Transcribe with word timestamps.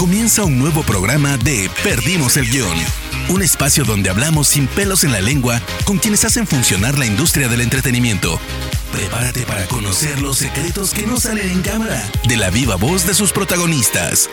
Comienza 0.00 0.44
un 0.44 0.58
nuevo 0.58 0.82
programa 0.82 1.36
de 1.36 1.68
Perdimos 1.84 2.38
el 2.38 2.46
Guión. 2.46 2.74
Un 3.28 3.42
espacio 3.42 3.84
donde 3.84 4.08
hablamos 4.08 4.48
sin 4.48 4.66
pelos 4.66 5.04
en 5.04 5.12
la 5.12 5.20
lengua 5.20 5.60
con 5.84 5.98
quienes 5.98 6.24
hacen 6.24 6.46
funcionar 6.46 6.98
la 6.98 7.04
industria 7.04 7.48
del 7.48 7.60
entretenimiento. 7.60 8.38
Prepárate 8.92 9.42
para 9.42 9.66
conocer 9.66 10.22
los 10.22 10.38
secretos 10.38 10.94
que 10.94 11.06
no 11.06 11.18
salen 11.18 11.50
en 11.50 11.60
cámara 11.60 12.02
de 12.26 12.36
la 12.38 12.48
viva 12.48 12.76
voz 12.76 13.06
de 13.06 13.12
sus 13.12 13.30
protagonistas. 13.30 14.30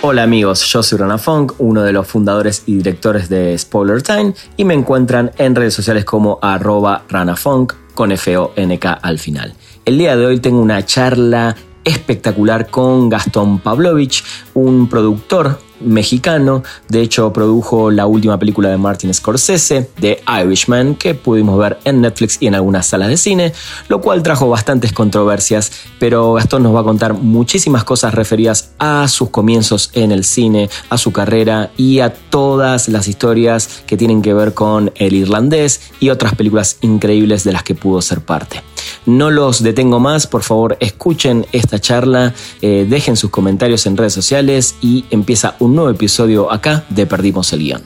Hola 0.00 0.22
amigos, 0.22 0.64
yo 0.64 0.82
soy 0.82 0.96
Rana 0.96 1.18
Funk, 1.18 1.52
uno 1.58 1.82
de 1.82 1.92
los 1.92 2.06
fundadores 2.06 2.62
y 2.64 2.76
directores 2.76 3.28
de 3.28 3.56
Spoiler 3.58 4.00
Time 4.00 4.32
y 4.56 4.64
me 4.64 4.72
encuentran 4.72 5.30
en 5.36 5.54
redes 5.54 5.74
sociales 5.74 6.06
como 6.06 6.38
arroba 6.40 7.04
ranafunk 7.10 7.74
con 7.92 8.12
F-O-N-K 8.12 8.92
al 8.94 9.18
final. 9.18 9.52
El 9.84 9.98
día 9.98 10.16
de 10.16 10.24
hoy 10.24 10.40
tengo 10.40 10.58
una 10.58 10.86
charla 10.86 11.54
espectacular 11.86 12.68
con 12.68 13.08
Gastón 13.08 13.60
Pavlovich, 13.60 14.22
un 14.52 14.88
productor 14.88 15.58
mexicano. 15.80 16.62
De 16.88 17.00
hecho, 17.00 17.32
produjo 17.32 17.90
la 17.90 18.06
última 18.06 18.38
película 18.38 18.68
de 18.68 18.76
Martin 18.76 19.12
Scorsese, 19.12 19.90
The 20.00 20.22
Irishman, 20.42 20.94
que 20.94 21.14
pudimos 21.14 21.58
ver 21.58 21.78
en 21.84 22.00
Netflix 22.00 22.38
y 22.40 22.46
en 22.46 22.54
algunas 22.54 22.86
salas 22.86 23.08
de 23.08 23.16
cine, 23.16 23.52
lo 23.88 24.00
cual 24.00 24.22
trajo 24.22 24.48
bastantes 24.48 24.92
controversias, 24.92 25.70
pero 25.98 26.34
Gastón 26.34 26.62
nos 26.62 26.74
va 26.74 26.80
a 26.80 26.84
contar 26.84 27.14
muchísimas 27.14 27.84
cosas 27.84 28.14
referidas 28.14 28.72
a 28.78 29.06
sus 29.08 29.30
comienzos 29.30 29.90
en 29.94 30.12
el 30.12 30.24
cine, 30.24 30.68
a 30.88 30.98
su 30.98 31.12
carrera 31.12 31.70
y 31.76 32.00
a 32.00 32.12
todas 32.12 32.88
las 32.88 33.08
historias 33.08 33.82
que 33.86 33.96
tienen 33.96 34.22
que 34.22 34.34
ver 34.34 34.54
con 34.54 34.92
El 34.96 35.14
Irlandés 35.14 35.92
y 36.00 36.10
otras 36.10 36.34
películas 36.34 36.78
increíbles 36.80 37.44
de 37.44 37.52
las 37.52 37.62
que 37.62 37.74
pudo 37.74 38.02
ser 38.02 38.22
parte. 38.22 38.62
No 39.06 39.30
los 39.30 39.62
detengo 39.62 40.00
más, 40.00 40.26
por 40.26 40.42
favor 40.42 40.76
escuchen 40.80 41.46
esta 41.52 41.78
charla, 41.78 42.34
eh, 42.62 42.86
dejen 42.88 43.16
sus 43.16 43.30
comentarios 43.30 43.86
en 43.86 43.96
redes 43.96 44.12
sociales 44.12 44.76
y 44.80 45.04
empieza 45.10 45.56
un 45.58 45.74
nuevo 45.74 45.90
episodio 45.90 46.52
acá 46.52 46.84
de 46.88 47.06
Perdimos 47.06 47.52
el 47.52 47.60
Guión. 47.60 47.82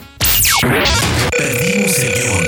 Perdimos 1.30 1.98
el 1.98 2.12
Guión. 2.12 2.44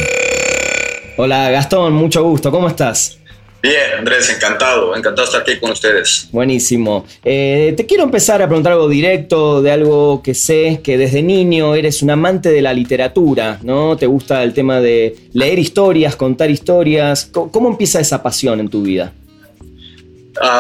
Hola 1.18 1.50
Gastón, 1.50 1.92
mucho 1.92 2.22
gusto, 2.22 2.50
¿cómo 2.50 2.68
estás? 2.68 3.21
Bien, 3.62 3.92
Andrés, 3.96 4.28
encantado, 4.28 4.96
encantado 4.96 5.24
estar 5.24 5.42
aquí 5.42 5.56
con 5.60 5.70
ustedes. 5.70 6.28
Buenísimo. 6.32 7.06
Eh, 7.22 7.74
te 7.76 7.86
quiero 7.86 8.02
empezar 8.02 8.42
a 8.42 8.48
preguntar 8.48 8.72
algo 8.72 8.88
directo 8.88 9.62
de 9.62 9.70
algo 9.70 10.20
que 10.20 10.34
sé 10.34 10.80
que 10.82 10.98
desde 10.98 11.22
niño 11.22 11.76
eres 11.76 12.02
un 12.02 12.10
amante 12.10 12.48
de 12.48 12.60
la 12.60 12.74
literatura, 12.74 13.60
¿no? 13.62 13.96
Te 13.96 14.06
gusta 14.06 14.42
el 14.42 14.52
tema 14.52 14.80
de 14.80 15.14
leer 15.32 15.60
historias, 15.60 16.16
contar 16.16 16.50
historias. 16.50 17.30
¿Cómo, 17.30 17.68
empieza 17.68 18.00
esa 18.00 18.20
pasión 18.20 18.58
en 18.58 18.68
tu 18.68 18.82
vida? 18.82 19.12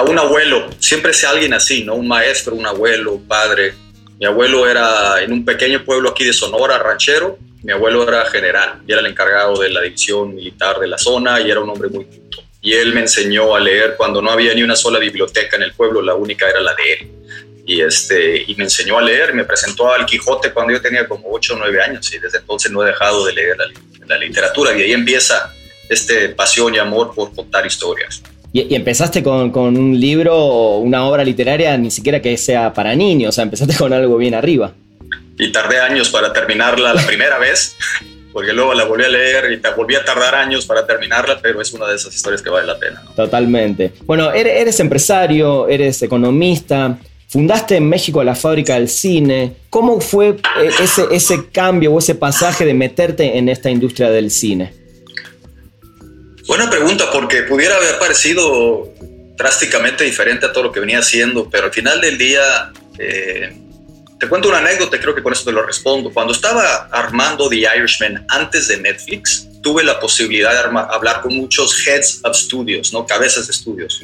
Un 0.08 0.18
abuelo, 0.20 0.70
siempre 0.78 1.12
sea 1.12 1.30
alguien 1.30 1.54
así, 1.54 1.82
¿no? 1.82 1.96
Un 1.96 2.06
maestro, 2.06 2.54
un 2.54 2.66
abuelo, 2.66 3.14
un 3.14 3.26
padre. 3.26 3.74
Mi 4.20 4.26
abuelo 4.26 4.68
era 4.68 5.20
en 5.20 5.32
un 5.32 5.44
pequeño 5.44 5.84
pueblo 5.84 6.10
aquí 6.10 6.22
de 6.22 6.32
Sonora, 6.32 6.78
ranchero. 6.78 7.36
Mi 7.64 7.72
abuelo 7.72 8.08
era 8.08 8.26
general 8.26 8.80
y 8.86 8.92
era 8.92 9.00
el 9.00 9.08
encargado 9.08 9.60
de 9.60 9.70
la 9.70 9.80
división 9.80 10.36
militar 10.36 10.78
de 10.78 10.86
la 10.86 10.98
zona 10.98 11.40
y 11.40 11.50
era 11.50 11.60
un 11.60 11.68
hombre 11.68 11.88
muy 11.88 12.06
y 12.62 12.74
él 12.74 12.94
me 12.94 13.00
enseñó 13.00 13.56
a 13.56 13.60
leer 13.60 13.94
cuando 13.96 14.22
no 14.22 14.30
había 14.30 14.54
ni 14.54 14.62
una 14.62 14.76
sola 14.76 15.00
biblioteca 15.00 15.56
en 15.56 15.64
el 15.64 15.72
pueblo, 15.72 16.00
la 16.00 16.14
única 16.14 16.48
era 16.48 16.60
la 16.60 16.72
de 16.74 16.92
él. 16.92 17.10
Y, 17.66 17.80
este, 17.80 18.44
y 18.46 18.54
me 18.54 18.64
enseñó 18.64 18.98
a 18.98 19.02
leer, 19.02 19.34
me 19.34 19.44
presentó 19.44 19.92
al 19.92 20.06
Quijote 20.06 20.52
cuando 20.52 20.72
yo 20.72 20.80
tenía 20.80 21.06
como 21.08 21.24
8 21.28 21.54
o 21.54 21.58
9 21.58 21.82
años 21.82 22.12
y 22.14 22.18
desde 22.18 22.38
entonces 22.38 22.70
no 22.70 22.82
he 22.84 22.86
dejado 22.86 23.26
de 23.26 23.32
leer 23.32 23.56
la, 24.06 24.18
literatura 24.18 24.76
y 24.76 24.82
ahí 24.82 24.92
empieza 24.92 25.54
este 25.88 26.28
pasión 26.28 26.74
y 26.74 26.78
amor 26.78 27.14
por 27.14 27.34
contar 27.34 27.66
historias. 27.66 28.22
Y, 28.52 28.74
empezaste 28.74 29.22
con, 29.22 29.50
con, 29.50 29.76
un 29.76 29.98
libro 29.98 30.76
una 30.76 31.06
obra 31.06 31.24
literaria 31.24 31.76
ni 31.78 31.90
siquiera 31.90 32.20
que 32.20 32.36
sea 32.36 32.74
para 32.74 32.94
niños, 32.94 33.30
o 33.30 33.32
sea, 33.32 33.44
empezaste 33.44 33.74
con 33.74 33.92
algo 33.92 34.18
bien 34.18 34.34
arriba. 34.34 34.74
Y 35.38 35.50
tardé 35.50 35.80
años 35.80 36.10
para 36.10 36.32
terminarla 36.32 36.92
la 36.92 37.06
primera 37.06 37.38
vez 37.38 37.74
porque 38.32 38.52
luego 38.52 38.74
la 38.74 38.84
volví 38.84 39.04
a 39.04 39.08
leer 39.08 39.52
y 39.52 39.58
te 39.58 39.70
volví 39.70 39.94
a 39.94 40.04
tardar 40.04 40.34
años 40.34 40.66
para 40.66 40.86
terminarla, 40.86 41.38
pero 41.40 41.60
es 41.60 41.72
una 41.72 41.86
de 41.86 41.96
esas 41.96 42.14
historias 42.14 42.40
que 42.40 42.50
vale 42.50 42.66
la 42.66 42.78
pena. 42.78 43.02
Totalmente. 43.14 43.92
Bueno, 44.04 44.32
eres 44.32 44.80
empresario, 44.80 45.68
eres 45.68 46.02
economista, 46.02 46.98
fundaste 47.28 47.76
en 47.76 47.88
México 47.88 48.24
la 48.24 48.34
fábrica 48.34 48.74
del 48.74 48.88
cine. 48.88 49.56
¿Cómo 49.70 50.00
fue 50.00 50.28
eh, 50.30 50.70
ese, 50.80 51.04
ese 51.10 51.48
cambio 51.50 51.92
o 51.92 51.98
ese 51.98 52.14
pasaje 52.14 52.64
de 52.64 52.74
meterte 52.74 53.36
en 53.36 53.48
esta 53.48 53.70
industria 53.70 54.10
del 54.10 54.30
cine? 54.30 54.72
Buena 56.46 56.68
pregunta, 56.68 57.04
porque 57.12 57.42
pudiera 57.42 57.76
haber 57.76 57.98
parecido 57.98 58.88
drásticamente 59.36 60.04
diferente 60.04 60.46
a 60.46 60.52
todo 60.52 60.64
lo 60.64 60.72
que 60.72 60.80
venía 60.80 60.98
haciendo, 60.98 61.48
pero 61.50 61.66
al 61.66 61.72
final 61.72 62.00
del 62.00 62.18
día... 62.18 62.72
Eh, 62.98 63.58
te 64.22 64.28
cuento 64.28 64.48
una 64.48 64.58
anécdota, 64.58 65.00
creo 65.00 65.16
que 65.16 65.20
con 65.20 65.32
eso 65.32 65.42
te 65.42 65.50
lo 65.50 65.66
respondo. 65.66 66.12
Cuando 66.12 66.32
estaba 66.32 66.86
armando 66.92 67.48
The 67.48 67.66
Irishman 67.76 68.24
antes 68.28 68.68
de 68.68 68.76
Netflix, 68.76 69.48
tuve 69.60 69.82
la 69.82 69.98
posibilidad 69.98 70.52
de 70.52 70.78
hablar 70.94 71.22
con 71.22 71.34
muchos 71.34 71.84
heads 71.84 72.20
of 72.22 72.36
studios, 72.36 72.92
¿no? 72.92 73.04
cabezas 73.04 73.48
de 73.48 73.52
estudios. 73.52 74.00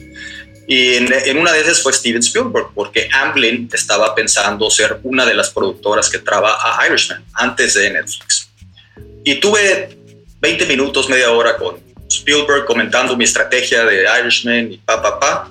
Y 0.66 0.94
en, 0.94 1.38
una 1.38 1.52
de 1.52 1.60
esas 1.60 1.80
fue 1.80 1.92
Steven 1.92 2.18
Spielberg, 2.18 2.66
porque 2.74 3.08
Amblin 3.12 3.70
estaba 3.72 4.12
pensando 4.16 4.68
ser 4.72 4.98
una 5.04 5.24
de 5.24 5.34
las 5.34 5.50
productoras 5.50 6.10
que 6.10 6.18
trabaja 6.18 6.82
a 6.82 6.88
Irishman 6.88 7.24
antes 7.34 7.74
de 7.74 7.88
Netflix. 7.88 8.48
Y 9.22 9.36
tuve 9.36 9.96
20 10.40 10.66
minutos, 10.66 11.08
media 11.08 11.30
hora 11.30 11.56
con 11.56 11.78
Spielberg 12.10 12.64
comentando 12.64 13.16
mi 13.16 13.22
estrategia 13.22 13.84
de 13.84 14.04
Irishman 14.20 14.72
y 14.72 14.78
pa, 14.78 15.00
pa, 15.00 15.20
pa. 15.20 15.50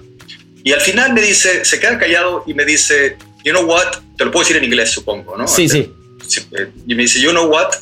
Y 0.62 0.74
al 0.74 0.82
final 0.82 1.14
me 1.14 1.22
dice, 1.22 1.64
se 1.64 1.80
queda 1.80 1.98
callado 1.98 2.44
y 2.46 2.54
me 2.54 2.66
dice, 2.66 3.16
you 3.47 3.53
know 3.53 3.66
what, 3.66 4.02
te 4.18 4.25
lo 4.25 4.31
puedo 4.31 4.44
decir 4.44 4.58
en 4.58 4.66
inglés, 4.66 4.91
supongo, 4.91 5.38
¿no? 5.38 5.47
Sí, 5.47 5.69
sí. 5.69 5.90
Eh, 6.52 6.72
y 6.85 6.96
me 6.96 7.03
dice, 7.03 7.22
you 7.22 7.31
know 7.31 7.47
what, 7.47 7.78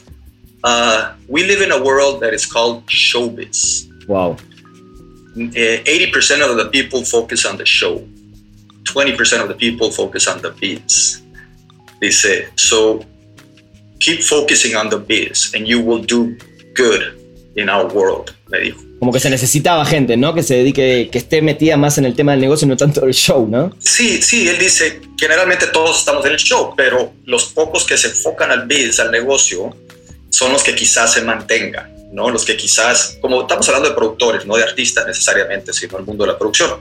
uh, 0.63 1.15
we 1.27 1.43
live 1.43 1.63
in 1.63 1.71
a 1.71 1.81
world 1.81 2.21
that 2.21 2.33
is 2.35 2.45
called 2.45 2.85
showbiz. 2.85 3.87
Wow. 4.07 4.37
80% 5.35 5.55
eh, 5.55 6.43
of 6.43 6.57
the 6.57 6.69
people 6.69 7.03
focus 7.03 7.45
on 7.45 7.57
the 7.57 7.65
show. 7.65 8.07
20% 8.83 9.41
of 9.41 9.47
the 9.47 9.55
people 9.55 9.89
focus 9.89 10.27
on 10.27 10.39
the 10.43 10.51
biz. 10.51 11.23
Dice, 11.99 12.47
so 12.55 13.03
keep 13.99 14.21
focusing 14.21 14.75
on 14.75 14.89
the 14.89 14.99
biz 14.99 15.51
and 15.55 15.67
you 15.67 15.81
will 15.81 16.03
do 16.03 16.37
good 16.75 17.19
in 17.55 17.69
our 17.69 17.91
world, 17.91 18.35
me 18.49 18.59
dijo. 18.59 18.84
Como 18.99 19.11
que 19.11 19.19
se 19.19 19.29
necesitaba 19.29 19.85
gente, 19.85 20.17
¿no? 20.17 20.33
Que 20.33 20.41
se 20.41 20.55
dedique, 20.55 21.09
que 21.11 21.17
esté 21.17 21.41
metida 21.41 21.77
más 21.77 21.97
en 21.97 22.05
el 22.05 22.15
tema 22.15 22.31
del 22.31 22.41
negocio 22.41 22.67
no 22.67 22.77
tanto 22.77 23.01
del 23.01 23.13
show, 23.13 23.47
¿no? 23.47 23.75
Sí, 23.79 24.21
sí, 24.21 24.47
él 24.47 24.57
dice, 24.57 25.01
generalmente 25.19 25.67
todos 25.67 25.99
estamos 25.99 26.25
en 26.25 26.31
el 26.31 26.37
show, 26.37 26.73
pero 26.75 27.13
los 27.25 27.45
pocos 27.45 27.85
que 27.85 27.97
se 27.97 28.07
enfocan 28.07 28.51
al 28.51 28.65
biz, 28.67 28.99
al 28.99 29.11
negocio, 29.11 29.75
son 30.29 30.51
los 30.51 30.63
que 30.63 30.73
quizás 30.73 31.13
se 31.13 31.21
mantengan, 31.21 31.93
¿no? 32.13 32.29
Los 32.29 32.45
que 32.45 32.55
quizás, 32.55 33.17
como 33.21 33.41
estamos 33.41 33.67
hablando 33.67 33.89
de 33.89 33.95
productores, 33.95 34.45
no 34.45 34.55
de 34.55 34.63
artistas 34.63 35.05
necesariamente, 35.05 35.73
sino 35.73 35.97
el 35.97 36.05
mundo 36.05 36.25
de 36.25 36.31
la 36.31 36.37
producción 36.37 36.71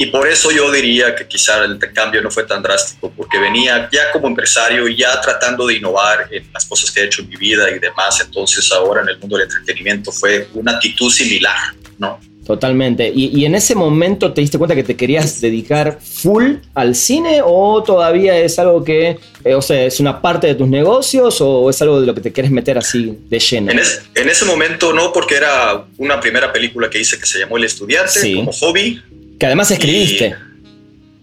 y 0.00 0.06
por 0.06 0.26
eso 0.26 0.50
yo 0.50 0.72
diría 0.72 1.14
que 1.14 1.28
quizá 1.28 1.62
el 1.62 1.78
cambio 1.92 2.22
no 2.22 2.30
fue 2.30 2.44
tan 2.44 2.62
drástico, 2.62 3.12
porque 3.14 3.38
venía 3.38 3.86
ya 3.92 4.10
como 4.12 4.28
empresario, 4.28 4.88
ya 4.88 5.20
tratando 5.20 5.66
de 5.66 5.74
innovar 5.74 6.26
en 6.30 6.50
las 6.54 6.64
cosas 6.64 6.90
que 6.90 7.00
he 7.00 7.04
hecho 7.04 7.20
en 7.20 7.28
mi 7.28 7.36
vida 7.36 7.70
y 7.70 7.78
demás. 7.78 8.18
Entonces 8.24 8.72
ahora 8.72 9.02
en 9.02 9.10
el 9.10 9.18
mundo 9.18 9.36
del 9.36 9.46
entretenimiento 9.46 10.10
fue 10.10 10.48
una 10.54 10.72
actitud 10.72 11.10
similar, 11.10 11.74
¿no? 11.98 12.18
Totalmente. 12.46 13.12
¿Y, 13.14 13.44
en 13.44 13.54
ese 13.54 13.74
momento 13.74 14.32
te 14.32 14.40
diste 14.40 14.56
cuenta 14.56 14.74
que 14.74 14.84
te 14.84 14.96
querías 14.96 15.38
dedicar 15.38 15.98
full 16.00 16.54
al 16.74 16.94
cine 16.94 17.42
o 17.44 17.82
todavía 17.82 18.38
es 18.38 18.58
algo 18.58 18.82
que, 18.82 19.18
eh, 19.44 19.54
o 19.54 19.60
sea, 19.60 19.84
es 19.84 20.00
una 20.00 20.22
parte 20.22 20.46
de 20.46 20.54
tus 20.54 20.66
negocios 20.66 21.42
o 21.42 21.68
es 21.68 21.82
algo 21.82 22.00
de 22.00 22.06
lo 22.06 22.14
que 22.14 22.22
te 22.22 22.32
quieres 22.32 22.50
meter 22.50 22.78
así 22.78 23.18
de 23.28 23.38
lleno? 23.38 23.70
En, 23.70 24.28
ese 24.30 24.44
momento 24.46 24.94
no, 24.94 25.12
porque 25.12 25.34
era 25.34 25.84
una 25.98 26.18
primera 26.18 26.50
película 26.50 26.88
que 26.88 27.00
hice 27.00 27.18
que 27.18 27.26
se 27.26 27.40
llamó 27.40 27.58
El 27.58 27.64
Estudiante 27.64 28.34
como 28.34 28.50
hobby 28.50 29.02
que 29.40 29.46
además 29.46 29.70
escribiste. 29.70 30.36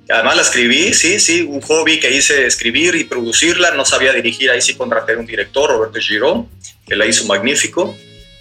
además 0.10 0.36
la 0.36 0.42
escribí, 0.42 0.92
sí, 0.94 1.20
sí, 1.20 1.44
un 1.44 1.62
hobby 1.62 2.00
que 2.00 2.12
hice 2.12 2.48
escribir 2.48 2.96
y 2.96 3.04
producirla. 3.04 3.72
No 3.72 3.86
sabía 3.86 4.12
dirigir, 4.12 4.50
ahí 4.50 4.60
sí 4.60 4.74
contraté 4.74 5.14
a 5.14 5.18
un 5.18 5.28
director, 5.28 5.70
Roberto 5.70 6.00
Girón, 6.00 6.50
que 6.88 6.96
la 6.96 7.06
hizo 7.06 7.26
magnífico. 7.26 7.96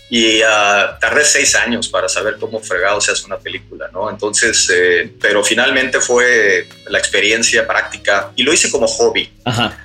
Y 0.09 0.41
uh, 0.41 0.99
tardé 1.01 1.25
seis 1.25 1.55
años 1.57 1.89
para 1.89 2.09
saber 2.09 2.37
cómo 2.41 2.61
fregado 2.61 3.01
se 3.01 3.11
hace 3.11 3.27
una 3.27 3.39
película, 3.39 3.91
¿no? 3.93 4.09
Entonces, 4.09 4.71
eh, 4.73 5.13
pero 5.21 5.45
finalmente 5.45 6.01
fue 6.01 6.69
la 6.89 6.99
experiencia 6.99 7.67
práctica 7.67 8.31
y 8.35 8.45
lo 8.45 8.55
hice 8.55 8.71
como 8.71 8.87
hobby. 8.87 9.31
Ajá. 9.45 9.77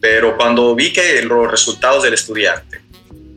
Pero 0.00 0.36
cuando 0.36 0.74
vi 0.74 0.92
que 0.92 1.22
los 1.22 1.50
resultados 1.50 2.02
del 2.02 2.14
estudiante 2.14 2.69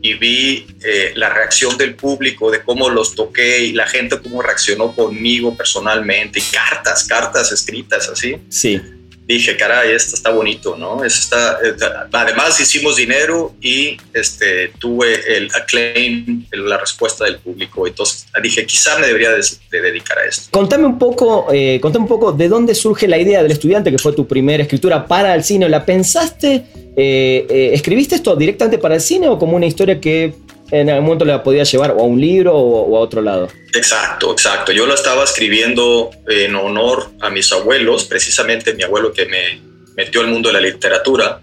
y 0.04 0.12
vi 0.18 0.66
eh, 0.84 1.12
la 1.16 1.30
reacción 1.30 1.78
del 1.78 1.94
público, 1.94 2.50
de 2.50 2.62
cómo 2.62 2.90
los 2.90 3.14
toqué 3.14 3.64
y 3.64 3.72
la 3.72 3.86
gente 3.86 4.20
cómo 4.20 4.42
reaccionó 4.42 4.94
conmigo 4.94 5.56
personalmente, 5.56 6.40
y 6.40 6.42
cartas, 6.42 7.04
cartas 7.04 7.50
escritas 7.52 8.10
así. 8.10 8.36
Sí. 8.50 8.78
Dije, 9.26 9.56
caray, 9.56 9.92
esto 9.92 10.16
está 10.16 10.30
bonito, 10.30 10.76
¿no? 10.76 11.02
está, 11.04 11.58
eh, 11.64 11.74
además 12.12 12.60
hicimos 12.60 12.96
dinero 12.96 13.54
y 13.60 13.96
este, 14.12 14.68
tuve 14.78 15.36
el 15.36 15.48
acclaim, 15.54 16.46
la 16.52 16.76
respuesta 16.78 17.24
del 17.24 17.38
público. 17.38 17.86
Entonces 17.86 18.26
dije, 18.42 18.66
quizá 18.66 18.98
me 18.98 19.06
debería 19.06 19.30
de, 19.30 19.80
dedicar 19.80 20.18
a 20.18 20.26
esto. 20.26 20.48
Contame 20.50 20.86
un, 20.86 20.98
poco, 20.98 21.46
eh, 21.52 21.78
contame 21.80 22.04
un 22.04 22.08
poco 22.08 22.32
de 22.32 22.48
dónde 22.48 22.74
surge 22.74 23.08
la 23.08 23.18
idea 23.18 23.42
del 23.42 23.52
estudiante, 23.52 23.90
que 23.90 23.98
fue 23.98 24.12
tu 24.12 24.26
primera 24.26 24.62
escritura 24.62 25.06
para 25.06 25.34
el 25.34 25.42
cine. 25.42 25.68
¿La 25.68 25.86
pensaste, 25.86 26.64
eh, 26.96 27.70
escribiste 27.72 28.16
esto 28.16 28.36
directamente 28.36 28.78
para 28.78 28.96
el 28.96 29.00
cine 29.00 29.28
o 29.28 29.38
como 29.38 29.56
una 29.56 29.66
historia 29.66 30.00
que 30.00 30.34
en 30.70 30.90
algún 30.90 31.06
momento 31.06 31.24
la 31.24 31.42
podía 31.42 31.64
llevar 31.64 31.92
o 31.92 32.00
a 32.00 32.04
un 32.04 32.20
libro 32.20 32.54
o, 32.54 32.96
a 32.96 33.00
otro 33.00 33.20
lado. 33.22 33.48
Exacto, 33.74 34.32
exacto. 34.32 34.72
Yo 34.72 34.86
lo 34.86 34.94
estaba 34.94 35.24
escribiendo 35.24 36.10
en 36.28 36.54
honor 36.54 37.10
a 37.20 37.30
mis 37.30 37.52
abuelos, 37.52 38.04
precisamente 38.04 38.74
mi 38.74 38.82
abuelo 38.82 39.12
que 39.12 39.26
me 39.26 39.60
metió 39.96 40.20
al 40.20 40.28
mundo 40.28 40.48
de 40.48 40.54
la 40.54 40.60
literatura 40.60 41.40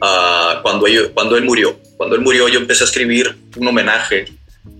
uh, 0.00 0.62
cuando, 0.62 0.86
cuando 1.14 1.36
él 1.36 1.44
murió. 1.44 1.78
Cuando 1.96 2.16
él 2.16 2.22
murió 2.22 2.48
yo 2.48 2.60
empecé 2.60 2.84
a 2.84 2.86
escribir 2.86 3.36
un 3.56 3.68
homenaje 3.68 4.26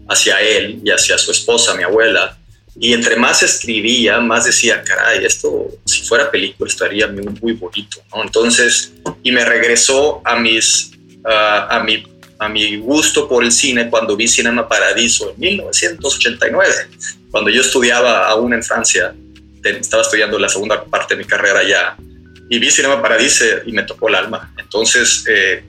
hacia 0.08 0.40
él 0.40 0.81
y 0.85 0.90
hacia 0.90 1.19
su 1.19 1.31
esposa, 1.31 1.75
mi 1.75 1.82
abuela. 1.82 2.37
Y 2.81 2.93
entre 2.93 3.17
más 3.17 3.43
escribía, 3.43 4.20
más 4.20 4.44
decía, 4.44 4.82
caray, 4.85 5.25
esto 5.25 5.67
si 5.85 6.02
fuera 6.02 6.31
película 6.31 6.70
estaría 6.70 7.08
muy, 7.08 7.52
bonito. 7.55 7.99
Entonces, 8.23 8.93
y 9.25 9.32
me 9.32 9.44
regresó 9.44 10.23
a, 10.25 10.37
mis, 10.37 10.93
uh, 11.25 11.67
a 11.69 11.82
mi 11.85 12.05
a 12.38 12.49
mi 12.49 12.76
gusto 12.76 13.29
por 13.29 13.44
el 13.44 13.52
cine 13.52 13.90
cuando 13.90 14.17
vi 14.17 14.29
Cinema 14.29 14.69
Paradiso 14.69 15.31
en 15.31 15.40
1989, 15.40 16.75
cuando 17.31 17.50
yo 17.50 17.61
estudiaba 17.61 18.29
aún 18.29 18.55
en 18.55 18.62
Francia, 18.62 19.14
estaba 19.62 20.02
estudiando 20.02 20.38
la 20.38 20.49
segunda 20.49 20.85
parte 20.85 21.14
de 21.14 21.23
mi 21.23 21.29
carrera 21.29 21.62
ya, 21.62 21.96
y 22.49 22.58
vi 22.58 22.70
Cinema 22.70 23.02
Paradiso 23.02 23.44
y 23.67 23.73
me 23.73 23.82
tocó 23.82 24.08
el 24.08 24.14
alma. 24.14 24.52
Entonces 24.56 25.25
eh, 25.29 25.64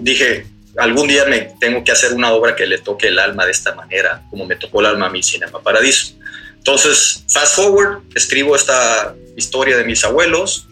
dije, 0.00 0.46
algún 0.76 1.08
día 1.08 1.24
me 1.24 1.54
tengo 1.58 1.82
que 1.82 1.92
hacer 1.92 2.12
una 2.12 2.32
obra 2.32 2.54
que 2.54 2.66
le 2.66 2.78
toque 2.78 3.08
el 3.08 3.18
alma 3.18 3.44
de 3.44 3.52
esta 3.52 3.74
manera, 3.74 4.22
como 4.30 4.46
me 4.46 4.56
tocó 4.56 4.80
el 4.80 4.86
alma 4.86 5.06
a 5.06 5.10
mi 5.10 5.22
Cinema 5.22 5.60
Paradiso. 5.60 6.14
Entonces, 6.56 7.24
fast 7.28 7.56
forward, 7.56 8.02
escribo 8.14 8.54
esta 8.54 9.16
historia 9.36 9.76
de 9.76 9.84
mis 9.84 10.04
abuelos, 10.04 10.68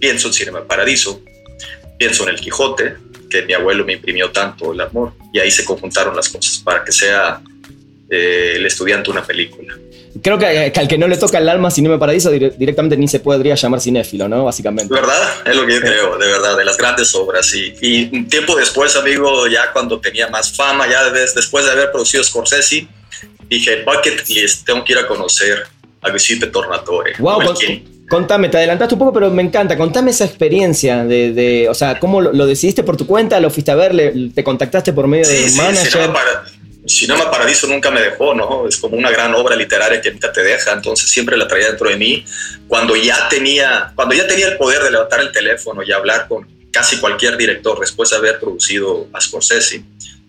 pienso 0.00 0.28
en 0.28 0.34
Cinema 0.34 0.64
Paradiso, 0.64 1.20
pienso 1.98 2.22
en 2.22 2.30
El 2.30 2.40
Quijote, 2.40 2.96
que 3.28 3.42
mi 3.42 3.52
abuelo 3.52 3.84
me 3.84 3.94
imprimió 3.94 4.30
tanto 4.30 4.72
el 4.72 4.80
amor 4.80 5.12
y 5.32 5.38
ahí 5.38 5.50
se 5.50 5.64
conjuntaron 5.64 6.14
las 6.16 6.28
cosas 6.28 6.58
para 6.58 6.84
que 6.84 6.92
sea 6.92 7.40
eh, 8.10 8.54
el 8.56 8.66
estudiante 8.66 9.10
una 9.10 9.24
película. 9.24 9.76
Creo 10.22 10.38
que, 10.38 10.72
al 10.74 10.88
que 10.88 10.98
no 10.98 11.06
le 11.06 11.16
toca 11.16 11.38
el 11.38 11.48
alma 11.48 11.70
Cinema 11.70 11.98
Paradiso 11.98 12.30
directamente 12.30 12.96
ni 12.96 13.06
se 13.06 13.20
podría 13.20 13.54
llamar 13.54 13.80
cinéfilo, 13.80 14.28
¿no? 14.28 14.44
Básicamente. 14.44 14.92
¿Verdad? 14.92 15.46
Es 15.46 15.54
lo 15.54 15.66
que 15.66 15.74
yo 15.74 15.80
creo, 15.80 16.18
de 16.18 16.26
verdad, 16.26 16.56
de 16.56 16.64
las 16.64 16.76
grandes 16.76 17.14
obras. 17.14 17.54
Y, 17.54 17.74
y 17.80 18.16
un 18.16 18.28
tiempo 18.28 18.56
después, 18.56 18.96
amigo, 18.96 19.46
ya 19.46 19.72
cuando 19.72 20.00
tenía 20.00 20.28
más 20.28 20.56
fama, 20.56 20.88
ya 20.88 21.10
después 21.10 21.66
de 21.66 21.72
haber 21.72 21.92
producido 21.92 22.24
Scorsese, 22.24 22.88
dije, 23.48 23.84
bucket 23.84 24.26
list, 24.28 24.66
tengo 24.66 24.84
que 24.84 24.94
ir 24.94 24.98
a 24.98 25.06
conocer 25.06 25.64
a 26.00 26.10
Giuseppe 26.10 26.46
Tornatore. 26.48 27.14
Wow, 27.18 27.42
Contame, 28.08 28.48
te 28.48 28.56
adelantaste 28.56 28.94
un 28.94 28.98
poco, 28.98 29.12
pero 29.12 29.30
me 29.30 29.42
encanta. 29.42 29.76
Contame 29.76 30.10
esa 30.12 30.24
experiencia 30.24 31.04
de, 31.04 31.66
o 31.68 31.74
sea, 31.74 31.98
¿cómo 32.00 32.20
lo, 32.20 32.46
decidiste 32.46 32.82
por 32.82 32.96
tu 32.96 33.06
cuenta? 33.06 33.38
¿Lo 33.38 33.50
fuiste 33.50 33.70
a 33.70 33.74
ver? 33.74 33.94
¿Te 34.34 34.42
contactaste 34.42 34.92
por 34.92 35.06
medio 35.06 35.28
de 35.28 35.44
un 35.44 35.50
sí, 35.50 35.56
manager? 35.56 36.10
Cinema, 36.86 37.30
Paradiso 37.30 37.66
nunca 37.66 37.90
me 37.90 38.00
dejó, 38.00 38.34
¿no? 38.34 38.66
Es 38.66 38.78
como 38.78 38.96
una 38.96 39.10
gran 39.10 39.34
obra 39.34 39.54
literaria 39.54 40.00
que 40.00 40.10
nunca 40.10 40.32
te 40.32 40.42
deja, 40.42 40.72
entonces 40.72 41.10
siempre 41.10 41.36
la 41.36 41.46
traía 41.46 41.66
dentro 41.66 41.90
de 41.90 41.96
mí. 41.96 42.24
Cuando 42.66 42.96
ya 42.96 43.28
tenía, 43.28 43.92
cuando 43.94 44.14
ya 44.14 44.26
tenía 44.26 44.48
el 44.48 44.56
poder 44.56 44.82
de 44.82 44.92
levantar 44.92 45.20
el 45.20 45.30
teléfono 45.30 45.82
y 45.82 45.92
hablar 45.92 46.28
con 46.28 46.48
casi 46.70 46.96
cualquier 46.96 47.36
director 47.36 47.78
después 47.78 48.08
de 48.08 48.16
haber 48.16 48.40
producido 48.40 49.06
a 49.12 49.20
Scorsese, 49.20 49.82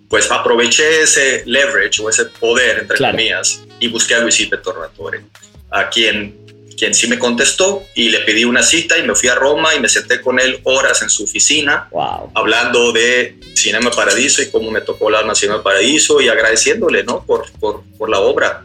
pues 0.10 0.30
aproveché 0.30 1.04
ese 1.04 1.44
leverage 1.46 2.02
o 2.02 2.10
ese 2.10 2.26
poder, 2.26 2.80
entre 2.80 2.98
comillas, 2.98 3.62
y 3.80 3.88
busqué 3.88 4.16
a 4.16 4.20
Luis 4.20 4.50
Tornatore, 4.62 5.22
a 5.70 5.90
quien 5.90 6.49
quien 6.80 6.94
sí 6.94 7.08
me 7.08 7.20
contestó 7.20 7.84
y 7.94 8.08
le 8.08 8.20
pedí 8.20 8.46
una 8.46 8.64
cita 8.64 8.98
y 8.98 9.04
me 9.04 9.14
fui 9.14 9.28
a 9.28 9.36
Roma 9.36 9.76
y 9.76 9.82
me 9.82 9.90
senté 9.90 10.22
con 10.22 10.40
él 10.40 10.62
horas 10.64 11.02
en 11.02 11.10
su 11.10 11.26
oficina 11.26 11.90
hablando 12.34 12.94
de 12.94 13.38
Cinema 13.54 13.92
Paradiso 13.92 14.42
y 14.42 14.50
cómo 14.50 14.72
me 14.72 14.80
tocó 14.80 15.10
la 15.10 15.36
Cinema 15.36 15.62
Paradiso 15.62 16.22
y 16.22 16.30
agradeciéndole 16.30 17.04
¿no? 17.04 17.24
por, 17.26 17.52
por, 17.60 17.84
por, 17.98 18.10
la 18.10 18.22
obra. 18.22 18.64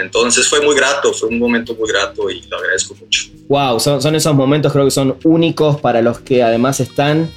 Entonces 0.00 0.48
fue 0.48 0.62
muy 0.62 0.74
grato, 0.74 1.12
fue 1.12 1.28
un 1.28 1.38
momento 1.38 1.74
muy 1.74 1.88
grato 1.90 2.30
y 2.30 2.40
lo 2.48 2.56
agradezco 2.56 2.94
mucho. 2.94 3.24
Wow, 3.48 3.78
son, 3.78 4.00
son 4.00 4.14
esos 4.14 4.34
momentos 4.34 4.72
creo 4.72 4.86
que 4.86 4.90
son 4.90 5.18
únicos 5.24 5.78
para 5.78 6.00
los 6.00 6.20
que 6.20 6.42
además 6.42 6.80
están 6.80 7.30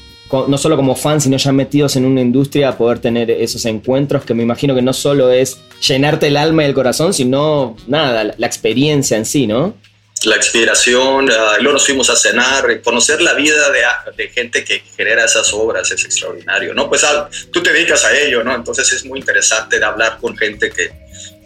no 0.47 0.57
solo 0.57 0.75
como 0.75 0.95
fans, 0.95 1.23
sino 1.23 1.37
ya 1.37 1.51
metidos 1.51 1.95
en 1.97 2.05
una 2.05 2.21
industria, 2.21 2.77
poder 2.77 2.99
tener 2.99 3.29
esos 3.29 3.63
encuentros 3.65 4.25
que 4.25 4.33
me 4.33 4.43
imagino 4.43 4.73
que 4.73 4.81
no 4.81 4.91
solo 4.91 5.29
es 5.29 5.59
llenarte 5.87 6.27
el 6.27 6.37
alma 6.37 6.63
y 6.63 6.67
el 6.67 6.73
corazón, 6.73 7.13
sino 7.13 7.75
nada, 7.87 8.33
la 8.35 8.47
experiencia 8.47 9.17
en 9.17 9.25
sí, 9.25 9.45
¿no? 9.45 9.75
La 10.23 10.37
inspiración, 10.37 11.25
uh, 11.25 11.57
luego 11.59 11.73
nos 11.73 11.85
fuimos 11.85 12.09
a 12.09 12.15
cenar, 12.15 12.81
conocer 12.81 13.21
la 13.21 13.33
vida 13.33 13.69
de, 13.69 13.83
de, 14.15 14.29
gente 14.29 14.63
que 14.63 14.83
genera 14.95 15.25
esas 15.25 15.53
obras 15.53 15.91
es 15.91 16.03
extraordinario, 16.05 16.73
¿no? 16.73 16.89
Pues 16.89 17.05
tú 17.51 17.61
te 17.61 17.71
dedicas 17.71 18.05
a 18.05 18.17
ello, 18.17 18.43
¿no? 18.43 18.55
Entonces 18.55 18.91
es 18.93 19.05
muy 19.05 19.19
interesante 19.19 19.83
hablar 19.83 20.17
con 20.19 20.35
gente 20.35 20.71
que, 20.71 20.91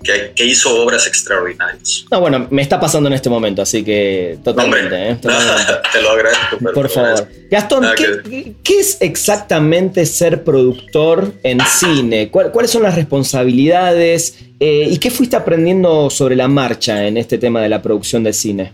que, 0.03 0.31
que, 0.35 0.45
hizo 0.45 0.83
obras 0.83 1.07
extraordinarias. 1.07 2.05
No, 2.11 2.21
bueno, 2.21 2.47
me 2.49 2.61
está 2.61 2.79
pasando 2.79 3.07
en 3.07 3.13
este 3.13 3.29
momento, 3.29 3.61
así 3.61 3.83
que 3.83 4.37
totalmente. 4.43 5.11
¿eh? 5.11 5.17
te 5.91 6.01
lo 6.01 6.11
agradezco. 6.11 6.57
Por 6.73 6.89
favor. 6.89 7.27
Gastón, 7.49 7.85
¿qué, 7.95 8.53
¿qué, 8.63 8.79
es 8.79 8.97
exactamente 9.01 10.05
ser 10.05 10.43
productor 10.43 11.33
en 11.43 11.59
cine? 11.65 12.29
¿Cuáles 12.29 12.71
son 12.71 12.83
las 12.83 12.95
responsabilidades? 12.95 14.35
Eh, 14.59 14.87
¿Y 14.91 14.97
qué 14.97 15.11
fuiste 15.11 15.35
aprendiendo 15.35 16.09
sobre 16.09 16.35
la 16.35 16.47
marcha 16.47 17.07
en 17.07 17.17
este 17.17 17.37
tema 17.37 17.61
de 17.61 17.69
la 17.69 17.81
producción 17.81 18.23
de 18.23 18.33
cine? 18.33 18.71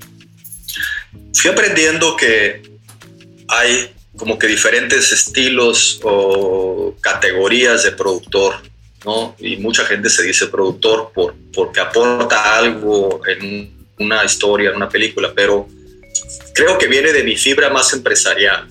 Fui 1.33 1.51
aprendiendo 1.51 2.16
que 2.16 2.62
hay 3.48 3.92
como 4.18 4.39
que 4.39 4.48
diferentes 4.48 5.12
estilos 5.12 6.00
o 6.04 6.95
categorías 7.01 7.83
de 7.83 7.92
productor 7.92 8.56
y 9.39 9.57
mucha 9.57 9.85
gente 9.85 10.09
se 10.09 10.23
dice 10.23 10.47
productor 10.47 11.11
por, 11.13 11.35
porque 11.53 11.79
aporta 11.79 12.57
algo 12.57 13.21
en 13.27 13.71
una 13.99 14.23
historia, 14.23 14.69
en 14.71 14.77
una 14.77 14.89
película, 14.89 15.31
pero 15.35 15.67
creo 16.53 16.77
que 16.77 16.87
viene 16.87 17.13
de 17.13 17.23
mi 17.23 17.35
fibra 17.35 17.69
más 17.69 17.93
empresarial, 17.93 18.67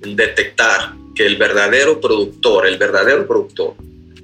detectar 0.00 0.92
que 1.14 1.26
el 1.26 1.36
verdadero 1.36 2.00
productor, 2.00 2.66
el 2.66 2.78
verdadero 2.78 3.26
productor, 3.26 3.74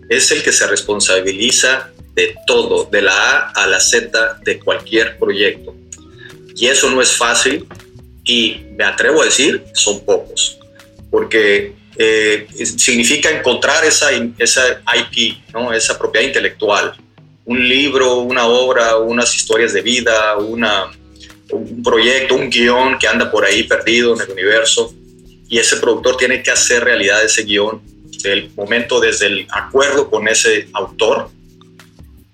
es 0.08 0.30
el 0.30 0.42
que 0.42 0.52
se 0.52 0.66
responsabiliza 0.66 1.90
de 2.14 2.36
todo, 2.46 2.84
de 2.84 3.02
la 3.02 3.12
A 3.12 3.50
a 3.50 3.66
la 3.66 3.80
Z 3.80 4.40
de 4.44 4.60
cualquier 4.60 5.18
proyecto. 5.18 5.74
Y 6.56 6.66
eso 6.66 6.88
no 6.90 7.02
es 7.02 7.16
fácil 7.16 7.66
y 8.24 8.60
me 8.76 8.84
atrevo 8.84 9.22
a 9.22 9.24
decir, 9.26 9.64
son 9.74 10.04
pocos, 10.04 10.58
porque 11.10 11.74
eh, 11.96 12.48
significa 12.76 13.30
encontrar 13.30 13.84
esa, 13.84 14.10
esa 14.38 14.82
IP, 14.94 15.52
¿no? 15.52 15.72
esa 15.72 15.98
propiedad 15.98 16.26
intelectual. 16.26 16.94
Un 17.44 17.68
libro, 17.68 18.20
una 18.20 18.46
obra, 18.46 18.96
unas 18.96 19.34
historias 19.34 19.72
de 19.72 19.82
vida, 19.82 20.36
una, 20.38 20.90
un 21.50 21.82
proyecto, 21.82 22.34
un 22.34 22.50
guion 22.50 22.98
que 22.98 23.06
anda 23.06 23.30
por 23.30 23.44
ahí 23.44 23.64
perdido 23.64 24.14
en 24.14 24.22
el 24.22 24.30
universo. 24.30 24.92
Y 25.48 25.58
ese 25.58 25.76
productor 25.76 26.16
tiene 26.16 26.42
que 26.42 26.50
hacer 26.50 26.82
realidad 26.82 27.22
ese 27.22 27.44
guion 27.44 27.82
del 28.22 28.50
momento 28.56 29.00
desde 29.00 29.26
el 29.26 29.46
acuerdo 29.50 30.10
con 30.10 30.26
ese 30.26 30.68
autor 30.72 31.28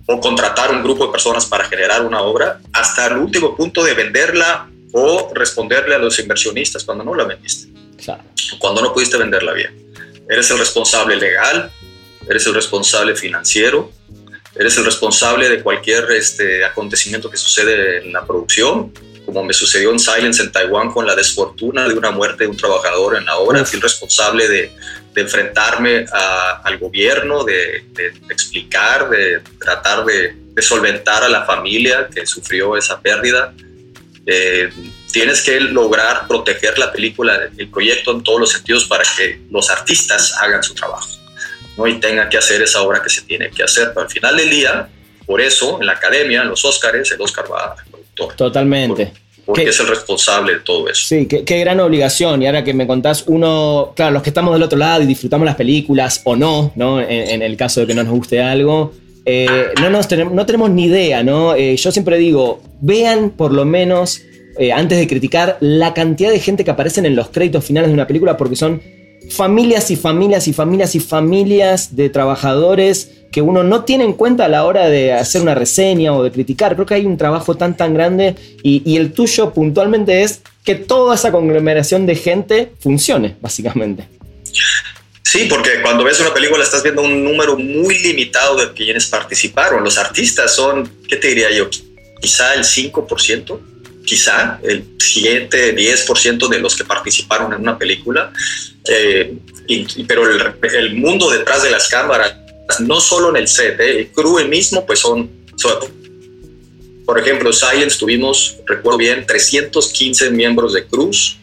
o 0.07 0.21
contratar 0.21 0.71
un 0.71 0.83
grupo 0.83 1.07
de 1.07 1.13
personas 1.13 1.47
para 1.47 1.65
generar 1.65 2.05
una 2.07 2.23
obra 2.23 2.61
hasta 2.73 3.09
el 3.09 3.19
último 3.19 3.57
punto 3.57 3.83
de 3.85 3.95
venderla 3.95 4.69
o 4.93 5.33
responderle 5.35 5.97
a 5.97 5.99
los 5.99 6.19
inversionistas 6.19 6.85
cuando 6.85 7.05
no 7.05 7.15
la 7.15 7.25
vendiste 7.25 7.80
cuando 8.59 8.83
no 8.83 8.93
pudiste 8.93 9.17
venderla 9.17 9.53
bien. 9.53 9.93
Eres 10.29 10.51
el 10.51 10.59
responsable 10.59 11.17
legal, 11.17 11.71
eres 12.29 12.47
el 12.47 12.55
responsable 12.55 13.17
financiero, 13.17 13.91
eres 14.55 14.77
el 14.77 14.85
responsable 14.85 15.49
de 15.49 15.63
cualquier 15.63 16.11
este, 16.13 16.65
acontecimiento 16.65 17.31
que 17.31 17.37
sucede 17.37 18.05
en 18.05 18.13
la 18.13 18.25
producción, 18.25 18.93
como 19.25 19.45
me 19.45 19.53
sucedió 19.53 19.91
en 19.93 19.99
Silence 19.99 20.43
en 20.43 20.51
Taiwán 20.51 20.91
con 20.91 21.07
la 21.07 21.15
desfortuna 21.15 21.89
de 21.89 21.95
una 21.95 22.11
muerte 22.11 22.45
de 22.45 22.51
un 22.51 22.57
trabajador 22.57 23.17
en 23.17 23.25
la 23.25 23.39
obra. 23.39 23.65
Fui 23.65 23.77
el 23.77 23.83
responsable 23.83 24.49
de, 24.49 24.73
de 25.15 25.21
enfrentarme 25.21 26.07
al 26.65 26.79
gobierno, 26.79 27.45
de, 27.45 27.85
de, 27.93 28.07
explicar, 28.29 29.11
de 29.11 29.41
tratar 29.59 30.05
de, 30.05 30.37
solventar 30.61 31.25
a 31.25 31.29
la 31.29 31.47
familia 31.47 32.09
que 32.15 32.27
sufrió 32.27 32.77
esa 32.77 33.01
pérdida. 33.01 33.55
Eh, 34.27 34.71
tienes 35.13 35.43
que 35.43 35.61
lograr 35.61 36.27
proteger 36.29 36.79
la 36.79 36.93
película, 36.93 37.39
el 37.57 37.69
proyecto 37.69 38.13
en 38.13 38.23
todos 38.23 38.41
los 38.41 38.53
sentidos 38.53 38.85
para 38.85 39.05
que 39.17 39.41
los 39.51 39.71
artistas 39.71 40.37
hagan 40.41 40.63
su 40.63 40.75
trabajo 40.75 41.09
¿no? 41.77 41.87
y 41.87 41.99
tengan 42.01 42.29
que 42.29 42.39
hacer 42.39 42.63
esa 42.63 42.83
obra 42.83 43.03
que 43.03 43.11
se 43.11 43.23
tiene 43.23 43.51
que 43.51 43.63
hacer. 43.63 43.89
Pero 43.95 44.03
al 44.03 44.11
final 44.11 44.37
del 44.37 44.51
día, 44.51 44.89
por 45.27 45.41
eso, 45.41 45.79
en 45.81 45.87
la 45.87 45.93
academia, 45.93 46.43
en 46.43 46.49
los 46.49 46.65
Oscars, 46.65 47.11
el 47.13 47.21
Oscar 47.21 47.45
va 47.51 47.77
al 47.79 47.91
productor. 47.91 48.35
Totalmente. 48.35 49.13
porque 49.47 49.71
es 49.71 49.81
el 49.81 49.89
responsable 49.89 50.55
de 50.55 50.61
todo 50.61 50.89
eso. 50.89 51.05
Sí, 51.07 51.27
qué, 51.27 51.61
gran 51.61 51.81
obligación. 51.81 52.43
Y 52.43 52.47
ahora 52.47 52.63
que 52.63 52.75
me 52.75 52.87
contás, 52.87 53.25
uno, 53.27 53.93
claro, 53.97 54.13
los 54.13 54.23
que 54.23 54.31
estamos 54.31 54.53
del 54.55 54.63
otro 54.63 54.79
lado 54.79 55.03
y 55.03 55.07
disfrutamos 55.07 55.45
las 55.45 55.57
películas 55.57 56.21
o 56.25 56.37
no, 56.37 56.73
¿no? 56.77 57.01
En, 57.01 57.43
el 57.43 57.57
caso 57.57 57.81
de 57.81 57.87
que 57.87 57.95
no 57.95 58.05
nos 58.05 58.13
guste 58.13 58.41
algo, 58.41 58.93
eh, 59.25 59.73
no, 59.81 59.91
nos 59.91 60.09
tenemos, 60.09 60.33
no 60.33 60.47
tenemos 60.47 60.71
ni 60.71 60.85
idea, 60.85 61.23
¿no? 61.23 61.55
Eh, 61.55 61.77
yo 61.77 61.91
siempre 61.93 62.17
digo, 62.17 62.63
vean 62.81 63.31
por 63.31 63.53
lo 63.53 63.65
menos, 63.65 64.23
eh, 64.59 64.73
antes 64.73 64.99
de 64.99 65.07
criticar, 65.07 65.57
la 65.61 65.95
cantidad 65.95 66.31
de 66.31 66.41
gente 66.41 66.65
que 66.65 66.71
aparecen 66.71 67.07
en 67.07 67.17
los 67.17 67.29
créditos 67.29 67.65
finales 67.65 67.89
de 67.89 67.95
una 67.95 68.07
película 68.07 68.37
porque 68.37 68.57
son 68.57 68.83
familias 69.31 69.91
y 69.91 69.97
familias 69.97 70.49
y 70.49 70.53
familias 70.53 70.95
y 70.95 71.01
familias 71.01 71.97
de 71.97 72.09
trabajadores 72.11 73.11
que 73.31 73.43
uno 73.43 73.63
no 73.63 73.85
tiene 73.85 74.05
en 74.05 74.15
cuenta 74.15 74.47
a 74.47 74.49
la 74.49 74.65
hora 74.65 74.89
de 74.89 75.13
hacer 75.13 75.41
una 75.41 75.55
reseña 75.55 76.13
o 76.13 76.23
de 76.23 76.33
criticar. 76.33 76.75
Creo 76.75 76.87
que 76.87 76.95
hay 76.95 77.07
un 77.07 77.17
trabajo 77.17 77.57
tan 77.57 77.77
tan 77.77 77.95
grande 77.95 78.35
y, 78.63 78.97
el 78.97 79.13
tuyo 79.13 79.53
puntualmente 79.53 80.23
es 80.23 80.43
que 80.65 80.75
toda 80.75 81.15
esa 81.15 81.31
conglomeración 81.31 82.07
de 82.07 82.17
gente 82.17 82.73
funcione, 82.81 83.37
básicamente. 83.41 84.09
Sí, 85.23 85.47
porque 85.49 85.81
cuando 85.81 86.03
ves 86.03 86.19
una 86.21 86.35
película 86.35 86.65
estás 86.65 86.83
viendo 86.83 87.03
un 87.03 87.23
número 87.23 87.57
muy 87.57 87.97
limitado 87.99 88.57
de 88.57 88.73
quienes 88.73 89.07
participaron. 89.07 89.85
Los 89.85 89.97
artistas 89.97 90.55
son, 90.55 90.91
¿qué 91.09 91.17
te 91.17 91.29
diría 91.29 91.53
yo? 91.53 91.71
Quizá 92.21 92.55
el 92.55 92.65
5%, 92.65 93.61
quizá 94.11 94.59
el 94.65 94.85
7, 94.99 95.77
10% 95.77 96.49
de 96.49 96.59
los 96.59 96.75
que 96.75 96.85
participaron 96.85 97.53
en 97.53 97.61
una 97.61 97.79
película. 97.79 98.33
Eh, 98.89 99.37
pero 100.09 100.29
el, 100.29 100.53
el, 100.75 100.97
mundo 100.97 101.31
detrás 101.31 101.63
de 101.63 101.71
las 101.71 101.89
cámaras 101.89 102.35
no 102.81 103.01
solo 103.01 103.31
en 103.31 103.37
el 103.37 103.47
set, 103.47 103.79
¿eh? 103.79 104.01
el 104.01 104.09
crew 104.09 104.45
mismo, 104.49 104.85
pues 104.85 104.99
son, 104.99 105.31
por 107.07 107.21
ejemplo, 107.21 107.53
Science 107.53 107.99
tuvimos, 107.99 108.57
recuerdo 108.67 108.99
bien, 108.99 109.25
315 109.27 110.31
miembros 110.31 110.73
de 110.73 110.87
Cruz, 110.87 111.39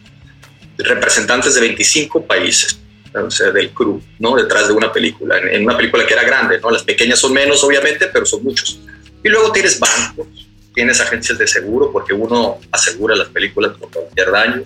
representantes 0.76 1.54
de 1.54 1.62
25 1.62 2.26
países, 2.26 2.78
o 3.14 3.30
sea, 3.30 3.50
del 3.50 3.70
crew, 3.70 4.02
¿no? 4.18 4.36
Detrás 4.36 4.68
de 4.68 4.74
una 4.74 4.92
película, 4.92 5.38
en, 5.38 5.64
una 5.64 5.76
película 5.76 6.06
que 6.06 6.12
era 6.12 6.22
grande, 6.22 6.60
¿no? 6.60 6.70
Las 6.70 6.82
pequeñas 6.82 7.18
son 7.18 7.32
menos, 7.32 7.64
obviamente, 7.64 8.08
pero 8.12 8.26
son 8.26 8.44
muchos. 8.44 8.78
Y 9.24 9.28
luego 9.30 9.52
tienes 9.52 9.80
bancos, 9.80 10.47
tienes 10.78 11.00
agencias 11.00 11.36
de 11.36 11.46
seguro, 11.48 11.90
porque 11.90 12.12
uno 12.12 12.60
asegura 12.70 13.16
las 13.16 13.26
películas 13.30 13.72
por 13.76 13.90
cualquier 13.90 14.30
daño, 14.30 14.62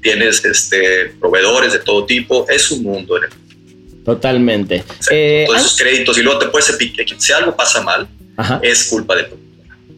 tienes 0.00 0.44
este, 0.44 1.06
proveedores 1.18 1.72
de 1.72 1.80
todo 1.80 2.06
tipo, 2.06 2.46
es 2.48 2.70
un 2.70 2.84
mundo 2.84 3.16
en 3.16 3.24
el 3.24 3.30
Totalmente. 4.04 4.84
Eh, 5.10 5.42
todos 5.44 5.62
esos 5.62 5.76
créditos 5.76 6.16
y 6.18 6.22
luego 6.22 6.38
te 6.38 6.46
puedes 6.46 6.72
si 7.18 7.32
algo 7.32 7.56
pasa 7.56 7.82
mal, 7.82 8.06
es 8.62 8.84
culpa 8.84 9.16
de 9.16 9.24
tu 9.24 9.36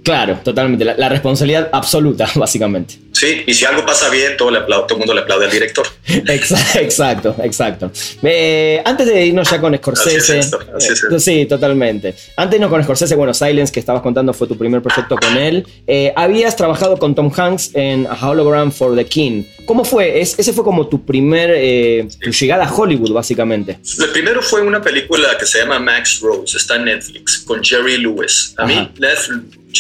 Claro, 0.03 0.41
totalmente. 0.43 0.87
La, 0.87 1.09
responsabilidad 1.11 1.69
absoluta, 1.71 2.27
básicamente. 2.35 2.95
Sí, 3.19 3.43
y 3.49 3.53
si 3.53 3.65
algo 3.65 3.85
pasa 3.85 4.09
bien, 4.11 4.37
todo, 4.37 4.53
le 4.53 4.61
todo 4.61 4.87
el 4.91 4.99
mundo 4.99 5.13
le 5.13 5.23
aplaude 5.23 5.47
al 5.47 5.51
director. 5.51 5.85
exacto, 6.07 7.35
exacto. 7.43 7.91
Eh, 8.23 8.81
antes 8.85 9.09
de 9.09 9.27
irnos 9.27 9.51
ya 9.51 9.61
con 9.61 9.77
Scorsese. 9.77 10.39
Eh, 10.39 11.19
sí, 11.19 11.47
totalmente. 11.47 12.15
Antes 12.37 12.51
de 12.53 12.57
irnos 12.59 12.71
con 12.71 12.85
Scorsese, 12.85 13.17
bueno, 13.17 13.35
Silence, 13.35 13.73
que 13.73 13.81
estabas 13.81 14.03
contando, 14.03 14.33
fue 14.33 14.47
tu 14.47 14.57
primer 14.57 14.81
proyecto 14.83 15.17
con 15.17 15.37
él. 15.37 15.67
Eh, 15.89 16.13
habías 16.15 16.55
trabajado 16.55 16.97
con 16.97 17.17
Tom 17.17 17.33
Hanks 17.37 17.73
en 17.75 18.07
A 18.07 18.15
Hologram 18.15 18.71
for 18.71 18.95
the 18.95 19.05
King. 19.05 19.43
¿Cómo 19.67 19.85
fue? 19.85 20.21
ese 20.21 20.53
fue 20.53 20.63
como 20.63 20.87
tu 20.87 21.05
primer, 21.05 22.09
tu 22.21 22.31
llegada 22.31 22.67
a 22.67 22.73
Hollywood, 22.73 23.13
básicamente. 23.13 23.81
El 23.99 24.11
primero 24.11 24.43
fue 24.43 24.63
una 24.63 24.81
película 24.81 25.37
que 25.37 25.45
se 25.45 25.59
llama 25.59 25.81
Max 25.81 26.21
Rose, 26.23 26.57
está 26.57 26.77
en 26.77 26.85
Netflix, 26.85 27.39
con 27.39 27.63
Jerry 27.65 27.99
Lewis. 27.99 28.55
A 28.57 28.65
mí, 28.65 28.89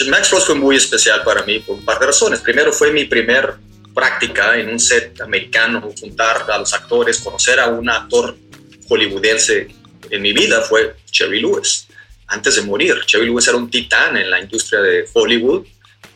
Max 0.08 0.28
Frost 0.28 0.46
fue 0.46 0.54
muy 0.54 0.76
especial 0.76 1.22
para 1.24 1.42
mí 1.44 1.58
por 1.60 1.76
un 1.76 1.84
par 1.84 1.98
de 1.98 2.06
razones. 2.06 2.40
Primero 2.40 2.72
fue 2.72 2.92
mi 2.92 3.04
primer 3.04 3.27
práctica 3.94 4.56
en 4.56 4.68
un 4.68 4.78
set 4.78 5.20
americano, 5.20 5.92
juntar 5.98 6.46
a 6.50 6.58
los 6.58 6.72
actores, 6.72 7.18
conocer 7.18 7.58
a 7.60 7.68
un 7.68 7.88
actor 7.88 8.36
hollywoodense 8.88 9.68
en 10.10 10.22
mi 10.22 10.32
vida 10.32 10.62
fue 10.62 10.94
Cherry 11.10 11.40
Lewis. 11.40 11.88
Antes 12.26 12.56
de 12.56 12.62
morir, 12.62 12.94
Cherry 13.06 13.26
Lewis 13.26 13.48
era 13.48 13.56
un 13.56 13.70
titán 13.70 14.16
en 14.16 14.30
la 14.30 14.40
industria 14.40 14.80
de 14.80 15.04
Hollywood. 15.12 15.66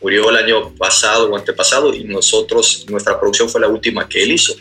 Murió 0.01 0.29
el 0.29 0.37
año 0.37 0.73
pasado 0.75 1.29
o 1.29 1.37
antepasado 1.37 1.93
y 1.93 2.03
nosotros, 2.03 2.85
nuestra 2.89 3.19
producción 3.19 3.49
fue 3.49 3.61
la 3.61 3.67
última 3.67 4.07
que 4.07 4.23
él 4.23 4.31
hizo. 4.31 4.55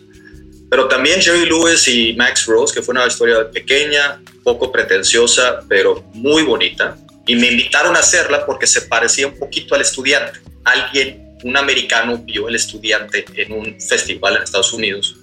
Pero 0.70 0.88
también 0.88 1.20
Jerry 1.20 1.46
Lewis 1.46 1.86
y 1.88 2.14
Max 2.14 2.46
Rose, 2.46 2.74
que 2.74 2.82
fue 2.82 2.92
una 2.92 3.06
historia 3.06 3.50
pequeña, 3.50 4.20
poco 4.42 4.72
pretenciosa, 4.72 5.60
pero 5.68 6.02
muy 6.14 6.42
bonita 6.42 6.96
y 7.26 7.36
me 7.36 7.48
invitaron 7.48 7.96
a 7.96 8.00
hacerla 8.00 8.44
porque 8.44 8.66
se 8.66 8.82
parecía 8.82 9.26
un 9.26 9.38
poquito 9.38 9.74
al 9.74 9.82
estudiante. 9.82 10.40
Alguien, 10.64 11.31
un 11.42 11.56
americano, 11.56 12.18
vio 12.18 12.48
el 12.48 12.56
estudiante 12.56 13.24
en 13.36 13.52
un 13.52 13.80
festival 13.80 14.36
en 14.36 14.42
Estados 14.42 14.72
Unidos 14.72 15.16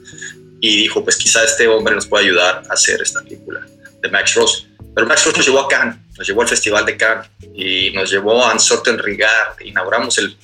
y 0.62 0.78
dijo, 0.78 1.04
pues 1.04 1.16
quizá 1.16 1.44
este 1.44 1.68
hombre 1.68 1.96
nos 1.96 2.06
puede 2.06 2.26
ayudar 2.26 2.64
a 2.70 2.74
hacer 2.74 3.02
esta 3.02 3.22
película 3.22 3.66
de 4.02 4.10
Max 4.10 4.36
Ross. 4.36 4.68
Pero 4.94 5.08
Max 5.08 5.26
Ross 5.26 5.38
nos 5.38 5.46
llevó 5.46 5.60
a 5.60 5.68
Cannes, 5.68 5.96
nos 6.18 6.28
llevó 6.28 6.42
al 6.42 6.48
Festival 6.48 6.86
de 6.86 6.98
Cannes 6.98 7.30
y 7.54 7.92
nos 7.92 8.12
llevó 8.12 8.44
a 8.44 8.52
Uncertain 8.52 8.98
Regard. 8.98 9.60
Inauguramos 9.64 10.18
el, 10.18 10.36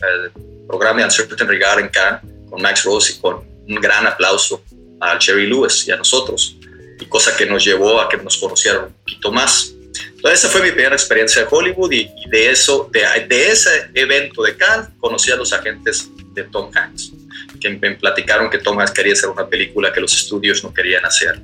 programa 0.67 0.99
de 0.99 1.05
Uncertain 1.05 1.47
Regard 1.47 1.79
en 1.79 1.89
Cannes 1.89 2.21
con 2.49 2.61
Max 2.61 2.83
Ross 2.85 3.11
y 3.11 3.19
con 3.19 3.45
un 3.67 3.75
gran 3.75 4.07
aplauso 4.07 4.63
a 4.99 5.19
Jerry 5.19 5.47
Lewis 5.47 5.87
y 5.87 5.91
a 5.91 5.97
nosotros. 5.97 6.55
Y 6.99 7.05
cosa 7.05 7.35
que 7.35 7.45
nos 7.45 7.63
llevó 7.63 7.99
a 7.99 8.07
que 8.07 8.17
nos 8.17 8.37
conocieran 8.37 8.85
un 8.85 8.93
poquito 8.93 9.31
más. 9.31 9.74
Entonces, 10.15 10.39
esa 10.39 10.49
fue 10.49 10.61
mi 10.61 10.71
primera 10.71 10.95
experiencia 10.95 11.43
de 11.43 11.47
Hollywood 11.49 11.91
y, 11.91 12.11
de 12.29 12.49
eso, 12.49 12.89
de, 12.91 13.51
ese 13.51 13.89
evento 13.93 14.43
de 14.43 14.55
Cannes, 14.55 14.89
conocí 14.99 15.31
a 15.31 15.35
los 15.35 15.53
agentes 15.53 16.09
de 16.33 16.43
Tom 16.43 16.71
Hanks, 16.73 17.11
que 17.59 17.69
me 17.69 17.91
platicaron 17.95 18.49
que 18.49 18.57
Tom 18.57 18.79
Hanks 18.79 18.91
quería 18.91 19.13
hacer 19.13 19.29
una 19.29 19.47
película 19.47 19.91
que 19.93 20.01
los 20.01 20.13
estudios 20.13 20.63
no 20.63 20.73
querían 20.73 21.05
hacer. 21.05 21.39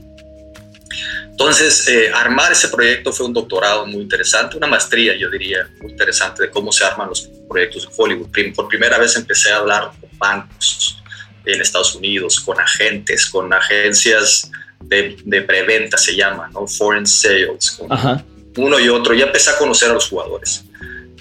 Entonces, 1.29 1.87
eh, 1.87 2.11
armar 2.13 2.51
ese 2.51 2.67
proyecto 2.67 3.11
fue 3.11 3.25
un 3.25 3.33
doctorado 3.33 3.85
muy 3.87 4.01
interesante, 4.01 4.57
una 4.57 4.67
maestría, 4.67 5.15
yo 5.15 5.29
diría, 5.29 5.67
muy 5.81 5.91
interesante 5.91 6.43
de 6.43 6.51
cómo 6.51 6.71
se 6.71 6.83
arman 6.83 7.09
los 7.09 7.29
proyectos 7.49 7.87
de 7.87 7.93
Hollywood. 7.97 8.27
Por 8.53 8.67
primera 8.67 8.97
vez 8.97 9.15
empecé 9.15 9.51
a 9.51 9.57
hablar 9.57 9.91
con 9.99 10.09
bancos 10.19 11.01
en 11.45 11.61
Estados 11.61 11.95
Unidos, 11.95 12.39
con 12.39 12.59
agentes, 12.59 13.25
con 13.25 13.51
agencias 13.51 14.51
de, 14.81 15.41
preventa, 15.47 15.97
se 15.97 16.15
llama, 16.15 16.49
¿no? 16.53 16.67
Foreign 16.67 17.07
Sales, 17.07 17.79
uno 18.57 18.79
y 18.79 18.89
otro, 18.89 19.13
ya 19.13 19.25
empecé 19.25 19.49
a 19.51 19.57
conocer 19.57 19.91
a 19.91 19.93
los 19.93 20.09
jugadores. 20.09 20.63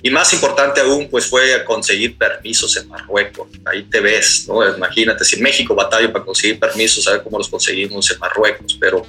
Y 0.03 0.11
más 0.11 0.33
importante 0.33 0.81
aún, 0.81 1.09
pues 1.11 1.27
fue 1.27 1.63
conseguir 1.65 2.17
permisos 2.17 2.77
en 2.79 2.89
Marruecos. 2.89 3.49
Ahí 3.67 3.83
te 3.83 4.01
ves, 4.01 4.47
¿no? 4.49 4.67
Imagínate, 4.75 5.25
si 5.25 5.41
México 5.41 5.75
batalla 5.75 6.11
para 6.11 6.25
conseguir 6.25 6.59
permisos, 6.59 7.07
a 7.07 7.13
ver 7.13 7.23
cómo 7.23 7.37
los 7.39 7.49
conseguimos 7.49 8.11
en 8.11 8.19
Marruecos, 8.19 8.77
pero 8.81 9.07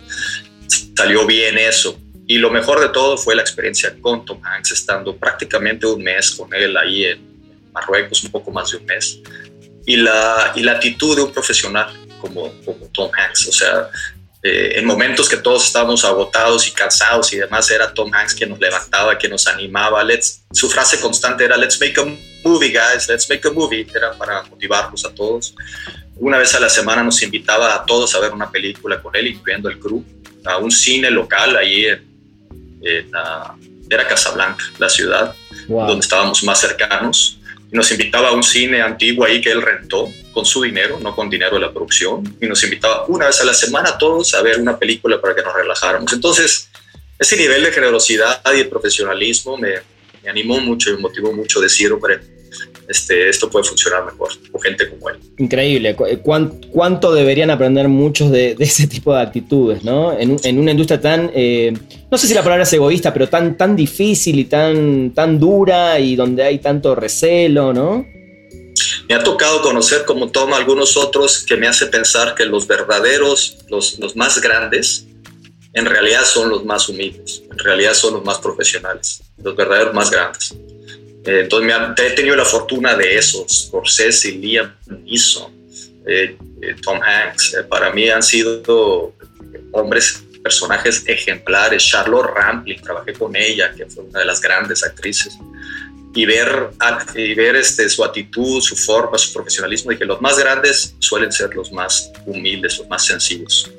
salió 0.95 1.25
bien 1.25 1.57
eso. 1.57 1.97
Y 2.27 2.37
lo 2.37 2.49
mejor 2.49 2.81
de 2.81 2.89
todo 2.89 3.17
fue 3.17 3.35
la 3.35 3.41
experiencia 3.41 3.95
con 4.01 4.25
Tom 4.25 4.41
Hanks, 4.43 4.71
estando 4.71 5.15
prácticamente 5.15 5.85
un 5.85 6.03
mes 6.03 6.31
con 6.31 6.53
él 6.53 6.75
ahí 6.75 7.05
en 7.05 7.71
Marruecos, 7.71 8.23
un 8.25 8.31
poco 8.31 8.51
más 8.51 8.71
de 8.71 8.77
un 8.77 8.85
mes. 8.85 9.19
Y 9.85 9.95
la, 9.95 10.51
y 10.55 10.61
la 10.61 10.73
actitud 10.73 11.15
de 11.15 11.23
un 11.23 11.31
profesional 11.31 11.87
como, 12.19 12.53
como 12.65 12.85
Tom 12.93 13.09
Hanks, 13.13 13.47
o 13.47 13.51
sea, 13.51 13.89
eh, 14.43 14.73
en 14.79 14.85
momentos 14.85 15.29
que 15.29 15.37
todos 15.37 15.65
estábamos 15.65 16.03
agotados 16.03 16.67
y 16.67 16.71
cansados 16.71 17.31
y 17.33 17.37
demás, 17.37 17.69
era 17.69 17.93
Tom 17.93 18.11
Hanks 18.13 18.33
quien 18.33 18.49
nos 18.49 18.59
levantaba, 18.59 19.17
quien 19.17 19.31
nos 19.31 19.47
animaba. 19.47 20.03
Let's, 20.03 20.43
su 20.51 20.69
frase 20.69 20.99
constante 20.99 21.45
era, 21.45 21.57
let's 21.57 21.79
make 21.79 21.99
a 21.99 22.05
movie, 22.43 22.69
guys, 22.69 23.07
let's 23.07 23.29
make 23.29 23.47
a 23.47 23.51
movie. 23.51 23.85
Era 23.93 24.13
para 24.13 24.43
motivarnos 24.43 25.05
a 25.05 25.13
todos. 25.13 25.53
Una 26.15 26.37
vez 26.37 26.55
a 26.55 26.59
la 26.59 26.69
semana 26.69 27.03
nos 27.03 27.21
invitaba 27.21 27.75
a 27.75 27.85
todos 27.85 28.15
a 28.15 28.19
ver 28.19 28.31
una 28.31 28.49
película 28.49 29.01
con 29.01 29.15
él, 29.15 29.27
incluyendo 29.27 29.69
el 29.69 29.79
crew, 29.79 30.03
a 30.45 30.57
un 30.57 30.71
cine 30.71 31.11
local 31.11 31.55
ahí 31.57 31.85
en, 31.85 33.11
era 33.89 34.07
Casablanca, 34.07 34.63
la 34.79 34.89
ciudad, 34.89 35.35
donde 35.67 35.99
estábamos 35.99 36.43
más 36.43 36.59
cercanos. 36.59 37.37
Nos 37.71 37.91
invitaba 37.91 38.29
a 38.29 38.31
un 38.33 38.43
cine 38.43 38.81
antiguo 38.81 39.25
ahí 39.25 39.39
que 39.41 39.51
él 39.51 39.61
rentó 39.61 40.09
con 40.33 40.45
su 40.45 40.61
dinero, 40.61 40.99
no 40.99 41.15
con 41.15 41.29
dinero 41.29 41.55
de 41.55 41.61
la 41.61 41.71
producción, 41.71 42.37
y 42.41 42.45
nos 42.45 42.63
invitaba 42.63 43.05
una 43.07 43.27
vez 43.27 43.39
a 43.41 43.45
la 43.45 43.53
semana 43.53 43.89
a 43.89 43.97
todos 43.97 44.33
a 44.33 44.41
ver 44.41 44.59
una 44.59 44.77
película 44.77 45.19
para 45.21 45.33
que 45.33 45.41
nos 45.41 45.53
relajáramos. 45.53 46.11
Entonces, 46.11 46.69
ese 47.17 47.37
nivel 47.37 47.63
de 47.63 47.71
generosidad 47.71 48.41
y 48.53 48.57
de 48.57 48.65
profesionalismo 48.65 49.57
me, 49.57 49.75
me 50.23 50.29
animó 50.29 50.59
mucho 50.59 50.89
y 50.89 50.93
me 50.93 50.99
motivó 50.99 51.31
mucho 51.31 51.59
a 51.59 51.63
decir, 51.63 51.91
hombre, 51.93 52.19
este, 52.91 53.29
esto 53.29 53.49
puede 53.49 53.63
funcionar 53.63 54.05
mejor 54.05 54.29
con 54.51 54.61
gente 54.61 54.89
como 54.89 55.09
él. 55.09 55.17
Increíble. 55.37 55.95
Eh, 56.07 56.19
¿Cuánto 56.71 57.13
deberían 57.13 57.49
aprender 57.49 57.87
muchos 57.87 58.31
de, 58.31 58.55
ese 58.59 58.85
tipo 58.87 59.15
de 59.15 59.21
actitudes, 59.21 59.83
¿no? 59.83 60.17
En, 60.17 60.37
en 60.43 60.59
una 60.59 60.71
industria 60.71 60.99
tan, 60.99 61.31
eh, 61.33 61.73
no 62.11 62.17
sé 62.17 62.27
si 62.27 62.33
la 62.33 62.43
palabra 62.43 62.63
es 62.63 62.73
egoísta, 62.73 63.13
pero 63.13 63.29
tan, 63.29 63.57
tan 63.57 63.75
difícil 63.75 64.37
y 64.39 64.45
tan, 64.45 65.11
tan 65.15 65.39
dura 65.39 65.99
y 65.99 66.15
donde 66.15 66.43
hay 66.43 66.59
tanto 66.59 66.93
recelo, 66.93 67.73
¿no? 67.73 68.05
Me 69.07 69.15
ha 69.15 69.23
tocado 69.23 69.61
conocer, 69.61 70.05
como 70.05 70.29
toma 70.29 70.57
algunos 70.57 70.97
otros, 70.97 71.43
que 71.45 71.55
me 71.55 71.67
hace 71.67 71.87
pensar 71.87 72.35
que 72.35 72.45
los 72.45 72.67
verdaderos, 72.67 73.57
los, 73.69 73.99
los 73.99 74.15
más 74.15 74.41
grandes, 74.41 75.05
en 75.73 75.85
realidad 75.85 76.25
son 76.25 76.49
los 76.49 76.65
más 76.65 76.89
humildes, 76.89 77.43
en 77.49 77.57
realidad 77.57 77.93
son 77.93 78.15
los 78.15 78.25
más 78.25 78.39
profesionales, 78.39 79.21
los 79.37 79.55
verdaderos 79.55 79.93
más 79.93 80.11
grandes. 80.11 80.53
Entonces 81.23 81.67
me 81.67 82.07
he 82.07 82.11
tenido 82.11 82.35
la 82.35 82.45
fortuna 82.45 82.95
de 82.95 83.17
esos, 83.17 83.67
Scorsese, 83.67 84.31
Liam 84.31 84.73
Neeson, 84.87 85.53
eh, 86.07 86.35
eh, 86.61 86.75
Tom 86.81 86.99
Hanks. 87.01 87.53
Eh, 87.53 87.63
para 87.63 87.91
mí 87.91 88.09
han 88.09 88.23
sido 88.23 89.13
hombres, 89.71 90.23
personajes 90.43 91.03
ejemplares. 91.05 91.83
Charlotte 91.83 92.31
Rampling, 92.35 92.81
trabajé 92.81 93.13
con 93.13 93.35
ella, 93.35 93.71
que 93.71 93.85
fue 93.85 94.03
una 94.03 94.19
de 94.19 94.25
las 94.25 94.41
grandes 94.41 94.83
actrices. 94.83 95.37
Y 96.13 96.25
ver, 96.25 96.71
y 97.15 97.33
ver 97.35 97.55
este, 97.55 97.87
su 97.87 98.03
actitud, 98.03 98.59
su 98.59 98.75
forma, 98.75 99.17
su 99.17 99.31
profesionalismo, 99.31 99.97
que 99.97 100.03
los 100.03 100.19
más 100.19 100.37
grandes 100.37 100.95
suelen 100.99 101.31
ser 101.31 101.55
los 101.55 101.71
más 101.71 102.11
humildes, 102.25 102.79
los 102.79 102.89
más 102.89 103.05
sencillos. 103.05 103.71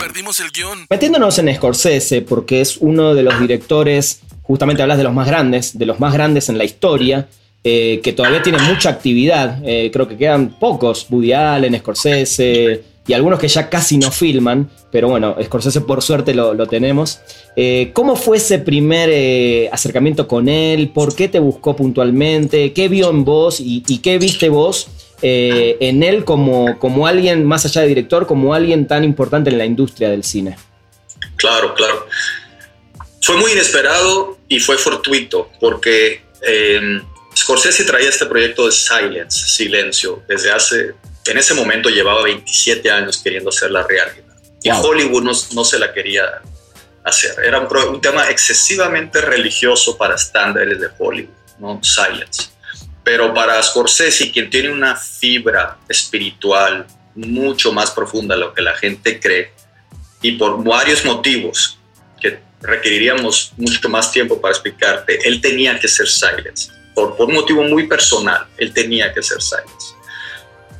Perdimos 0.00 0.40
el 0.40 0.50
guion. 0.50 0.86
Metiéndonos 0.90 1.38
en 1.38 1.54
Scorsese, 1.54 2.22
porque 2.22 2.60
es 2.60 2.76
uno 2.78 3.14
de 3.14 3.22
los 3.22 3.38
directores, 3.38 4.20
justamente 4.42 4.82
hablas 4.82 4.98
de 4.98 5.04
los 5.04 5.14
más 5.14 5.26
grandes, 5.26 5.78
de 5.78 5.86
los 5.86 6.00
más 6.00 6.12
grandes 6.12 6.48
en 6.48 6.58
la 6.58 6.64
historia, 6.64 7.28
eh, 7.64 8.00
que 8.02 8.12
todavía 8.12 8.42
tiene 8.42 8.58
mucha 8.58 8.90
actividad. 8.90 9.60
Eh, 9.64 9.90
creo 9.92 10.08
que 10.08 10.16
quedan 10.16 10.58
pocos, 10.58 11.06
Woody 11.08 11.32
Allen, 11.32 11.78
Scorsese 11.78 12.82
y 13.06 13.12
algunos 13.12 13.38
que 13.38 13.48
ya 13.48 13.68
casi 13.68 13.98
no 13.98 14.10
filman, 14.10 14.68
pero 14.90 15.08
bueno, 15.08 15.36
Scorsese 15.40 15.80
por 15.80 16.02
suerte 16.02 16.34
lo, 16.34 16.66
tenemos. 16.66 17.20
Eh, 17.54 17.90
¿Cómo 17.92 18.16
fue 18.16 18.38
ese 18.38 18.58
primer 18.58 19.70
acercamiento 19.72 20.26
con 20.26 20.48
él? 20.48 20.88
¿Por 20.88 21.14
qué 21.14 21.28
te 21.28 21.38
buscó 21.38 21.76
puntualmente? 21.76 22.72
¿Qué 22.72 22.88
vio 22.88 23.10
en 23.10 23.24
vos 23.24 23.60
y, 23.60 23.80
qué 23.98 24.18
viste 24.18 24.48
vos 24.48 24.88
en 25.24 26.02
él 26.02 26.24
como, 26.24 26.80
como 26.80 27.06
alguien, 27.06 27.44
más 27.44 27.64
allá 27.64 27.82
de 27.82 27.88
director, 27.88 28.26
como 28.26 28.54
alguien 28.54 28.88
tan 28.88 29.04
importante 29.04 29.50
en 29.50 29.58
la 29.58 29.66
industria 29.66 30.10
del 30.10 30.24
cine? 30.24 30.56
Claro, 31.36 31.74
claro. 31.74 32.01
Fue 33.22 33.36
muy 33.36 33.52
inesperado 33.52 34.38
y 34.48 34.60
fue 34.60 34.76
fortuito, 34.76 35.50
porque 35.60 36.22
Scorsese 37.36 37.84
traía 37.84 38.08
este 38.08 38.26
proyecto 38.26 38.66
de 38.66 38.72
Silence, 38.72 39.46
Silencio, 39.46 40.22
desde 40.28 40.50
hace, 40.50 40.94
en 41.26 41.38
ese 41.38 41.54
momento 41.54 41.88
llevaba 41.88 42.22
27 42.22 42.90
años 42.90 43.18
queriendo 43.22 43.50
hacer 43.50 43.70
la 43.70 43.86
realidad. 43.86 44.34
Y 44.62 44.70
Hollywood 44.70 45.22
no, 45.22 45.64
se 45.64 45.78
la 45.78 45.92
quería 45.92 46.42
hacer. 47.04 47.36
Era 47.44 47.60
un, 47.60 48.00
tema 48.00 48.28
excesivamente 48.28 49.20
religioso 49.20 49.96
para 49.96 50.14
estándares 50.14 50.80
de 50.80 50.88
Hollywood, 50.98 51.34
¿no? 51.58 51.80
Silence. 51.82 52.50
Pero 53.02 53.34
para 53.34 53.60
Scorsese, 53.62 54.30
quien 54.30 54.50
tiene 54.50 54.70
una 54.70 54.94
fibra 54.96 55.78
espiritual 55.88 56.86
mucho 57.14 57.72
más 57.72 57.90
profunda 57.90 58.34
de 58.34 58.40
lo 58.40 58.54
que 58.54 58.62
la 58.62 58.74
gente 58.74 59.18
cree, 59.18 59.52
y 60.20 60.32
por 60.32 60.62
varios 60.62 61.04
motivos 61.04 61.78
que 62.20 62.38
requeriríamos 62.62 63.52
mucho 63.56 63.88
más 63.88 64.10
tiempo 64.12 64.40
para 64.40 64.52
explicarte, 64.52 65.18
él 65.26 65.40
tenía 65.40 65.78
que 65.78 65.88
ser 65.88 66.08
Silence 66.08 66.70
por, 66.94 67.16
un 67.18 67.34
motivo 67.34 67.62
muy 67.62 67.86
personal, 67.86 68.46
él 68.58 68.72
tenía 68.72 69.12
que 69.12 69.22
ser 69.22 69.40
Silence. 69.40 69.94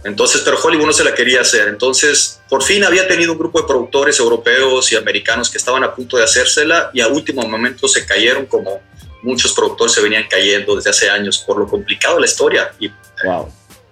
Entonces, 0.05 0.43
pero 0.45 0.59
Hollywood 0.61 0.87
no 0.87 0.93
se 0.93 1.05
la 1.05 1.15
quería 1.15 1.43
hacer. 1.43 1.69
Entonces, 1.69 2.41
por 2.49 2.63
fin 2.63 2.83
había 2.83 3.07
tenido 3.07 3.33
un 3.33 3.39
grupo 3.39 3.61
de 3.61 3.69
productores 3.69 4.19
europeos 4.19 4.91
y 4.91 4.97
americanos 4.97 5.49
que 5.49 5.59
estaban 5.59 5.85
a 5.85 5.95
punto 5.95 6.17
de 6.17 6.25
hacérsela 6.25 6.91
y 6.93 7.01
a 7.01 7.09
último 7.09 7.43
momento 7.43 7.87
se 7.87 8.05
cayeron 8.05 8.47
como 8.47 8.81
muchos 9.23 9.53
productores 9.53 9.93
se 9.93 10.01
venían 10.01 10.25
cayendo 10.29 10.75
desde 10.75 10.91
hace 10.91 11.09
años 11.09 11.39
por 11.47 11.57
lo 11.57 11.69
complicado 11.69 12.17
de 12.17 12.23
la 12.23 12.27
historia. 12.27 12.73
Y 12.81 12.91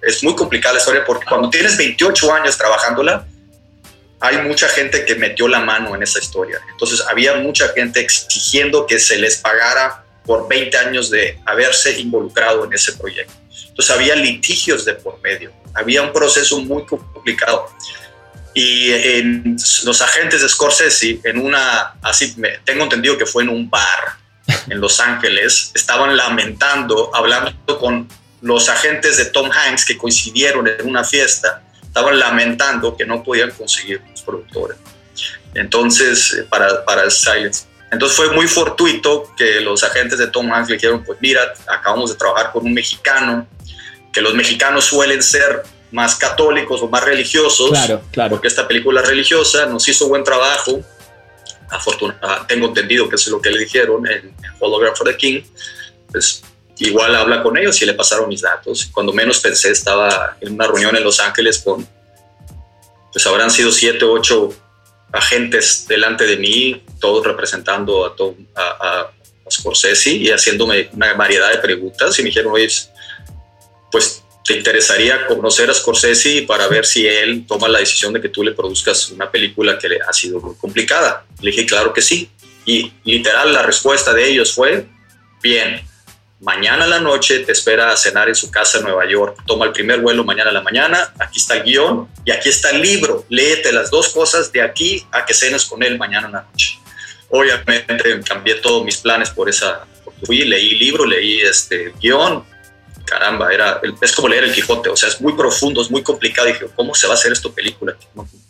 es 0.02 0.24
muy 0.24 0.34
complicada 0.34 0.74
la 0.74 0.80
historia 0.80 1.04
porque 1.06 1.26
cuando 1.28 1.48
tienes 1.48 1.76
28 1.76 2.32
años 2.32 2.58
trabajándola, 2.58 3.24
hay 4.20 4.38
mucha 4.38 4.68
gente 4.68 5.04
que 5.04 5.14
metió 5.14 5.48
la 5.48 5.60
mano 5.60 5.94
en 5.94 6.02
esa 6.02 6.18
historia. 6.18 6.60
Entonces, 6.70 7.02
había 7.08 7.34
mucha 7.36 7.68
gente 7.70 8.00
exigiendo 8.00 8.86
que 8.86 8.98
se 8.98 9.18
les 9.18 9.38
pagara 9.38 10.04
por 10.24 10.48
20 10.48 10.76
años 10.76 11.10
de 11.10 11.40
haberse 11.46 11.98
involucrado 11.98 12.64
en 12.64 12.72
ese 12.72 12.92
proyecto. 12.92 13.32
Entonces 13.68 13.90
había 13.94 14.14
litigios 14.14 14.84
de 14.84 14.94
por 14.94 15.20
medio, 15.22 15.52
había 15.74 16.02
un 16.02 16.12
proceso 16.12 16.60
muy 16.60 16.84
complicado. 16.84 17.66
Y 18.52 18.92
los 19.84 20.02
agentes 20.02 20.42
de 20.42 20.48
Scorsese, 20.48 21.20
en 21.24 21.38
una, 21.38 21.94
así 22.02 22.36
tengo 22.64 22.84
entendido 22.84 23.16
que 23.16 23.26
fue 23.26 23.44
en 23.44 23.48
un 23.48 23.70
bar 23.70 24.18
en 24.68 24.80
Los 24.80 25.00
Ángeles, 25.00 25.70
estaban 25.74 26.16
lamentando, 26.16 27.10
hablando 27.14 27.78
con 27.78 28.08
los 28.42 28.68
agentes 28.68 29.16
de 29.16 29.26
Tom 29.26 29.50
Hanks 29.50 29.84
que 29.84 29.96
coincidieron 29.96 30.66
en 30.66 30.86
una 30.86 31.04
fiesta, 31.04 31.62
estaban 31.90 32.18
lamentando 32.18 32.96
que 32.96 33.04
no 33.04 33.22
podían 33.22 33.50
conseguir 33.50 34.00
los 34.08 34.22
productores. 34.22 34.78
Entonces, 35.54 36.32
eh, 36.34 36.46
para, 36.48 36.84
para 36.84 37.10
Silence. 37.10 37.64
Entonces 37.90 38.16
fue 38.16 38.30
muy 38.30 38.46
fortuito 38.46 39.34
que 39.36 39.60
los 39.60 39.82
agentes 39.82 40.18
de 40.18 40.28
Tom 40.28 40.52
Hanks 40.52 40.68
le 40.68 40.76
dijeron, 40.76 41.02
pues 41.04 41.18
mira, 41.20 41.52
acabamos 41.66 42.10
de 42.10 42.16
trabajar 42.16 42.52
con 42.52 42.64
un 42.64 42.72
mexicano, 42.72 43.48
que 44.12 44.20
los 44.20 44.34
mexicanos 44.34 44.84
suelen 44.84 45.20
ser 45.20 45.64
más 45.90 46.14
católicos 46.14 46.80
o 46.82 46.88
más 46.88 47.02
religiosos, 47.02 47.70
claro, 47.70 48.02
claro. 48.12 48.30
porque 48.30 48.46
esta 48.46 48.68
película 48.68 49.00
es 49.00 49.08
religiosa, 49.08 49.66
nos 49.66 49.88
hizo 49.88 50.06
buen 50.06 50.22
trabajo, 50.22 50.80
afortunadamente, 51.68 52.54
tengo 52.54 52.68
entendido 52.68 53.08
que 53.08 53.16
es 53.16 53.26
lo 53.26 53.40
que 53.40 53.50
le 53.50 53.58
dijeron 53.58 54.06
en 54.06 54.32
Hologram 54.60 54.94
for 54.94 55.08
the 55.08 55.16
King, 55.16 55.42
pues 56.12 56.44
igual 56.80 57.14
habla 57.14 57.42
con 57.42 57.56
ellos 57.56 57.80
y 57.82 57.86
le 57.86 57.94
pasaron 57.94 58.28
mis 58.28 58.40
datos. 58.40 58.88
Cuando 58.92 59.12
menos 59.12 59.40
pensé, 59.40 59.70
estaba 59.70 60.36
en 60.40 60.54
una 60.54 60.66
reunión 60.66 60.96
en 60.96 61.04
Los 61.04 61.20
Ángeles 61.20 61.58
con, 61.58 61.86
pues 63.12 63.26
habrán 63.26 63.50
sido 63.50 63.70
siete, 63.70 64.04
ocho 64.04 64.54
agentes 65.12 65.86
delante 65.88 66.26
de 66.26 66.36
mí, 66.36 66.82
todos 67.00 67.26
representando 67.26 68.06
a, 68.06 68.14
a, 68.60 68.70
a, 68.80 69.10
Scorsese 69.50 70.12
y 70.12 70.30
haciéndome 70.30 70.90
una 70.92 71.12
variedad 71.14 71.50
de 71.50 71.58
preguntas 71.58 72.16
y 72.18 72.22
me 72.22 72.28
dijeron, 72.28 72.52
oye, 72.52 72.68
pues 73.90 74.22
te 74.44 74.56
interesaría 74.56 75.26
conocer 75.26 75.68
a 75.68 75.74
Scorsese 75.74 76.42
para 76.46 76.68
ver 76.68 76.86
si 76.86 77.04
él 77.06 77.44
toma 77.48 77.68
la 77.68 77.80
decisión 77.80 78.12
de 78.12 78.20
que 78.20 78.28
tú 78.28 78.44
le 78.44 78.52
produzcas 78.52 79.10
una 79.10 79.28
película 79.28 79.76
que 79.76 79.88
le 79.88 79.98
ha 80.00 80.12
sido 80.12 80.40
muy 80.40 80.54
complicada. 80.54 81.26
Le 81.40 81.50
dije, 81.50 81.66
claro 81.66 81.92
que 81.92 82.00
sí. 82.00 82.30
Y 82.64 82.92
literal 83.04 83.52
la 83.52 83.62
respuesta 83.62 84.14
de 84.14 84.30
ellos 84.30 84.52
fue, 84.52 84.86
bien, 85.42 85.82
mañana 86.40 86.84
a 86.84 86.88
la 86.88 87.00
noche 87.00 87.40
te 87.40 87.52
espera 87.52 87.92
a 87.92 87.96
cenar 87.96 88.28
en 88.28 88.34
su 88.34 88.50
casa 88.50 88.78
en 88.78 88.84
Nueva 88.84 89.06
York. 89.06 89.38
Toma 89.46 89.66
el 89.66 89.72
primer 89.72 90.00
vuelo 90.00 90.24
mañana 90.24 90.50
a 90.50 90.52
la 90.52 90.62
mañana, 90.62 91.12
aquí 91.18 91.38
está 91.38 91.56
el 91.56 91.64
guion 91.64 92.08
y 92.24 92.30
aquí 92.30 92.48
está 92.48 92.70
el 92.70 92.80
libro. 92.80 93.24
Léete 93.28 93.72
las 93.72 93.90
dos 93.90 94.08
cosas 94.08 94.50
de 94.52 94.62
aquí 94.62 95.06
a 95.12 95.24
que 95.24 95.34
cenes 95.34 95.64
con 95.64 95.82
él 95.82 95.98
mañana 95.98 96.28
a 96.28 96.30
la 96.30 96.42
noche. 96.42 96.78
Obviamente 97.28 98.20
cambié 98.26 98.56
todos 98.56 98.84
mis 98.84 98.96
planes 98.96 99.30
por 99.30 99.48
esa, 99.48 99.86
fui, 100.24 100.44
leí 100.44 100.78
libro, 100.78 101.04
leí 101.04 101.40
este 101.40 101.92
guion. 102.00 102.44
Caramba, 103.04 103.52
era, 103.52 103.80
es 104.00 104.12
como 104.12 104.28
leer 104.28 104.44
el 104.44 104.54
Quijote, 104.54 104.88
o 104.88 104.96
sea, 104.96 105.08
es 105.08 105.20
muy 105.20 105.32
profundo, 105.32 105.82
es 105.82 105.90
muy 105.90 106.02
complicado. 106.02 106.46
dije, 106.46 106.66
¿cómo 106.76 106.94
se 106.94 107.08
va 107.08 107.14
a 107.14 107.16
hacer 107.16 107.32
esto 107.32 107.52
película? 107.52 107.96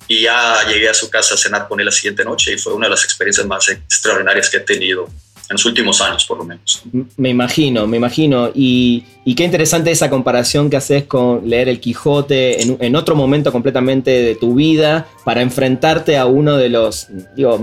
Y 0.07 0.23
ya 0.23 0.67
llegué 0.69 0.89
a 0.89 0.95
su 0.95 1.09
casa 1.09 1.35
a 1.35 1.39
cenar 1.39 1.67
con 1.67 1.81
él 1.81 1.87
la 1.87 1.93
siguiente 1.93 2.25
noche 2.25 2.53
y 2.53 2.59
fue 2.59 2.75
una 2.75 2.87
de 2.87 2.91
las 2.91 3.05
experiencias 3.05 3.47
más 3.47 3.69
extraordinarias 3.69 4.51
que 4.51 4.59
he 4.59 4.61
tenido 4.61 5.09
en 5.51 5.55
los 5.55 5.67
últimos 5.67 6.01
años, 6.01 6.25
por 6.27 6.39
lo 6.39 6.45
menos. 6.45 6.83
Me 7.17 7.29
imagino, 7.29 7.85
me 7.89 7.97
imagino. 7.97 8.51
Y, 8.55 9.05
qué 9.37 9.45
interesante 9.45 9.91
esa 9.91 10.09
comparación 10.09 10.71
que 10.71 10.77
haces 10.77 11.05
con 11.05 11.49
leer 11.49 11.69
El 11.69 11.81
Quijote 11.81 12.63
en, 12.63 12.97
otro 12.97 13.17
momento 13.17 13.51
completamente 13.51 14.11
de 14.11 14.35
tu 14.37 14.55
vida 14.55 15.09
para 15.25 15.43
enfrentarte 15.43 16.19
a 16.19 16.27
uno 16.27 16.57
de 16.57 16.69
los, 16.69 17.09
digo, 17.35 17.59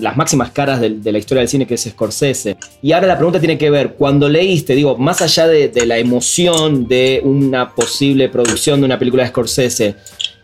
las 0.00 0.16
máximas 0.16 0.50
caras 0.50 0.80
de, 0.80 1.12
la 1.12 1.18
historia 1.18 1.40
del 1.40 1.48
cine 1.48 1.66
que 1.66 1.74
es 1.74 1.82
Scorsese. 1.82 2.56
Y 2.82 2.92
ahora 2.92 3.06
la 3.06 3.16
pregunta 3.16 3.38
tiene 3.38 3.58
que 3.58 3.70
ver, 3.70 3.94
cuando 3.94 4.28
leíste, 4.28 4.74
digo, 4.74 4.96
más 4.96 5.22
allá 5.22 5.46
de, 5.46 5.70
la 5.86 5.98
emoción 5.98 6.88
de 6.88 7.20
una 7.22 7.74
posible 7.74 8.28
producción 8.28 8.80
de 8.80 8.86
una 8.86 8.98
película 8.98 9.22
de 9.22 9.28
Scorsese, 9.28 9.96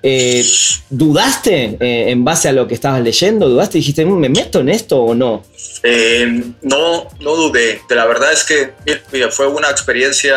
eh, 0.09 0.47
¿Dudaste 0.89 1.79
eh, 1.81 2.11
en 2.11 2.25
base 2.25 2.49
a 2.49 2.53
lo 2.53 2.69
que 2.69 2.75
estabas 2.75 3.03
leyendo? 3.03 3.49
¿Dudaste 3.49 3.79
dijiste, 3.79 4.05
mm, 4.05 4.17
¿me 4.17 4.29
meto 4.29 4.61
en 4.61 4.69
esto 4.69 5.01
o 5.01 5.17
no? 5.17 5.43
Eh, 5.83 6.45
no, 6.63 7.09
no 7.19 7.35
dudé. 7.35 7.81
La 7.89 8.07
verdad 8.07 8.33
es 8.33 8.45
que 8.45 8.73
fue 9.33 9.49
una 9.49 9.69
experiencia 9.69 10.37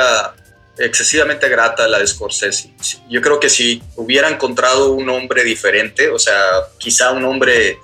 excesivamente 0.75 1.47
grata 1.49 1.87
la 1.87 1.99
de 1.99 2.07
Scorsese. 2.07 2.73
Yo 3.11 3.21
creo 3.21 3.39
que 3.39 3.47
si 3.47 3.79
hubiera 3.95 4.27
encontrado 4.27 4.93
un 4.93 5.07
hombre 5.07 5.43
diferente, 5.43 6.09
o 6.09 6.17
sea, 6.17 6.41
quizá 6.79 7.11
un 7.11 7.25
hombre 7.25 7.77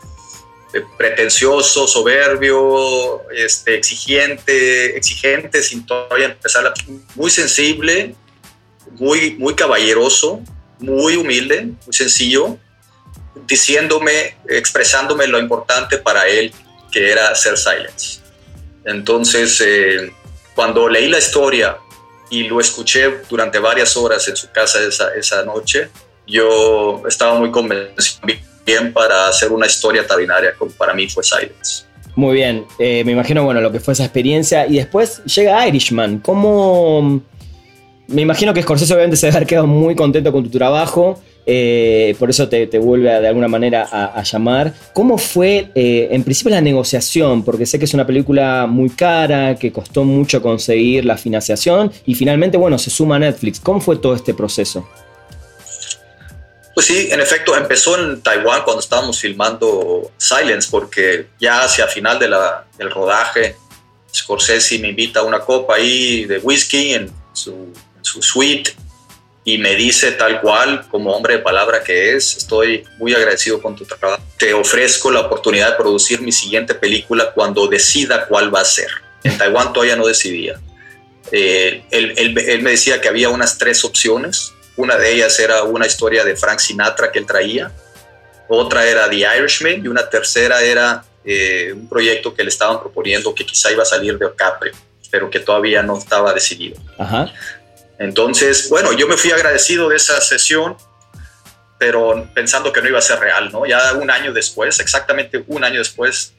pretencioso, 0.98 1.88
soberbio, 1.88 3.30
este, 3.30 3.76
exigente, 3.76 4.98
exigente 4.98 5.62
sin 5.62 5.86
todavía 5.86 6.26
empezar, 6.26 6.74
muy 7.14 7.30
sensible, 7.30 8.16
muy, 8.98 9.36
muy 9.36 9.54
caballeroso, 9.54 10.42
muy 10.80 11.16
humilde, 11.16 11.64
muy 11.64 11.94
sencillo, 11.94 12.58
diciéndome, 13.48 14.38
expresándome 14.48 15.28
lo 15.28 15.40
importante 15.40 15.98
para 15.98 16.28
él 16.28 16.52
que 16.92 17.12
era 17.12 17.34
Ser 17.36 17.58
Silence. 17.58 18.20
Entonces, 18.86 19.62
eh, 19.66 20.12
cuando 20.56 20.88
leí 20.88 21.10
la 21.10 21.18
historia 21.18 21.78
y 22.30 22.44
lo 22.44 22.60
escuché 22.60 23.22
durante 23.30 23.60
varias 23.60 23.98
horas 23.98 24.28
en 24.28 24.36
su 24.36 24.50
casa 24.52 24.80
esa, 24.82 25.14
esa 25.16 25.44
noche, 25.44 25.90
yo 26.28 27.04
estaba 27.08 27.38
muy 27.38 27.52
convencido 27.52 28.22
bien 28.66 28.94
para 28.94 29.28
hacer 29.28 29.52
una 29.52 29.68
historia 29.68 30.08
tan 30.08 30.20
como 30.58 30.72
para 30.72 30.94
mí 30.94 31.08
fue 31.08 31.24
Silence. 31.24 31.86
Muy 32.16 32.36
bien, 32.36 32.66
eh, 32.80 33.04
me 33.04 33.12
imagino, 33.12 33.44
bueno, 33.44 33.62
lo 33.62 33.72
que 33.72 33.80
fue 33.80 33.94
esa 33.94 34.06
experiencia. 34.06 34.66
Y 34.68 34.78
después 34.78 35.24
llega 35.26 35.68
Irishman. 35.68 36.20
¿Cómo...? 36.20 37.22
Me 38.08 38.22
imagino 38.22 38.54
que 38.54 38.62
Scorsese 38.62 38.94
obviamente 38.94 39.18
se 39.18 39.26
debe 39.26 39.38
haber 39.38 39.48
quedado 39.48 39.68
muy 39.68 39.96
contento 39.96 40.32
con 40.32 40.44
tu 40.44 40.58
trabajo. 40.58 41.20
Eh, 41.48 42.16
por 42.18 42.30
eso 42.30 42.50
te, 42.50 42.66
vuelve 42.80 43.10
de 43.10 43.28
alguna 43.28 43.48
manera 43.48 43.88
a, 43.92 44.22
llamar. 44.24 44.74
¿Cómo 44.94 45.18
fue 45.18 45.72
eh, 45.76 46.08
en 46.12 46.24
principio 46.24 46.52
la 46.52 46.62
negociación? 46.62 47.44
Porque 47.44 47.66
sé 47.66 47.80
que 47.80 47.86
es 47.86 47.94
una 47.94 48.06
película 48.06 48.66
muy 48.68 48.90
cara, 48.90 49.56
que 49.56 49.72
costó 49.72 50.04
mucho 50.04 50.42
conseguir 50.42 51.06
la 51.06 51.18
financiación 51.18 51.92
y 52.06 52.16
finalmente, 52.16 52.58
bueno, 52.58 52.78
se 52.78 52.90
suma 52.90 53.16
a 53.18 53.20
Netflix. 53.20 53.60
¿Cómo 53.60 53.80
fue 53.82 53.98
todo 53.98 54.16
este 54.16 54.34
proceso? 54.34 54.88
Pues 56.74 56.88
sí, 56.88 57.08
en 57.10 57.22
efecto, 57.22 57.56
empezó 57.56 57.98
en 57.98 58.22
Taiwán 58.22 58.64
cuando 58.64 58.82
estábamos 58.82 59.20
filmando 59.20 60.12
Silence, 60.18 60.68
porque 60.70 61.28
ya 61.40 61.64
hacia 61.64 61.88
final 61.88 62.20
de 62.20 62.28
la, 62.28 62.66
del 62.78 62.92
rodaje, 62.92 63.56
Scorsese 64.14 64.80
me 64.80 64.90
invita 64.90 65.22
a 65.22 65.24
una 65.24 65.40
copa 65.40 65.76
ahí 65.76 66.26
de 66.26 66.40
whisky 66.40 66.94
en 66.94 67.10
su, 67.32 67.72
su 68.06 68.22
suite 68.22 68.76
y 69.44 69.60
me 69.60 69.76
dice 69.76 70.12
tal 70.14 70.42
cual, 70.42 70.88
como 70.90 71.12
hombre 71.12 71.38
de 71.38 71.40
palabra 71.44 71.84
que 71.84 72.16
es, 72.16 72.38
estoy 72.38 72.84
muy 72.98 73.14
agradecido 73.14 73.62
con 73.62 73.76
tu 73.76 73.86
trabajo. 73.86 74.24
Te 74.38 74.54
ofrezco 74.54 75.12
la 75.12 75.22
oportunidad 75.22 75.72
de 75.72 75.76
producir 75.76 76.20
mi 76.22 76.32
siguiente 76.32 76.74
película 76.74 77.32
cuando 77.32 77.68
decida 77.68 78.26
cuál 78.26 78.54
va 78.54 78.62
a 78.62 78.66
ser. 78.66 78.90
En 79.24 79.38
Taiwán 79.38 79.72
todavía 79.72 79.96
no 79.96 80.08
decidía. 80.08 80.60
Eh, 81.32 81.84
él, 81.92 82.14
él, 82.18 82.62
me 82.64 82.72
decía 82.72 83.00
que 83.00 83.08
había 83.08 83.30
unas 83.30 83.58
tres 83.58 83.86
opciones. 83.86 84.52
Una 84.78 84.98
de 84.98 85.14
ellas 85.14 85.40
era 85.40 85.64
una 85.64 85.86
historia 85.86 86.24
de 86.24 86.36
Frank 86.36 86.60
Sinatra 86.60 87.12
que 87.12 87.20
él 87.20 87.28
traía. 87.28 87.72
Otra 88.48 88.86
era 88.88 89.10
The 89.10 89.28
Irishman 89.38 89.86
y 89.86 89.88
una 89.88 90.10
tercera 90.10 90.62
era 90.62 91.04
eh, 91.24 91.72
un 91.72 91.88
proyecto 91.88 92.34
que 92.34 92.44
le 92.44 92.50
estaban 92.50 92.80
proponiendo 92.80 93.34
que 93.34 93.46
quizá 93.46 93.72
iba 93.72 93.84
a 93.84 93.86
salir 93.86 94.18
de 94.18 94.26
Ocapre, 94.26 94.72
pero 95.12 95.30
que 95.30 95.40
todavía 95.40 95.84
no 95.84 95.98
estaba 95.98 96.34
decidido. 96.34 96.78
Ajá. 96.98 97.32
Entonces, 98.00 98.70
bueno, 98.70 98.92
yo 98.94 99.08
me 99.08 99.18
fui 99.18 99.32
agradecido 99.32 99.90
de 99.90 99.96
esa 99.96 100.20
sesión, 100.22 100.76
pero 101.78 102.28
pensando 102.34 102.72
que 102.72 102.82
no 102.82 102.90
iba 102.90 103.00
a 103.00 103.02
ser 103.02 103.20
real, 103.20 103.52
¿no? 103.52 103.66
Ya 103.66 103.94
un 103.94 104.10
año 104.10 104.34
después, 104.34 104.80
exactamente 104.80 105.44
un 105.48 105.64
año 105.64 105.80
después, 105.80 106.34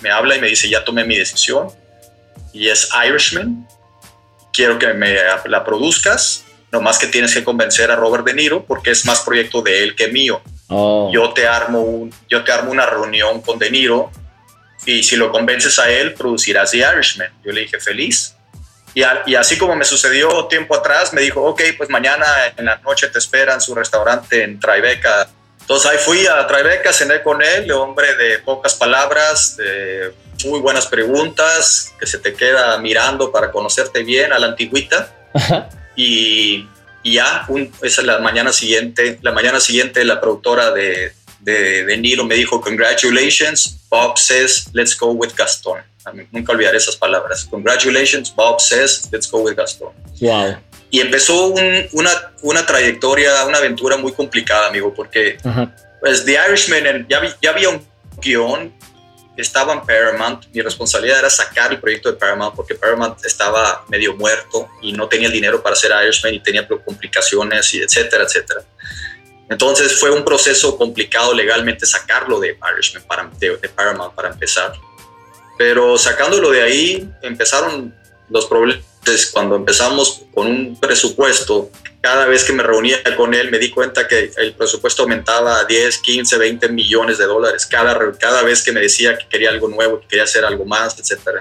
me 0.00 0.10
habla 0.10 0.36
y 0.36 0.40
me 0.40 0.48
dice, 0.48 0.68
ya 0.68 0.84
tomé 0.84 1.04
mi 1.04 1.16
decisión, 1.16 1.68
y 2.52 2.68
es 2.68 2.88
Irishman, 3.06 3.66
quiero 4.52 4.78
que 4.78 4.92
me 4.94 5.16
la 5.46 5.64
produzcas, 5.64 6.44
nomás 6.72 6.98
que 6.98 7.06
tienes 7.06 7.32
que 7.32 7.44
convencer 7.44 7.90
a 7.90 7.96
Robert 7.96 8.24
De 8.24 8.34
Niro, 8.34 8.64
porque 8.64 8.90
es 8.90 9.04
más 9.06 9.20
proyecto 9.20 9.62
de 9.62 9.82
él 9.82 9.94
que 9.94 10.08
mío. 10.08 10.42
Oh. 10.68 11.10
Yo, 11.12 11.32
te 11.32 11.46
armo 11.46 11.80
un, 11.80 12.14
yo 12.28 12.44
te 12.44 12.52
armo 12.52 12.70
una 12.70 12.84
reunión 12.84 13.40
con 13.40 13.58
De 13.58 13.70
Niro, 13.70 14.10
y 14.84 15.02
si 15.02 15.16
lo 15.16 15.30
convences 15.30 15.78
a 15.78 15.90
él, 15.90 16.14
producirás 16.14 16.70
The 16.70 16.78
Irishman. 16.78 17.28
Yo 17.44 17.52
le 17.52 17.62
dije, 17.62 17.78
feliz. 17.78 18.34
Y, 19.26 19.34
así 19.36 19.56
como 19.56 19.76
me 19.76 19.84
sucedió 19.84 20.46
tiempo 20.46 20.74
atrás, 20.74 21.12
me 21.12 21.20
dijo, 21.20 21.40
ok, 21.40 21.62
pues 21.76 21.88
mañana 21.88 22.26
en 22.56 22.64
la 22.64 22.78
noche 22.78 23.06
te 23.06 23.20
espera 23.20 23.54
en 23.54 23.60
su 23.60 23.72
restaurante 23.72 24.42
en 24.42 24.58
Tribeca. 24.58 25.28
Entonces 25.60 25.88
ahí 25.88 25.98
fui 25.98 26.26
a 26.26 26.44
Tribeca, 26.48 26.92
cené 26.92 27.22
con 27.22 27.40
él, 27.40 27.70
hombre 27.70 28.16
de 28.16 28.40
pocas 28.40 28.74
palabras, 28.74 29.56
de 29.56 30.12
muy 30.46 30.58
buenas 30.58 30.86
preguntas, 30.86 31.92
que 32.00 32.08
se 32.08 32.18
te 32.18 32.34
queda 32.34 32.76
mirando 32.78 33.30
para 33.30 33.52
conocerte 33.52 34.02
bien 34.02 34.32
a 34.32 34.38
la 34.40 34.48
antigüita. 34.48 35.14
Y, 35.94 36.68
ya, 37.04 37.46
esa 37.82 38.00
es 38.00 38.06
la 38.06 38.18
mañana 38.18 38.52
siguiente, 38.52 39.18
la 39.22 39.30
mañana 39.30 39.60
siguiente 39.60 40.04
la 40.04 40.20
productora 40.20 40.72
de, 40.72 41.12
de, 41.40 41.84
de 41.84 41.96
Niro 41.96 42.24
me 42.24 42.34
dijo, 42.34 42.60
congratulations, 42.60 43.78
Bob 43.88 44.18
says, 44.18 44.68
let's 44.72 44.98
go 44.98 45.12
with 45.12 45.30
Gastón 45.36 45.82
nunca 46.30 46.52
olvidaré 46.52 46.78
esas 46.78 46.96
palabras. 46.96 47.46
Congratulations, 47.50 48.34
Bob 48.34 48.60
says, 48.60 49.08
let's 49.12 49.30
go 49.30 49.40
with 49.40 49.56
Gastón. 49.56 49.92
Wow. 50.20 50.56
Y 50.90 51.00
empezó 51.00 51.46
una, 51.92 52.32
una 52.42 52.64
trayectoria, 52.64 53.44
una 53.44 53.58
aventura 53.58 53.96
muy 53.96 54.12
complicada, 54.12 54.68
amigo, 54.68 54.94
porque 54.94 55.36
pues, 56.00 56.24
The 56.24 56.38
Irishman, 56.48 57.06
ya, 57.08 57.20
ya 57.42 57.50
había 57.50 57.68
un 57.68 57.86
guion, 58.20 58.72
estaba 59.36 59.72
en 59.72 59.82
Paramount, 59.82 60.46
mi 60.52 60.62
responsabilidad 60.62 61.20
era 61.20 61.30
sacar 61.30 61.70
el 61.72 61.78
proyecto 61.78 62.10
de 62.10 62.18
Paramount 62.18 62.56
porque 62.56 62.74
Paramount 62.74 63.24
estaba 63.24 63.84
medio 63.88 64.16
muerto 64.16 64.68
y 64.82 64.92
no 64.92 65.08
tenía 65.08 65.28
el 65.28 65.32
dinero 65.32 65.62
para 65.62 65.74
hacer 65.74 65.92
Irishman 66.04 66.34
y 66.34 66.40
tenía 66.40 66.66
complicaciones 66.66 67.72
y 67.74 67.78
etcétera, 67.82 68.24
etcétera. 68.24 68.62
Entonces 69.48 69.98
fue 69.98 70.10
un 70.10 70.24
proceso 70.24 70.76
complicado 70.76 71.32
legalmente 71.32 71.86
sacarlo 71.86 72.40
de 72.40 72.58
Irishman, 72.74 73.04
para, 73.04 73.30
de 73.38 73.68
Paramount 73.68 74.14
para 74.14 74.30
empezar. 74.30 74.72
Pero 75.58 75.98
sacándolo 75.98 76.50
de 76.50 76.62
ahí, 76.62 77.10
empezaron 77.20 77.94
los 78.30 78.46
problemas. 78.46 78.84
Cuando 79.32 79.56
empezamos 79.56 80.22
con 80.34 80.46
un 80.46 80.78
presupuesto, 80.78 81.70
cada 82.00 82.26
vez 82.26 82.44
que 82.44 82.52
me 82.52 82.62
reunía 82.62 82.98
con 83.16 83.34
él 83.34 83.50
me 83.50 83.58
di 83.58 83.70
cuenta 83.70 84.06
que 84.06 84.30
el 84.36 84.54
presupuesto 84.54 85.02
aumentaba 85.02 85.60
a 85.60 85.64
10, 85.64 85.98
15, 85.98 86.38
20 86.38 86.68
millones 86.68 87.18
de 87.18 87.24
dólares 87.24 87.66
cada, 87.66 87.98
cada 88.18 88.42
vez 88.42 88.62
que 88.62 88.70
me 88.70 88.80
decía 88.80 89.16
que 89.16 89.26
quería 89.26 89.50
algo 89.50 89.68
nuevo, 89.68 90.00
que 90.00 90.08
quería 90.08 90.24
hacer 90.24 90.44
algo 90.44 90.64
más, 90.64 90.96
etc. 90.98 91.40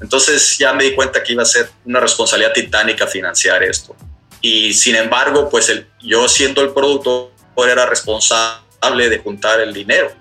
Entonces 0.00 0.58
ya 0.58 0.74
me 0.74 0.84
di 0.84 0.94
cuenta 0.94 1.22
que 1.22 1.32
iba 1.32 1.42
a 1.42 1.46
ser 1.46 1.70
una 1.86 2.00
responsabilidad 2.00 2.52
titánica 2.52 3.06
financiar 3.06 3.62
esto. 3.62 3.96
Y 4.42 4.74
sin 4.74 4.94
embargo, 4.96 5.48
pues 5.48 5.70
el, 5.70 5.86
yo 6.02 6.28
siendo 6.28 6.60
el 6.60 6.74
productor 6.74 7.30
era 7.56 7.86
responsable 7.86 9.08
de 9.08 9.18
juntar 9.18 9.60
el 9.60 9.72
dinero 9.72 10.12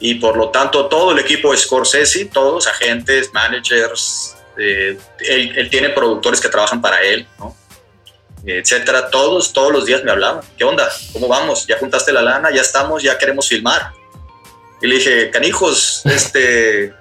y 0.00 0.14
por 0.14 0.36
lo 0.36 0.48
tanto 0.48 0.86
todo 0.86 1.12
el 1.12 1.18
equipo 1.18 1.52
de 1.52 1.58
Scorsese, 1.58 2.24
todos 2.26 2.66
agentes, 2.66 3.32
managers, 3.32 4.34
eh, 4.58 4.98
él, 5.20 5.68
tiene 5.70 5.90
productores 5.90 6.40
que 6.40 6.48
trabajan 6.48 6.80
para 6.80 7.02
él, 7.02 7.26
¿no? 7.38 7.54
etcétera, 8.44 9.10
todos, 9.10 9.52
todos 9.52 9.70
los 9.70 9.84
días 9.84 10.02
me 10.02 10.10
hablaban, 10.10 10.42
¿qué 10.56 10.64
onda? 10.64 10.90
¿Cómo 11.12 11.28
vamos? 11.28 11.66
¿Ya 11.66 11.78
juntaste 11.78 12.10
la 12.10 12.22
lana? 12.22 12.50
¿Ya 12.50 12.62
estamos? 12.62 13.02
¿Ya 13.02 13.18
queremos 13.18 13.46
filmar? 13.46 13.92
Y 14.80 14.86
le 14.86 14.94
dije, 14.94 15.30
canijos, 15.30 16.00
este, 16.06 16.94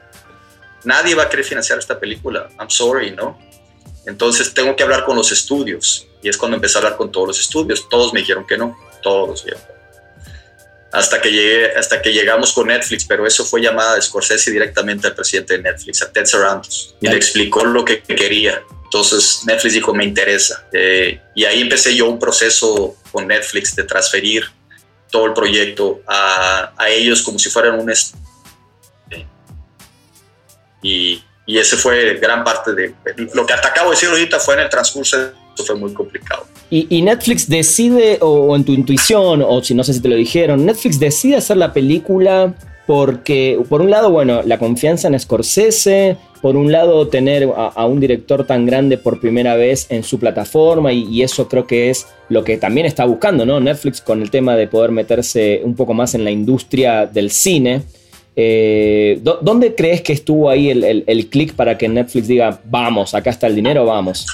nadie 0.84 1.16
va 1.16 1.24
a 1.24 1.30
querer 1.30 1.46
financiar 1.46 1.80
esta 1.80 1.98
película, 1.98 2.50
I'm 2.60 2.70
sorry, 2.70 3.12
¿no? 3.12 3.40
Entonces 4.06 4.54
tengo 4.54 4.76
que 4.76 4.84
hablar 4.84 5.06
con 5.06 5.16
los 5.16 5.32
estudios. 5.32 6.08
Y 6.22 6.30
es 6.30 6.38
cuando 6.38 6.56
empecé 6.56 6.78
a 6.78 6.80
hablar 6.80 6.98
con 6.98 7.12
todos 7.12 7.28
los 7.28 7.40
estudios. 7.40 7.88
Todos 7.90 8.12
me 8.12 8.22
dijeron 8.22 8.46
que 8.46 8.58
no, 8.58 8.78
todos. 9.04 9.42
¿sí? 9.42 9.52
Hasta 10.92 11.22
que, 11.22 11.32
llegué, 11.32 11.76
hasta 11.76 12.02
que 12.02 12.12
llegamos 12.12 12.54
con 12.54 12.68
Netflix, 12.68 13.06
pero 13.06 13.28
eso 13.28 13.46
fue 13.46 13.62
llamada 13.62 13.96
de 13.96 14.02
Scorsese 14.02 14.52
directamente 14.52 15.08
al 15.08 15.16
presidente 15.16 15.58
de 15.58 15.64
Netflix, 15.64 16.02
a 16.02 16.12
Ted 16.12 16.26
Sarandos, 16.26 16.96
y 17.00 17.08
le 17.08 17.16
explicó 17.16 17.64
lo 17.64 17.86
que 17.86 18.02
quería. 18.02 18.62
Entonces 18.86 19.42
Netflix 19.46 19.74
dijo, 19.76 19.94
me 19.94 20.04
interesa. 20.04 20.68
Eh, 20.74 21.22
y 21.36 21.46
ahí 21.46 21.62
empecé 21.62 21.96
yo 21.96 22.10
un 22.10 22.18
proceso 22.18 22.96
con 23.12 23.28
Netflix 23.28 23.76
de 23.76 23.84
transferir 23.84 24.50
todo 25.12 25.28
el 25.28 25.34
proyecto 25.34 26.02
a, 26.08 26.74
a 26.76 26.90
ellos 26.90 27.22
como 27.22 27.38
si 27.38 27.50
fueran 27.50 27.80
un... 27.80 27.94
Y, 30.82 31.24
y 31.46 31.58
ese 31.58 31.78
fue 31.78 32.16
gran 32.16 32.44
parte 32.44 32.74
de... 32.74 32.96
Lo 33.34 33.46
que 33.46 33.54
te 33.54 33.68
acabo 33.68 33.90
de 33.90 33.96
decir 33.96 34.10
ahorita 34.10 34.40
fue 34.40 34.56
en 34.56 34.62
el 34.62 34.70
transcurso, 34.70 35.34
fue 35.66 35.76
muy 35.76 35.94
complicado. 35.94 36.46
Y, 36.72 37.02
Netflix 37.02 37.50
decide, 37.50 38.20
o, 38.22 38.56
en 38.56 38.64
tu 38.64 38.74
intuición, 38.74 39.42
o 39.42 39.64
si 39.64 39.74
no 39.74 39.84
sé 39.84 39.94
si 39.94 40.02
te 40.02 40.08
lo 40.08 40.16
dijeron, 40.16 40.66
Netflix 40.68 41.00
decide 41.00 41.38
hacer 41.38 41.58
la 41.58 41.74
película 41.74 42.54
porque, 42.86 43.60
por 43.70 43.82
un 43.82 43.90
lado, 43.90 44.12
bueno, 44.12 44.44
la 44.44 44.60
confianza 44.60 45.08
en 45.08 45.20
Scorsese, 45.20 46.18
por 46.44 46.56
un 46.56 46.72
lado, 46.72 47.08
tener 47.08 47.50
a, 47.56 47.86
un 47.88 48.00
director 48.00 48.46
tan 48.46 48.68
grande 48.68 49.00
por 49.00 49.20
primera 49.20 49.56
vez 49.56 49.88
en 49.90 50.04
su 50.04 50.20
plataforma, 50.20 50.94
y, 50.94 51.24
eso 51.24 51.48
creo 51.48 51.66
que 51.66 51.90
es 51.90 52.08
lo 52.30 52.44
que 52.44 52.58
también 52.58 52.86
está 52.86 53.04
buscando, 53.06 53.48
¿no? 53.48 53.60
Netflix 53.60 54.00
con 54.00 54.22
el 54.22 54.30
tema 54.30 54.56
de 54.56 54.68
poder 54.68 54.92
meterse 54.92 55.62
un 55.64 55.76
poco 55.76 55.96
más 55.96 56.14
en 56.14 56.24
la 56.24 56.30
industria 56.30 57.08
del 57.08 57.32
cine. 57.32 57.82
Eh, 58.36 59.20
¿Dónde 59.24 59.74
crees 59.74 60.02
que 60.02 60.14
estuvo 60.14 60.52
ahí 60.52 60.70
el, 60.70 61.04
el 61.06 61.28
clic 61.28 61.54
para 61.54 61.80
que 61.80 61.90
Netflix 61.90 62.28
diga, 62.28 62.62
vamos, 62.66 63.16
acá 63.16 63.32
está 63.32 63.48
el 63.48 63.56
dinero, 63.56 63.86
vamos? 63.86 64.28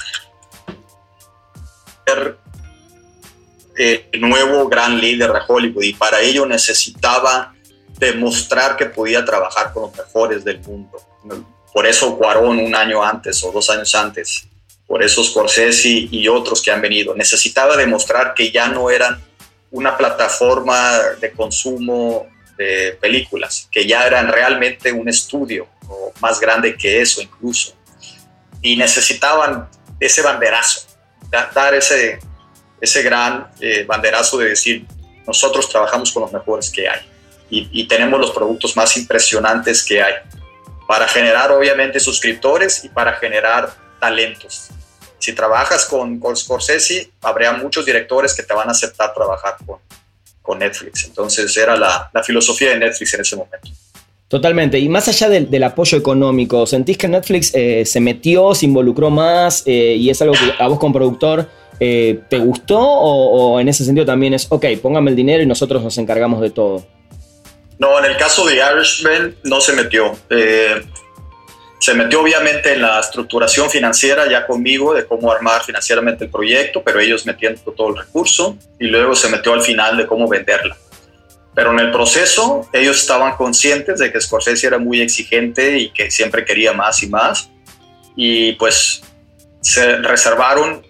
El 3.76 4.20
nuevo 4.20 4.68
gran 4.68 4.98
líder 4.98 5.32
de 5.32 5.40
Hollywood 5.46 5.82
y 5.82 5.92
para 5.94 6.20
ello 6.20 6.46
necesitaba 6.46 7.54
demostrar 7.98 8.76
que 8.76 8.86
podía 8.86 9.24
trabajar 9.24 9.72
con 9.72 9.84
los 9.84 9.96
mejores 9.96 10.44
del 10.44 10.60
mundo. 10.60 10.98
Por 11.72 11.86
eso 11.86 12.16
Cuarón 12.16 12.58
un 12.58 12.74
año 12.74 13.02
antes 13.02 13.42
o 13.44 13.52
dos 13.52 13.68
años 13.70 13.94
antes, 13.94 14.46
por 14.86 15.02
eso 15.02 15.22
Scorsese 15.22 16.08
y 16.10 16.28
otros 16.28 16.62
que 16.62 16.70
han 16.70 16.80
venido, 16.80 17.14
necesitaba 17.14 17.76
demostrar 17.76 18.34
que 18.34 18.50
ya 18.50 18.68
no 18.68 18.90
eran 18.90 19.22
una 19.70 19.96
plataforma 19.96 20.98
de 21.20 21.32
consumo 21.32 22.26
de 22.56 22.96
películas, 23.00 23.68
que 23.70 23.86
ya 23.86 24.06
eran 24.06 24.28
realmente 24.28 24.92
un 24.92 25.08
estudio 25.08 25.68
o 25.88 26.12
más 26.20 26.40
grande 26.40 26.76
que 26.76 27.00
eso 27.02 27.20
incluso. 27.20 27.74
Y 28.62 28.76
necesitaban 28.76 29.68
ese 30.00 30.22
banderazo, 30.22 30.86
dar 31.30 31.74
ese, 31.74 32.18
ese 32.80 33.02
gran 33.02 33.48
eh, 33.60 33.84
banderazo 33.84 34.38
de 34.38 34.50
decir, 34.50 34.86
nosotros 35.26 35.68
trabajamos 35.68 36.12
con 36.12 36.22
los 36.22 36.32
mejores 36.32 36.70
que 36.70 36.88
hay. 36.88 37.00
y, 37.48 37.86
tenemos 37.86 38.18
los 38.18 38.32
productos 38.32 38.76
más 38.76 38.96
impresionantes 38.96 39.84
que 39.84 40.02
hay 40.02 40.14
para 40.86 41.06
generar 41.08 41.52
obviamente 41.52 42.00
suscriptores 42.00 42.84
y 42.84 42.88
para 42.88 43.14
generar 43.14 43.72
talentos. 44.00 44.68
Si 45.18 45.32
trabajas 45.32 45.84
con, 45.84 46.20
con 46.20 46.36
Scorsese, 46.36 47.10
habría 47.20 47.52
muchos 47.52 47.84
directores 47.84 48.34
que 48.34 48.42
te 48.42 48.54
van 48.54 48.68
a 48.68 48.72
aceptar 48.72 49.12
trabajar 49.14 49.56
con, 49.64 49.78
con 50.42 50.58
Netflix. 50.58 51.04
Entonces 51.04 51.56
era 51.56 51.76
la, 51.76 52.10
la 52.12 52.22
filosofía 52.22 52.70
de 52.70 52.78
Netflix 52.78 53.14
en 53.14 53.20
ese 53.22 53.36
momento. 53.36 53.68
Totalmente. 54.28 54.78
Y 54.78 54.88
más 54.88 55.06
allá 55.06 55.28
del, 55.28 55.62
apoyo 55.62 55.96
económico, 55.96 56.66
¿sentís 56.66 56.98
que 56.98 57.06
Netflix 57.06 57.52
eh, 57.54 57.84
se 57.86 58.00
metió, 58.00 58.54
se 58.54 58.66
involucró 58.66 59.08
más 59.08 59.62
eh, 59.66 59.94
y 59.96 60.10
es 60.10 60.20
algo 60.20 60.34
que 60.34 60.52
a 60.58 60.66
vos 60.66 60.80
como 60.80 60.94
productor 60.94 61.48
eh, 61.78 62.20
te 62.28 62.38
gustó 62.38 62.80
o, 62.80 63.60
en 63.60 63.68
ese 63.68 63.84
sentido 63.84 64.04
también 64.04 64.34
es, 64.34 64.46
ok, 64.48 64.64
póngame 64.82 65.10
el 65.10 65.16
dinero 65.16 65.42
y 65.42 65.46
nosotros 65.46 65.82
nos 65.82 65.96
encargamos 65.98 66.40
de 66.40 66.50
todo? 66.50 66.84
No, 67.78 67.98
en 67.98 68.06
el 68.06 68.16
caso 68.16 68.44
de 68.46 68.56
Irishman 68.56 69.36
no 69.44 69.60
se 69.60 69.74
metió. 69.74 70.16
se 71.78 71.94
metió 71.94 72.22
obviamente 72.22 72.72
en 72.72 72.82
la 72.82 72.98
estructuración 72.98 73.70
financiera 73.70 74.28
ya 74.28 74.44
conmigo 74.44 74.92
de 74.92 75.06
cómo 75.06 75.30
armar 75.30 75.62
financieramente 75.62 76.24
el 76.24 76.30
proyecto, 76.30 76.82
pero 76.82 76.98
ellos 76.98 77.26
metiendo 77.26 77.60
todo 77.72 77.90
el 77.90 77.98
recurso 77.98 78.56
y 78.80 78.86
luego 78.86 79.14
se 79.14 79.28
metió 79.28 79.52
al 79.52 79.60
final 79.60 79.96
de 79.96 80.06
cómo 80.06 80.26
venderla. 80.26 80.76
Pero 81.56 81.72
en 81.72 81.80
el 81.80 81.90
proceso 81.90 82.68
ellos 82.72 82.98
estaban 82.98 83.34
conscientes 83.34 83.98
de 83.98 84.12
que 84.12 84.20
Scorsese 84.20 84.66
era 84.66 84.78
muy 84.78 85.00
exigente 85.00 85.78
y 85.78 85.88
que 85.88 86.10
siempre 86.10 86.44
quería 86.44 86.74
más 86.74 87.02
y 87.02 87.08
más. 87.08 87.50
Y 88.14 88.52
pues 88.52 89.02
se 89.62 89.96
reservaron 89.96 90.86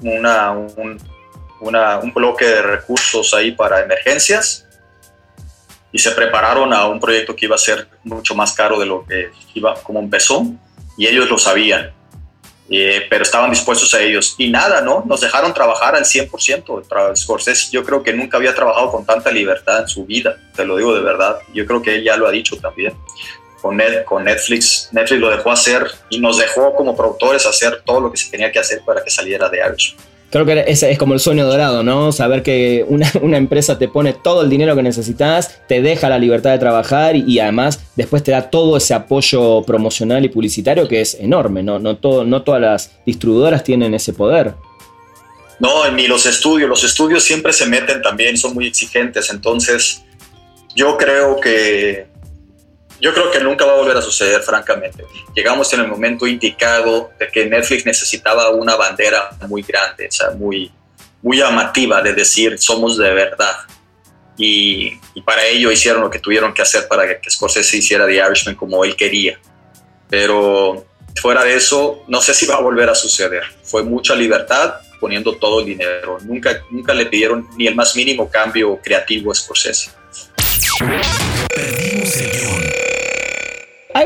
una, 0.00 0.52
un, 0.52 0.98
un 1.60 2.14
bloque 2.14 2.46
de 2.46 2.62
recursos 2.62 3.34
ahí 3.34 3.52
para 3.52 3.82
emergencias 3.82 4.66
y 5.92 5.98
se 5.98 6.10
prepararon 6.12 6.72
a 6.72 6.86
un 6.88 6.98
proyecto 6.98 7.36
que 7.36 7.46
iba 7.46 7.54
a 7.54 7.58
ser 7.58 7.86
mucho 8.02 8.34
más 8.34 8.54
caro 8.54 8.78
de 8.78 8.86
lo 8.86 9.04
que 9.04 9.30
iba, 9.54 9.74
como 9.82 10.00
empezó. 10.00 10.46
Y 10.98 11.06
ellos 11.06 11.28
lo 11.28 11.38
sabían. 11.38 11.92
Eh, 12.68 13.06
pero 13.08 13.22
estaban 13.22 13.50
dispuestos 13.50 13.94
a 13.94 14.00
ellos. 14.00 14.34
Y 14.38 14.50
nada, 14.50 14.80
¿no? 14.80 15.04
Nos 15.06 15.20
dejaron 15.20 15.54
trabajar 15.54 15.94
al 15.94 16.04
100%. 16.04 17.16
Scorsese 17.16 17.68
yo 17.70 17.84
creo 17.84 18.02
que 18.02 18.12
nunca 18.12 18.36
había 18.36 18.54
trabajado 18.54 18.90
con 18.90 19.06
tanta 19.06 19.30
libertad 19.30 19.82
en 19.82 19.88
su 19.88 20.04
vida, 20.04 20.36
te 20.54 20.64
lo 20.64 20.76
digo 20.76 20.94
de 20.94 21.02
verdad. 21.02 21.38
Yo 21.54 21.66
creo 21.66 21.82
que 21.82 21.96
él 21.96 22.04
ya 22.04 22.16
lo 22.16 22.26
ha 22.26 22.30
dicho 22.30 22.56
también. 22.56 22.94
Con, 23.60 23.80
con 24.04 24.24
Netflix, 24.24 24.90
Netflix 24.92 25.20
lo 25.20 25.30
dejó 25.30 25.50
hacer 25.50 25.90
y 26.10 26.20
nos 26.20 26.38
dejó 26.38 26.74
como 26.74 26.96
productores 26.96 27.46
hacer 27.46 27.82
todo 27.84 28.00
lo 28.00 28.12
que 28.12 28.18
se 28.18 28.30
tenía 28.30 28.52
que 28.52 28.58
hacer 28.58 28.82
para 28.84 29.02
que 29.02 29.10
saliera 29.10 29.48
de 29.48 29.58
Irish. 29.58 29.96
Creo 30.30 30.44
que 30.44 30.64
ese 30.66 30.90
es 30.90 30.98
como 30.98 31.14
el 31.14 31.20
sueño 31.20 31.46
dorado, 31.46 31.82
¿no? 31.82 32.10
Saber 32.12 32.42
que 32.42 32.84
una, 33.20 33.36
empresa 33.36 33.78
te 33.78 33.88
pone 33.88 34.12
todo 34.12 34.42
el 34.42 34.50
dinero 34.50 34.74
que 34.74 34.82
necesitas, 34.82 35.60
te 35.68 35.80
deja 35.82 36.08
la 36.08 36.18
libertad 36.18 36.50
de 36.50 36.58
trabajar 36.58 37.16
y, 37.16 37.38
además 37.38 37.80
después 37.96 38.22
te 38.22 38.32
da 38.32 38.50
todo 38.50 38.76
ese 38.76 38.94
apoyo 38.94 39.62
promocional 39.62 40.24
y 40.24 40.28
publicitario 40.28 40.88
que 40.88 41.00
es 41.00 41.14
enorme, 41.14 41.62
¿no? 41.62 41.78
No, 41.78 41.96
todo, 41.96 42.24
no 42.24 42.42
todas 42.42 42.60
las 42.60 42.90
distribuidoras 43.04 43.62
tienen 43.62 43.94
ese 43.94 44.12
poder. 44.12 44.54
No, 45.58 45.90
ni 45.90 46.06
los 46.06 46.26
estudios. 46.26 46.68
Los 46.68 46.84
estudios 46.84 47.22
siempre 47.22 47.52
se 47.52 47.66
meten 47.66 48.02
también, 48.02 48.36
son 48.36 48.52
muy 48.52 48.66
exigentes. 48.66 49.30
Entonces, 49.30 50.02
yo 50.74 50.98
creo 50.98 51.40
que 51.40 52.08
yo 53.00 53.12
creo 53.12 53.30
que 53.30 53.40
nunca 53.40 53.64
va 53.64 53.72
a 53.72 53.76
volver 53.76 53.96
a 53.96 54.02
suceder, 54.02 54.40
francamente. 54.42 55.04
Llegamos 55.34 55.72
en 55.72 55.80
el 55.80 55.88
momento 55.88 56.26
indicado 56.26 57.10
de 57.18 57.28
que 57.28 57.46
Netflix 57.46 57.84
necesitaba 57.84 58.50
una 58.50 58.76
bandera 58.76 59.30
muy 59.48 59.62
grande, 59.62 60.08
o 60.08 60.12
sea, 60.12 60.30
muy, 60.30 60.72
muy 61.22 61.38
llamativa 61.38 62.00
de 62.02 62.14
decir 62.14 62.58
somos 62.58 62.96
de 62.96 63.12
verdad. 63.12 63.56
Y, 64.38 64.98
para 65.24 65.44
ello 65.46 65.72
hicieron 65.72 66.02
lo 66.02 66.10
que 66.10 66.18
tuvieron 66.18 66.52
que 66.54 66.62
hacer 66.62 66.86
para 66.88 67.20
que, 67.20 67.30
Scorsese 67.30 67.78
hiciera 67.78 68.06
The 68.06 68.16
Irishman 68.16 68.54
como 68.54 68.84
él 68.84 68.94
quería. 68.94 69.38
Pero 70.08 70.86
fuera 71.20 71.42
de 71.42 71.56
eso, 71.56 72.04
no 72.06 72.20
sé 72.20 72.34
si 72.34 72.46
va 72.46 72.56
a 72.56 72.60
volver 72.60 72.88
a 72.88 72.94
suceder. 72.94 73.42
Fue 73.62 73.82
mucha 73.82 74.14
libertad 74.14 74.74
poniendo 75.00 75.36
todo 75.36 75.60
el 75.60 75.66
dinero. 75.66 76.18
Nunca, 76.22 76.62
nunca 76.70 76.94
le 76.94 77.06
pidieron 77.06 77.48
ni 77.56 77.66
el 77.66 77.74
más 77.74 77.96
mínimo 77.96 78.30
cambio 78.30 78.78
creativo 78.82 79.32
a 79.32 79.34
Scorsese. 79.34 79.90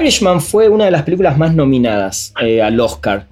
Irishman 0.01 0.41
fue 0.41 0.69
una 0.69 0.85
de 0.87 0.91
las 0.91 1.03
películas 1.03 1.37
más 1.37 1.55
nominadas 1.55 2.33
eh, 2.41 2.63
al 2.63 2.79
Oscar. 2.81 3.27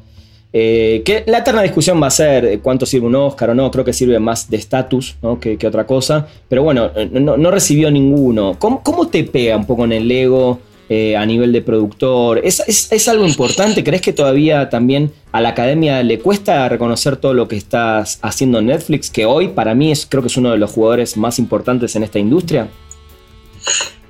Eh, 0.51 1.03
que 1.05 1.25
la 1.27 1.39
eterna 1.39 1.63
discusión 1.63 2.03
va 2.03 2.07
a 2.07 2.11
ser 2.11 2.45
eh, 2.45 2.59
cuánto 2.61 2.87
sirve 2.87 3.07
un 3.07 3.15
Oscar 3.15 3.51
o 3.51 3.55
no, 3.55 3.71
creo 3.71 3.85
que 3.85 3.93
sirve 3.93 4.19
más 4.19 4.49
de 4.49 4.57
estatus 4.57 5.17
que, 5.41 5.59
otra 5.67 5.87
cosa, 5.87 6.27
pero 6.49 6.63
bueno, 6.63 6.91
no, 7.13 7.51
recibió 7.51 7.91
ninguno. 7.91 8.57
¿Cómo, 8.59 9.09
te 9.09 9.25
pega 9.25 9.57
un 9.57 9.67
poco 9.67 9.85
en 9.85 9.93
el 9.93 10.11
ego 10.11 10.61
a 10.91 11.27
nivel 11.27 11.53
de 11.53 11.61
productor? 11.61 12.41
¿Es, 12.43 13.09
algo 13.09 13.27
importante? 13.27 13.85
¿Crees 13.85 14.01
que 14.01 14.15
todavía 14.15 14.71
también 14.71 15.13
a 15.33 15.43
la 15.43 15.51
academia 15.51 16.03
le 16.03 16.19
cuesta 16.19 16.67
reconocer 16.69 17.19
todo 17.19 17.35
lo 17.35 17.47
que 17.47 17.57
estás 17.57 18.19
haciendo 18.23 18.59
en 18.59 18.67
Netflix, 18.67 19.11
que 19.11 19.27
hoy 19.27 19.49
para 19.49 19.75
mí 19.75 19.93
es, 19.93 20.07
creo 20.07 20.23
que 20.23 20.29
es 20.29 20.37
uno 20.39 20.51
de 20.51 20.59
los 20.59 20.71
jugadores 20.71 21.17
más 21.19 21.39
importantes 21.39 21.95
en 21.95 22.05
esta 22.05 22.19
industria? 22.19 22.69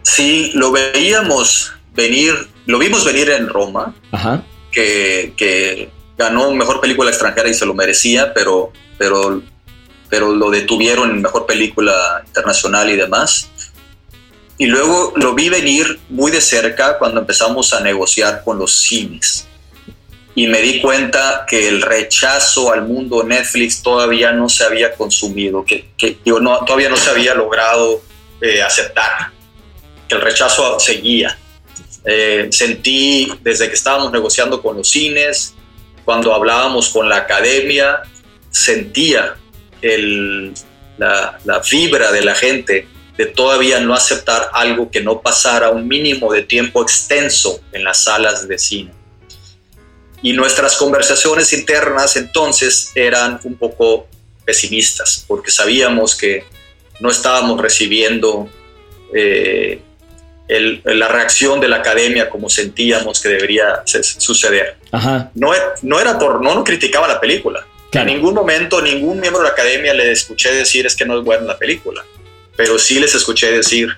Sí, 0.03 0.53
lo 0.55 0.73
veíamos 0.73 1.73
venir, 1.95 2.35
lo 2.67 2.79
vimos 2.79 3.05
venir 3.05 3.31
en 3.31 3.49
Roma, 3.49 3.95
Que, 4.71 5.33
que, 5.37 5.91
ganó 6.19 6.51
mejor 6.53 6.81
película 6.81 7.11
extranjera 7.11 7.49
y 7.49 7.55
se 7.55 7.65
lo 7.65 7.75
merecía, 7.75 8.35
pero, 8.35 8.73
pero, 8.99 9.41
pero 10.11 10.35
lo 10.35 10.51
detuvieron 10.51 11.11
en 11.11 11.23
mejor 11.23 11.47
película 11.47 12.23
internacional 12.27 12.91
y 12.91 12.97
demás. 12.97 13.49
Y 14.59 14.67
luego 14.67 15.13
lo 15.17 15.35
vi 15.35 15.49
venir 15.49 16.01
muy 16.09 16.33
de 16.33 16.41
cerca 16.41 16.99
cuando 16.99 17.21
empezamos 17.21 17.73
a 17.73 17.81
negociar 17.81 18.43
con 18.45 18.59
los 18.59 18.73
cines. 18.73 19.47
Y 20.35 20.49
me 20.49 20.61
di 20.61 20.81
cuenta 20.81 21.47
que 21.49 21.69
el 21.69 21.83
rechazo 21.83 22.73
al 22.73 22.83
mundo 22.83 23.23
Netflix 23.23 23.83
todavía 23.83 24.33
no 24.33 24.49
se 24.49 24.65
había 24.65 24.95
consumido, 24.95 25.65
que, 25.65 25.91
que 25.97 26.19
no, 26.25 26.65
todavía 26.65 26.89
no 26.89 26.97
se 26.97 27.11
había 27.11 27.35
logrado 27.35 28.03
eh, 28.41 28.63
aceptar, 28.63 29.31
que 30.09 30.15
el 30.15 30.21
rechazo 30.21 30.79
seguía. 30.81 31.39
Eh, 32.05 32.49
sentí 32.51 33.31
desde 33.43 33.69
que 33.69 33.75
estábamos 33.75 34.13
negociando 34.13 34.63
con 34.63 34.77
los 34.77 34.89
cines, 34.89 35.55
cuando 36.05 36.35
hablábamos 36.35 36.89
con 36.89 37.09
la 37.09 37.19
academia, 37.19 38.03
sentía 38.51 39.37
el, 39.83 40.55
la, 40.97 41.39
la 41.45 41.63
vibra 41.71 42.11
de 42.11 42.23
la 42.23 42.35
gente 42.35 42.89
de 43.19 43.27
todavía 43.27 43.81
no 43.81 43.95
aceptar 43.95 44.49
algo 44.53 44.91
que 44.91 45.03
no 45.03 45.21
pasara 45.21 45.71
un 45.71 45.89
mínimo 45.89 46.33
de 46.33 46.43
tiempo 46.43 46.83
extenso 46.83 47.61
en 47.73 47.83
las 47.83 48.05
salas 48.05 48.47
de 48.47 48.59
cine. 48.59 48.93
Y 50.23 50.33
nuestras 50.33 50.77
conversaciones 50.77 51.53
internas 51.53 52.17
entonces 52.17 52.93
eran 52.95 53.41
un 53.43 53.57
poco 53.57 54.07
pesimistas, 54.45 55.25
porque 55.27 55.51
sabíamos 55.51 56.17
que 56.17 56.45
no 57.01 57.11
estábamos 57.11 57.61
recibiendo 57.61 58.49
eh, 59.15 59.83
la 60.49 61.09
reacción 61.09 61.61
de 61.61 61.69
la 61.69 61.77
academia 61.77 62.31
como 62.31 62.49
sentíamos 62.49 63.21
que 63.21 63.29
debería 63.29 63.83
suceder. 63.85 64.77
No, 65.35 65.53
no 65.83 66.01
era 66.01 66.19
por, 66.19 66.43
no, 66.43 66.55
no 66.55 66.65
criticaba 66.65 67.07
la 67.07 67.21
película. 67.21 67.67
En 67.93 68.07
ningún 68.07 68.35
momento, 68.35 68.83
ningún 68.83 69.21
miembro 69.21 69.43
de 69.43 69.49
la 69.49 69.53
academia 69.53 69.95
le 69.95 70.13
escuché 70.13 70.53
decir 70.53 70.87
es 70.87 70.95
que 70.95 71.07
no 71.07 71.19
es 71.19 71.25
buena 71.25 71.45
la 71.45 71.59
película, 71.59 72.05
pero 72.57 72.79
sí 72.79 72.99
les 73.01 73.15
escuché 73.15 73.51
decir 73.51 73.97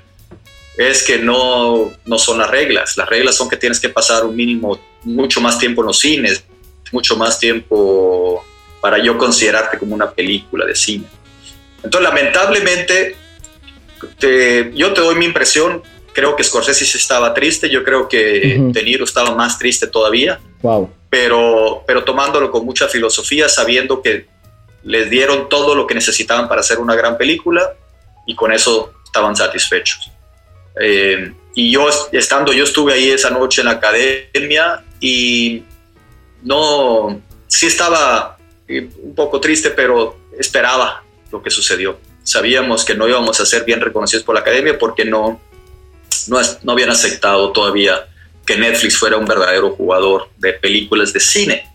es 0.76 1.02
que 1.02 1.18
no, 1.18 1.92
no 2.06 2.18
son 2.18 2.38
las 2.38 2.50
reglas. 2.50 2.96
Las 2.96 3.08
reglas 3.08 3.34
son 3.34 3.48
que 3.48 3.56
tienes 3.56 3.80
que 3.80 3.88
pasar 3.88 4.24
un 4.24 4.34
mínimo, 4.34 4.80
mucho 5.02 5.40
más 5.40 5.58
tiempo 5.58 5.82
en 5.82 5.88
los 5.88 5.98
cines, 5.98 6.44
mucho 6.92 7.16
más 7.16 7.38
tiempo 7.38 8.44
para 8.80 8.98
yo 8.98 9.18
considerarte 9.18 9.78
como 9.78 9.94
una 9.94 10.10
película 10.10 10.64
de 10.64 10.74
cine. 10.74 11.04
Entonces, 11.82 12.08
lamentablemente, 12.08 13.16
yo 14.74 14.92
te 14.92 15.00
doy 15.00 15.16
mi 15.16 15.26
impresión, 15.26 15.82
creo 16.12 16.36
que 16.36 16.44
Scorsese 16.44 16.84
estaba 16.96 17.34
triste, 17.34 17.68
yo 17.68 17.84
creo 17.84 18.08
que 18.08 18.58
De 18.58 18.82
Niro 18.82 19.04
estaba 19.04 19.34
más 19.34 19.58
triste 19.58 19.86
todavía. 19.86 20.40
Wow. 20.62 20.90
Pero, 21.08 21.82
pero 21.86 22.04
tomándolo 22.04 22.50
con 22.50 22.64
mucha 22.64 22.86
filosofía, 22.88 23.48
sabiendo 23.48 24.00
que 24.00 24.26
les 24.84 25.10
dieron 25.10 25.48
todo 25.48 25.74
lo 25.74 25.86
que 25.86 25.94
necesitaban 25.94 26.48
para 26.48 26.60
hacer 26.60 26.78
una 26.78 26.94
gran 26.94 27.18
película 27.18 27.74
y 28.26 28.34
con 28.34 28.52
eso 28.52 28.92
estaban 29.04 29.36
satisfechos. 29.36 30.10
Eh, 30.80 31.32
y 31.54 31.72
yo 31.72 31.88
estando, 32.12 32.52
yo 32.52 32.64
estuve 32.64 32.94
ahí 32.94 33.10
esa 33.10 33.30
noche 33.30 33.60
en 33.60 33.66
la 33.66 33.72
academia 33.72 34.84
y 35.00 35.64
no, 36.42 37.20
sí 37.48 37.66
estaba 37.66 38.38
eh, 38.68 38.88
un 39.02 39.14
poco 39.14 39.40
triste, 39.40 39.70
pero 39.70 40.16
esperaba 40.38 41.02
lo 41.32 41.42
que 41.42 41.50
sucedió. 41.50 41.98
Sabíamos 42.22 42.84
que 42.84 42.94
no 42.94 43.08
íbamos 43.08 43.40
a 43.40 43.46
ser 43.46 43.64
bien 43.64 43.80
reconocidos 43.80 44.24
por 44.24 44.34
la 44.34 44.42
academia 44.42 44.78
porque 44.78 45.04
no, 45.04 45.40
no, 46.28 46.72
habían 46.72 46.90
aceptado 46.90 47.52
todavía 47.52 48.06
que 48.46 48.56
Netflix 48.56 48.96
fuera 48.96 49.16
un 49.16 49.26
verdadero 49.26 49.70
jugador 49.70 50.28
de 50.38 50.52
películas 50.54 51.12
de 51.12 51.20
cine. 51.20 51.66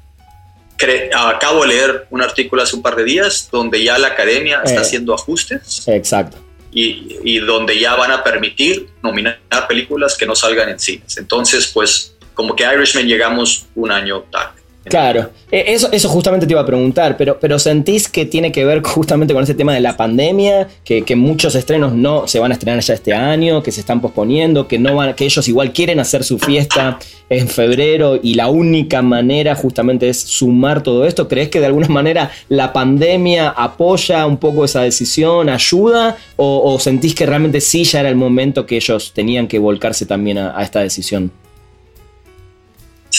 acabo 1.13 1.62
de 1.62 1.67
leer 1.69 2.08
un 2.10 2.21
artículo 2.21 2.62
hace 2.62 2.75
un 2.75 2.81
par 2.81 2.95
de 2.95 3.03
días 3.03 3.47
donde 3.51 3.84
ya 3.84 3.97
la 3.97 4.08
academia 4.08 4.62
está 4.63 4.79
eh. 4.79 4.81
haciendo 4.81 5.13
ajustes. 5.13 5.88
Exacto. 5.88 6.38
y, 6.71 7.17
y, 7.23 7.39
donde 7.39 7.79
ya 7.79 7.95
van 7.95 8.12
a 8.12 8.23
permitir 8.23 8.89
nominar 9.01 9.39
películas 9.69 10.17
que 10.17 10.25
no 10.25 10.36
salgan 10.36 10.69
en 10.69 10.79
cines. 10.79 11.17
Entonces, 11.17 11.67
pues 11.67 12.15
como 12.34 12.55
que 12.55 12.65
Irishman 12.65 13.08
llegamos 13.08 13.65
un 13.75 13.91
año 13.91 14.23
tarde. 14.29 14.64
Claro, 14.85 15.31
e, 15.51 15.73
eso, 15.73 15.89
eso 15.91 16.09
justamente 16.09 16.45
te 16.45 16.53
iba 16.53 16.61
a 16.61 16.65
preguntar, 16.65 17.17
pero, 17.17 17.39
pero 17.39 17.57
¿sentís 17.57 18.07
que 18.07 18.25
tiene 18.25 18.51
que 18.51 18.65
ver 18.65 18.83
justamente 18.83 19.33
con 19.33 19.43
ese 19.43 19.55
tema 19.55 19.73
de 19.73 19.79
la 19.79 19.97
pandemia? 19.97 20.67
Que, 20.83 21.03
muchos 21.15 21.55
estrenos 21.55 21.93
no 21.93 22.27
se 22.27 22.39
van 22.39 22.51
a 22.51 22.53
estrenar 22.53 22.81
ya 22.81 22.93
este 22.93 23.13
año, 23.13 23.63
que 23.63 23.71
se 23.71 23.79
están 23.79 23.99
posponiendo, 23.99 24.67
que, 24.67 24.77
no 24.77 24.95
van, 24.95 25.13
que 25.15 25.25
ellos 25.25 25.47
igual 25.47 25.71
quieren 25.73 25.99
hacer 25.99 26.23
su 26.23 26.37
fiesta 26.37 26.99
en 27.29 27.47
febrero 27.47 28.19
y 28.21 28.35
la 28.35 28.49
única 28.49 29.01
manera 29.01 29.55
justamente 29.55 30.09
es 30.09 30.19
sumar 30.19 30.83
todo 30.83 31.05
esto. 31.05 31.27
¿Crees 31.27 31.49
que 31.49 31.59
de 31.59 31.65
alguna 31.65 31.87
manera 31.87 32.31
la 32.49 32.71
pandemia 32.71 33.49
apoya 33.49 34.25
un 34.27 34.37
poco 34.37 34.65
esa 34.65 34.81
decisión, 34.81 35.49
ayuda? 35.49 36.17
¿O, 36.35 36.77
sentís 36.79 37.15
que 37.15 37.25
realmente 37.25 37.61
sí 37.61 37.85
ya 37.85 38.01
era 38.01 38.09
el 38.09 38.15
momento 38.15 38.65
que 38.65 38.75
ellos 38.75 39.13
tenían 39.13 39.47
que 39.47 39.57
volcarse 39.57 40.05
también 40.05 40.37
a 40.37 40.61
esta 40.61 40.81
decisión? 40.81 41.31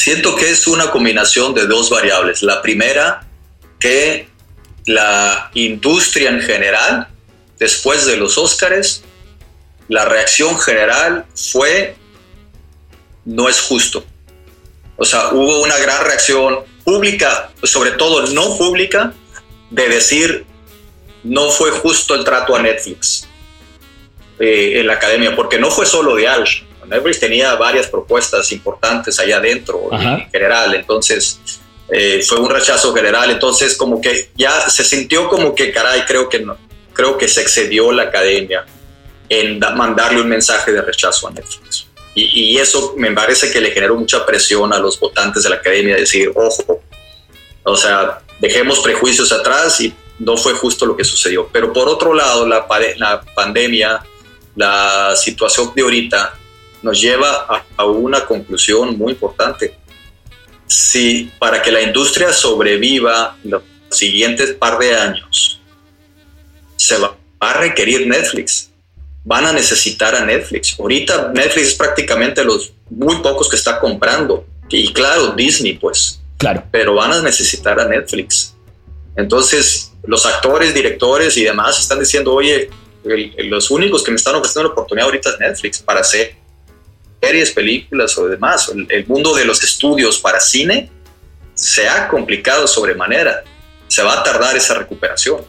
Siento 0.07 0.37
que 0.37 0.49
es 0.49 0.69
una 0.69 0.93
combinación 0.93 1.53
de 1.53 1.67
dos 1.67 1.91
variables. 1.91 2.41
La 2.41 2.63
primera, 2.63 3.27
que 3.81 4.29
la 4.85 5.51
industria 5.55 6.31
en 6.31 6.41
general, 6.41 7.09
después 7.59 8.07
de 8.07 8.17
los 8.17 8.39
Óscares, 8.39 9.03
la 9.89 10.05
reacción 10.05 10.61
general 10.61 11.27
fue 11.35 11.97
no 13.25 13.49
es 13.49 13.61
justo. 13.61 14.05
O 14.97 15.05
sea, 15.05 15.31
hubo 15.33 15.61
una 15.61 15.77
gran 15.79 16.05
reacción 16.05 16.61
pública, 16.85 17.51
sobre 17.65 17.91
todo 17.91 18.29
no 18.29 18.57
pública, 18.57 19.13
de 19.73 19.89
decir 19.89 20.47
no 21.25 21.51
fue 21.51 21.73
justo 21.73 22.15
el 22.15 22.23
trato 22.23 22.55
a 22.55 22.63
Netflix 22.63 23.27
eh, 24.39 24.75
en 24.79 24.87
la 24.87 24.93
academia, 24.93 25.35
porque 25.35 25.59
no 25.59 25.69
fue 25.69 25.85
solo 25.85 26.15
de 26.15 26.29
Alsh. 26.29 26.63
Netflix 26.87 27.21
tenía 27.21 27.55
varias 27.55 27.87
propuestas 27.89 28.51
importantes 28.53 29.19
allá 29.19 29.39
adentro 29.39 29.89
en 29.93 30.29
general, 30.31 30.75
entonces 30.75 31.41
eh, 31.89 32.23
fue 32.27 32.39
un 32.41 32.51
rechazo 32.51 32.95
general, 32.95 33.31
entonces 33.31 33.77
como 33.77 34.01
que 34.01 34.31
ya 34.37 34.69
se 34.69 34.85
sintió 34.85 35.29
como 35.29 35.55
que, 35.55 35.73
caray, 35.73 36.03
creo 36.07 36.29
que 36.29 36.41
no, 36.41 36.57
creo 36.93 37.17
que 37.17 37.29
se 37.29 37.43
excedió 37.43 37.93
la 37.93 38.05
academia 38.05 38.65
en 39.29 39.59
mandarle 39.59 40.21
un 40.21 40.29
mensaje 40.29 40.73
de 40.73 40.83
rechazo 40.83 41.29
a 41.29 41.31
Netflix. 41.31 41.87
Y, 42.15 42.55
y, 42.55 42.59
eso 42.59 42.95
me 42.97 43.13
parece 43.13 43.53
que 43.53 43.61
le 43.61 43.73
generó 43.73 43.95
mucha 43.95 44.25
presión 44.25 44.73
a 44.73 44.79
los 44.79 44.99
votantes 44.99 45.43
de 45.43 45.51
la 45.51 45.57
academia, 45.57 45.97
decir, 45.97 46.33
ojo, 46.35 46.81
o 47.63 47.77
sea, 47.77 48.21
dejemos 48.41 48.79
prejuicios 48.79 49.33
atrás 49.33 49.81
y 49.83 49.93
no 50.19 50.37
fue 50.37 50.55
justo 50.55 50.87
lo 50.87 50.97
que 50.97 51.05
sucedió. 51.05 51.49
Pero 51.53 51.73
por 51.73 51.89
otro 51.89 52.15
lado, 52.15 52.47
la, 52.47 52.67
la 52.97 53.21
pandemia, 53.35 54.03
la 54.55 55.15
situación 55.17 55.73
de 55.75 55.83
ahorita, 55.83 56.39
nos 56.83 57.01
lleva 57.01 57.65
a, 57.77 57.85
una 57.85 58.25
conclusión 58.25 58.97
muy 58.97 59.13
importante. 59.13 59.77
Si 60.67 61.31
para 61.39 61.63
que 61.63 61.71
la 61.71 61.83
industria 61.83 62.33
sobreviva 62.33 63.37
los 63.45 63.63
siguientes 63.91 64.53
par 64.55 64.79
de 64.79 64.95
años, 64.95 65.61
se 66.77 66.99
va 66.99 67.17
a 67.41 67.53
requerir 67.55 68.07
Netflix. 68.07 68.71
Van 69.25 69.45
a 69.45 69.53
necesitar 69.53 70.15
a 70.15 70.25
Netflix. 70.25 70.79
Ahorita 70.79 71.33
Netflix 71.35 71.69
es 71.69 71.75
prácticamente 71.75 72.45
los 72.45 72.73
muy 72.91 73.17
pocos 73.17 73.49
que 73.49 73.57
está 73.57 73.81
comprando. 73.81 74.47
Y 74.69 74.93
claro, 74.93 75.33
Disney, 75.33 75.75
pues. 75.75 76.21
Claro. 76.39 76.65
Pero 76.71 76.95
van 76.95 77.13
a 77.13 77.23
necesitar 77.23 77.81
a 77.81 77.87
Netflix. 77.87 78.55
Entonces, 79.17 79.93
los 80.05 80.27
actores, 80.27 80.75
directores 80.75 81.37
y 81.37 81.45
demás 81.45 81.81
están 81.81 81.99
diciendo, 81.99 82.35
oye, 82.35 82.69
los 83.05 83.71
únicos 83.71 84.03
que 84.03 84.11
me 84.11 84.17
están 84.17 84.35
ofreciendo 84.35 84.69
la 84.69 84.73
oportunidad 84.73 85.07
ahorita 85.07 85.31
es 85.31 85.41
Netflix 85.41 85.79
para 85.83 86.01
hacer 86.01 86.37
series, 87.21 87.51
películas 87.53 88.17
o 88.19 88.29
demás. 88.29 88.73
El, 88.89 89.07
mundo 89.07 89.35
de 89.35 89.45
los 89.45 89.63
estudios 89.63 90.19
para 90.19 90.41
cine 90.41 90.91
se 91.55 91.89
ha 91.89 92.09
complicado 92.09 92.67
sobremanera. 92.67 93.45
Se 93.89 94.03
va 94.03 94.21
a 94.21 94.23
tardar 94.23 94.57
esa 94.57 94.75
recuperación. 94.75 95.41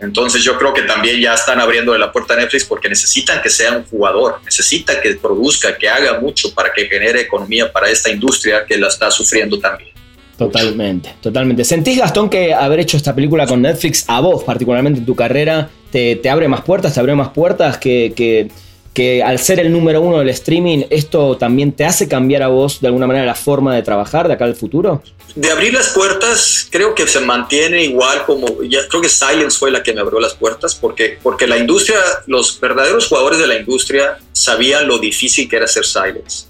Entonces 0.00 0.42
yo 0.42 0.58
creo 0.58 0.74
que 0.74 0.82
también 0.82 1.20
ya 1.20 1.34
están 1.34 1.60
abriendo 1.60 1.96
la 1.96 2.10
puerta 2.10 2.34
Netflix 2.34 2.64
porque 2.64 2.88
necesitan 2.88 3.40
que 3.40 3.48
sea 3.48 3.76
un 3.76 3.84
jugador, 3.84 4.40
necesita 4.44 5.00
que 5.00 5.14
produzca, 5.14 5.78
que 5.78 5.88
haga 5.88 6.18
mucho 6.18 6.52
para 6.52 6.72
que 6.72 6.86
genere 6.86 7.20
economía 7.20 7.72
para 7.72 7.88
esta 7.88 8.10
industria 8.10 8.66
que 8.66 8.76
la 8.76 8.88
está 8.88 9.12
sufriendo 9.12 9.60
también. 9.60 9.92
Totalmente, 10.36 11.14
totalmente. 11.20 11.64
¿Sentís, 11.64 11.98
Gastón, 11.98 12.28
que 12.28 12.52
haber 12.52 12.80
hecho 12.80 12.96
esta 12.96 13.14
película 13.14 13.46
con 13.46 13.62
Netflix, 13.62 14.04
a 14.08 14.20
vos 14.20 14.42
particularmente 14.42 14.98
en 14.98 15.06
tu 15.06 15.14
carrera, 15.14 15.70
te, 15.92 16.18
abre 16.28 16.48
más 16.48 16.62
puertas, 16.62 16.94
te 16.94 17.00
abre 17.00 17.14
más 17.14 17.28
puertas 17.28 17.78
que, 17.78 18.12
que 18.16 18.50
que 18.94 19.22
al 19.22 19.38
ser 19.38 19.58
el 19.58 19.72
número 19.72 20.00
uno 20.00 20.18
del 20.18 20.28
streaming, 20.28 20.84
esto 20.90 21.36
también 21.38 21.72
te 21.72 21.84
hace 21.84 22.08
cambiar 22.08 22.42
a 22.42 22.48
vos 22.48 22.80
de 22.80 22.88
alguna 22.88 23.06
manera 23.06 23.24
la 23.24 23.34
forma 23.34 23.74
de 23.74 23.82
trabajar 23.82 24.28
de 24.28 24.34
acá 24.34 24.44
al 24.44 24.54
futuro? 24.54 25.02
De 25.34 25.50
abrir 25.50 25.72
las 25.72 25.90
puertas, 25.90 26.68
creo 26.70 26.94
que 26.94 27.06
se 27.06 27.20
mantiene 27.20 27.84
igual 27.84 28.24
como, 28.26 28.62
ya 28.64 28.86
creo 28.88 29.00
que 29.00 29.08
Silence 29.08 29.58
fue 29.58 29.70
la 29.70 29.82
que 29.82 29.94
me 29.94 30.00
abrió 30.00 30.20
las 30.20 30.34
puertas, 30.34 30.74
porque, 30.74 31.18
porque 31.22 31.46
la 31.46 31.56
industria, 31.56 31.98
los 32.26 32.60
verdaderos 32.60 33.08
jugadores 33.08 33.38
de 33.38 33.46
la 33.46 33.56
industria 33.56 34.18
sabían 34.32 34.86
lo 34.86 34.98
difícil 34.98 35.48
que 35.48 35.56
era 35.56 35.64
hacer 35.64 35.86
Silence. 35.86 36.46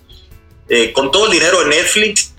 Eh, 0.69 0.93
con 0.93 1.13
todo 1.13 1.27
el 1.27 1.33
dinero 1.33 1.61
de 1.61 1.67
Netflix, 1.67 2.35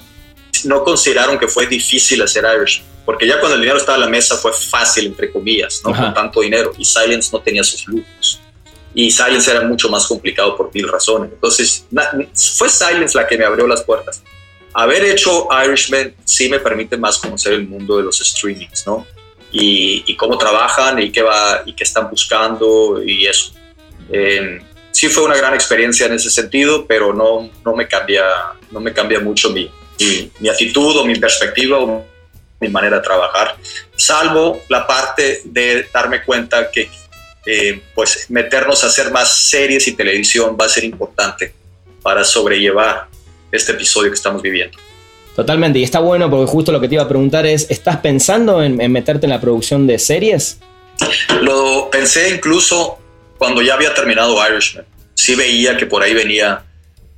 no 0.65 0.83
consideraron 0.83 1.39
que 1.39 1.47
fue 1.47 1.65
difícil 1.67 2.21
hacer 2.21 2.43
Irish, 2.57 2.83
porque 3.05 3.25
ya 3.25 3.39
cuando 3.39 3.55
el 3.55 3.61
dinero 3.61 3.77
estaba 3.77 3.97
en 3.97 4.01
la 4.01 4.09
mesa 4.09 4.35
fue 4.35 4.51
fácil, 4.51 5.05
entre 5.07 5.31
comillas, 5.31 5.81
¿no? 5.85 5.95
con 5.95 6.13
tanto 6.13 6.41
dinero, 6.41 6.73
y 6.77 6.83
Silence 6.83 7.29
no 7.31 7.39
tenía 7.39 7.63
sus 7.63 7.87
lujos 7.87 8.42
y 8.93 9.09
Silence 9.11 9.49
era 9.49 9.61
mucho 9.61 9.89
más 9.89 10.05
complicado 10.05 10.55
por 10.55 10.73
mil 10.73 10.87
razones. 10.87 11.31
Entonces, 11.33 11.85
fue 12.57 12.69
Silence 12.69 13.17
la 13.17 13.27
que 13.27 13.37
me 13.37 13.45
abrió 13.45 13.67
las 13.67 13.83
puertas. 13.83 14.21
Haber 14.73 15.05
hecho 15.05 15.47
Irishman 15.65 16.15
sí 16.23 16.49
me 16.49 16.59
permite 16.59 16.97
más 16.97 17.17
conocer 17.17 17.53
el 17.53 17.67
mundo 17.67 17.97
de 17.97 18.03
los 18.03 18.17
streamings, 18.17 18.85
¿no? 18.87 19.05
Y, 19.51 20.15
cómo 20.15 20.37
trabajan 20.37 20.99
y 20.99 21.11
qué, 21.11 21.21
va, 21.21 21.61
y 21.65 21.73
qué 21.73 21.83
están 21.83 22.09
buscando 22.09 23.01
y 23.03 23.27
eso. 23.27 23.53
Eh, 24.11 24.61
sí 24.91 25.09
fue 25.09 25.23
una 25.23 25.35
gran 25.35 25.53
experiencia 25.53 26.07
en 26.07 26.13
ese 26.13 26.29
sentido, 26.29 26.85
pero 26.87 27.13
no, 27.13 27.51
no, 27.63 27.75
me, 27.75 27.87
cambia, 27.87 28.23
no 28.71 28.79
me 28.79 28.93
cambia 28.93 29.19
mucho 29.19 29.51
mi, 29.51 29.69
mi, 29.99 30.31
mi 30.39 30.49
actitud 30.49 30.97
o 30.97 31.05
mi 31.05 31.15
perspectiva 31.15 31.77
o 31.77 32.03
mi 32.63 32.69
manera 32.69 32.97
de 32.97 33.03
trabajar, 33.03 33.57
salvo 33.95 34.61
la 34.69 34.87
parte 34.87 35.41
de 35.43 35.87
darme 35.93 36.23
cuenta 36.23 36.71
que 36.71 36.89
eh, 37.45 37.81
pues 37.93 38.29
meternos 38.29 38.83
a 38.83 38.87
hacer 38.87 39.11
más 39.11 39.49
series 39.49 39.87
y 39.87 39.93
televisión 39.93 40.55
va 40.59 40.65
a 40.65 40.69
ser 40.69 40.85
importante 40.85 41.53
para 42.01 42.23
sobrellevar 42.23 43.07
este 43.51 43.73
episodio 43.73 44.09
que 44.11 44.15
estamos 44.15 44.41
viviendo. 44.41 44.77
Totalmente, 45.35 45.79
y 45.79 45.83
está 45.83 45.99
bueno 45.99 46.29
porque 46.29 46.49
justo 46.49 46.71
lo 46.71 46.79
que 46.79 46.87
te 46.87 46.95
iba 46.95 47.03
a 47.03 47.07
preguntar 47.07 47.45
es, 47.45 47.69
¿estás 47.69 47.97
pensando 47.97 48.63
en, 48.63 48.77
meterte 48.91 49.25
en 49.25 49.31
la 49.31 49.41
producción 49.41 49.87
de 49.87 49.99
series? 49.99 50.59
Lo 51.41 51.89
pensé 51.91 52.29
incluso 52.29 52.99
cuando 53.37 53.61
ya 53.61 53.73
había 53.73 53.93
terminado 53.93 54.37
Irishman. 54.47 54.85
Sí 55.15 55.35
veía 55.35 55.75
que 55.75 55.85
por 55.85 56.01
ahí 56.03 56.13
venía 56.13 56.63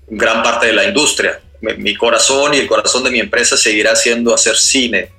gran 0.07 0.41
parte 0.41 0.67
de 0.67 0.73
la 0.73 0.85
industria. 0.85 1.39
Mi, 1.61 1.95
corazón 1.95 2.53
y 2.53 2.57
el 2.57 2.67
corazón 2.67 3.03
de 3.03 3.11
mi 3.11 3.19
empresa 3.19 3.57
seguirá 3.57 3.95
siendo 3.95 4.33
hacer 4.33 4.55
cine, 4.55 5.09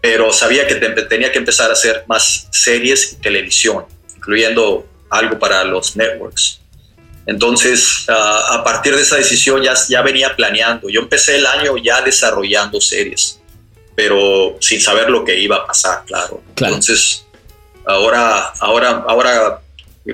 pero 0.00 0.32
sabía 0.32 0.66
que 0.66 0.74
tenía 0.74 1.30
que 1.30 1.38
empezar 1.38 1.70
a 1.70 1.74
hacer 1.74 2.04
más 2.08 2.48
series 2.50 3.12
y 3.12 3.16
televisión 3.16 3.84
incluyendo 4.18 4.86
algo 5.08 5.38
para 5.38 5.64
los 5.64 5.96
networks. 5.96 6.60
Entonces, 7.26 8.04
a 8.08 8.62
partir 8.64 8.94
de 8.94 9.02
esa 9.02 9.16
decisión 9.16 9.62
ya, 9.62 9.74
ya 9.88 10.02
venía 10.02 10.34
planeando. 10.34 10.88
Yo 10.88 11.00
empecé 11.00 11.36
el 11.36 11.46
año 11.46 11.76
ya 11.76 12.02
desarrollando 12.02 12.80
series, 12.80 13.40
pero 13.94 14.56
sin 14.60 14.80
saber 14.80 15.08
lo 15.08 15.24
que 15.24 15.38
iba 15.38 15.56
a 15.56 15.66
pasar, 15.66 16.04
claro. 16.06 16.42
Entonces, 16.56 17.24
ahora, 17.86 18.52
ahora, 18.60 19.04
ahora 19.06 19.60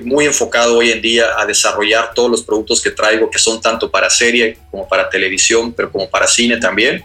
muy 0.03 0.25
enfocado 0.25 0.77
hoy 0.77 0.91
en 0.91 1.01
día 1.01 1.39
a 1.39 1.45
desarrollar 1.45 2.13
todos 2.13 2.29
los 2.29 2.43
productos 2.43 2.81
que 2.81 2.91
traigo, 2.91 3.29
que 3.29 3.39
son 3.39 3.61
tanto 3.61 3.89
para 3.89 4.09
serie 4.09 4.57
como 4.69 4.87
para 4.87 5.09
televisión, 5.09 5.73
pero 5.73 5.89
como 5.91 6.09
para 6.09 6.27
cine 6.27 6.57
también, 6.57 7.03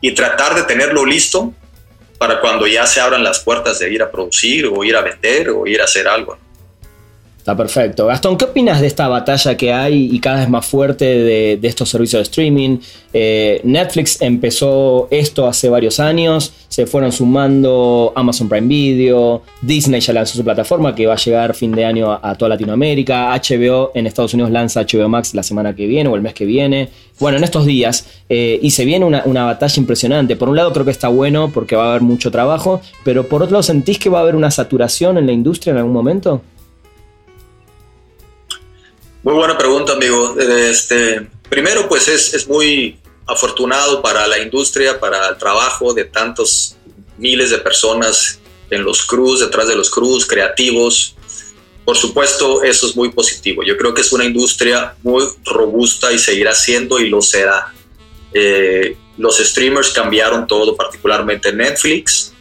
y 0.00 0.12
tratar 0.12 0.54
de 0.54 0.64
tenerlo 0.64 1.06
listo 1.06 1.54
para 2.18 2.40
cuando 2.40 2.66
ya 2.66 2.86
se 2.86 3.00
abran 3.00 3.22
las 3.22 3.40
puertas 3.40 3.78
de 3.78 3.92
ir 3.92 4.02
a 4.02 4.10
producir 4.10 4.66
o 4.66 4.84
ir 4.84 4.96
a 4.96 5.02
vender 5.02 5.50
o 5.50 5.66
ir 5.66 5.80
a 5.80 5.84
hacer 5.84 6.08
algo. 6.08 6.38
Está 7.44 7.54
perfecto. 7.54 8.06
Gastón, 8.06 8.38
¿qué 8.38 8.46
opinas 8.46 8.80
de 8.80 8.86
esta 8.86 9.06
batalla 9.06 9.54
que 9.54 9.70
hay 9.70 10.08
y 10.10 10.18
cada 10.18 10.38
vez 10.38 10.48
más 10.48 10.64
fuerte 10.64 11.04
de, 11.04 11.58
estos 11.62 11.90
servicios 11.90 12.20
de 12.20 12.22
streaming? 12.22 12.78
Eh, 13.12 13.60
Netflix 13.64 14.22
empezó 14.22 15.08
esto 15.10 15.46
hace 15.46 15.68
varios 15.68 16.00
años, 16.00 16.54
se 16.68 16.86
fueron 16.86 17.12
sumando 17.12 18.14
Amazon 18.16 18.48
Prime 18.48 18.66
Video, 18.66 19.42
Disney 19.60 20.00
ya 20.00 20.14
lanzó 20.14 20.36
su 20.36 20.42
plataforma 20.42 20.94
que 20.94 21.04
va 21.04 21.12
a 21.12 21.16
llegar 21.18 21.54
fin 21.54 21.72
de 21.72 21.84
año 21.84 22.10
a, 22.12 22.34
toda 22.34 22.48
Latinoamérica, 22.48 23.34
HBO 23.34 23.90
en 23.94 24.06
Estados 24.06 24.32
Unidos 24.32 24.50
lanza 24.50 24.80
HBO 24.80 25.10
Max 25.10 25.34
la 25.34 25.42
semana 25.42 25.76
que 25.76 25.86
viene 25.86 26.08
o 26.08 26.16
el 26.16 26.22
mes 26.22 26.32
que 26.32 26.46
viene. 26.46 26.88
Bueno, 27.20 27.36
en 27.36 27.44
estos 27.44 27.66
días, 27.66 28.06
eh, 28.30 28.58
y 28.62 28.70
se 28.70 28.86
viene 28.86 29.04
una, 29.04 29.22
una 29.26 29.44
batalla 29.44 29.74
impresionante. 29.78 30.34
Por 30.34 30.48
un 30.48 30.56
lado 30.56 30.72
creo 30.72 30.86
que 30.86 30.92
está 30.92 31.08
bueno 31.08 31.50
porque 31.52 31.76
va 31.76 31.84
a 31.84 31.90
haber 31.90 32.00
mucho 32.00 32.30
trabajo, 32.30 32.80
pero 33.04 33.28
por 33.28 33.42
otro 33.42 33.52
lado, 33.52 33.62
¿sentís 33.62 33.98
que 33.98 34.08
va 34.08 34.20
a 34.20 34.22
haber 34.22 34.34
una 34.34 34.50
saturación 34.50 35.18
en 35.18 35.26
la 35.26 35.32
industria 35.32 35.72
en 35.72 35.76
algún 35.76 35.92
momento? 35.92 36.40
Muy 39.24 39.32
buena 39.32 39.56
pregunta, 39.56 39.94
amigo. 39.94 40.38
Este, 40.38 41.26
primero, 41.48 41.88
pues 41.88 42.08
es, 42.08 42.34
es 42.34 42.46
muy 42.46 42.98
afortunado 43.26 44.02
para 44.02 44.26
la 44.26 44.38
industria, 44.38 45.00
para 45.00 45.30
el 45.30 45.38
trabajo 45.38 45.94
de 45.94 46.04
tantos 46.04 46.76
miles 47.16 47.48
de 47.48 47.56
personas 47.56 48.38
en 48.68 48.84
los 48.84 49.02
cruz, 49.02 49.40
detrás 49.40 49.66
de 49.66 49.76
los 49.76 49.88
cruz, 49.88 50.26
creativos. 50.26 51.16
Por 51.86 51.96
supuesto, 51.96 52.62
eso 52.62 52.86
es 52.86 52.94
muy 52.94 53.12
positivo. 53.12 53.62
Yo 53.62 53.78
creo 53.78 53.94
que 53.94 54.02
es 54.02 54.12
una 54.12 54.26
industria 54.26 54.94
muy 55.02 55.24
robusta 55.46 56.12
y 56.12 56.18
seguirá 56.18 56.54
siendo 56.54 57.00
y 57.00 57.08
lo 57.08 57.22
será. 57.22 57.72
Eh, 58.34 58.94
los 59.16 59.38
streamers 59.38 59.88
cambiaron 59.92 60.46
todo, 60.46 60.76
particularmente 60.76 61.50
Netflix. 61.50 62.34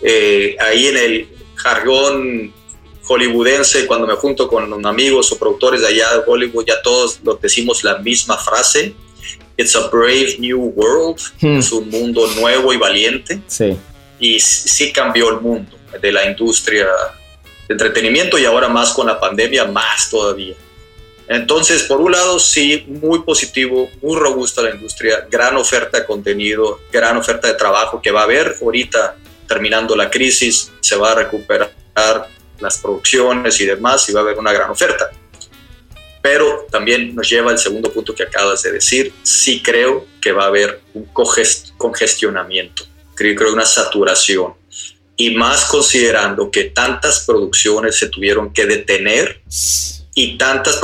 Eh, 0.00 0.56
ahí 0.58 0.86
en 0.86 0.96
el 0.96 1.28
jargón 1.54 2.54
hollywoodense, 3.04 3.86
cuando 3.86 4.06
me 4.06 4.14
junto 4.14 4.48
con 4.48 4.86
amigos 4.86 5.30
o 5.32 5.38
productores 5.38 5.82
de 5.82 5.88
allá 5.88 6.18
de 6.18 6.22
Hollywood, 6.26 6.64
ya 6.66 6.80
todos 6.82 7.20
decimos 7.40 7.84
la 7.84 7.98
misma 7.98 8.36
frase. 8.38 8.94
It's 9.56 9.76
a 9.76 9.88
brave 9.88 10.36
new 10.38 10.72
world. 10.74 11.20
Hmm. 11.40 11.58
Es 11.58 11.70
un 11.70 11.88
mundo 11.88 12.26
nuevo 12.36 12.72
y 12.72 12.76
valiente. 12.76 13.40
Sí. 13.46 13.76
Y 14.18 14.40
sí 14.40 14.92
cambió 14.92 15.30
el 15.30 15.40
mundo 15.40 15.76
de 16.00 16.12
la 16.12 16.24
industria 16.24 16.88
de 17.68 17.74
entretenimiento 17.74 18.38
y 18.38 18.44
ahora 18.44 18.68
más 18.68 18.92
con 18.92 19.06
la 19.06 19.20
pandemia, 19.20 19.64
más 19.66 20.10
todavía. 20.10 20.54
Entonces, 21.28 21.84
por 21.84 22.00
un 22.00 22.12
lado, 22.12 22.38
sí, 22.38 22.84
muy 22.86 23.20
positivo, 23.20 23.88
muy 24.02 24.16
robusta 24.18 24.60
la 24.60 24.70
industria, 24.70 25.26
gran 25.30 25.56
oferta 25.56 26.00
de 26.00 26.04
contenido, 26.04 26.80
gran 26.92 27.16
oferta 27.16 27.48
de 27.48 27.54
trabajo 27.54 28.02
que 28.02 28.10
va 28.10 28.20
a 28.20 28.24
haber 28.24 28.56
ahorita 28.60 29.16
terminando 29.48 29.96
la 29.96 30.10
crisis, 30.10 30.70
se 30.80 30.96
va 30.96 31.12
a 31.12 31.14
recuperar 31.14 31.72
las 32.60 32.78
producciones 32.78 33.60
y 33.60 33.66
demás 33.66 34.08
y 34.08 34.12
va 34.12 34.20
a 34.20 34.22
haber 34.24 34.38
una 34.38 34.52
gran 34.52 34.70
oferta. 34.70 35.10
Pero 36.22 36.66
también 36.70 37.14
nos 37.14 37.28
lleva 37.28 37.50
al 37.50 37.58
segundo 37.58 37.92
punto 37.92 38.14
que 38.14 38.22
acabas 38.22 38.62
de 38.62 38.72
decir, 38.72 39.12
sí 39.22 39.62
creo 39.62 40.06
que 40.20 40.32
va 40.32 40.44
a 40.44 40.48
haber 40.48 40.80
un 40.94 41.06
congestionamiento, 41.76 42.84
creo 43.14 43.36
que 43.36 43.44
una 43.44 43.66
saturación 43.66 44.54
y 45.16 45.34
más 45.34 45.66
considerando 45.66 46.50
que 46.50 46.64
tantas 46.64 47.24
producciones 47.26 47.96
se 47.96 48.08
tuvieron 48.08 48.52
que 48.52 48.66
detener 48.66 49.42
y 50.14 50.38
tantas 50.38 50.80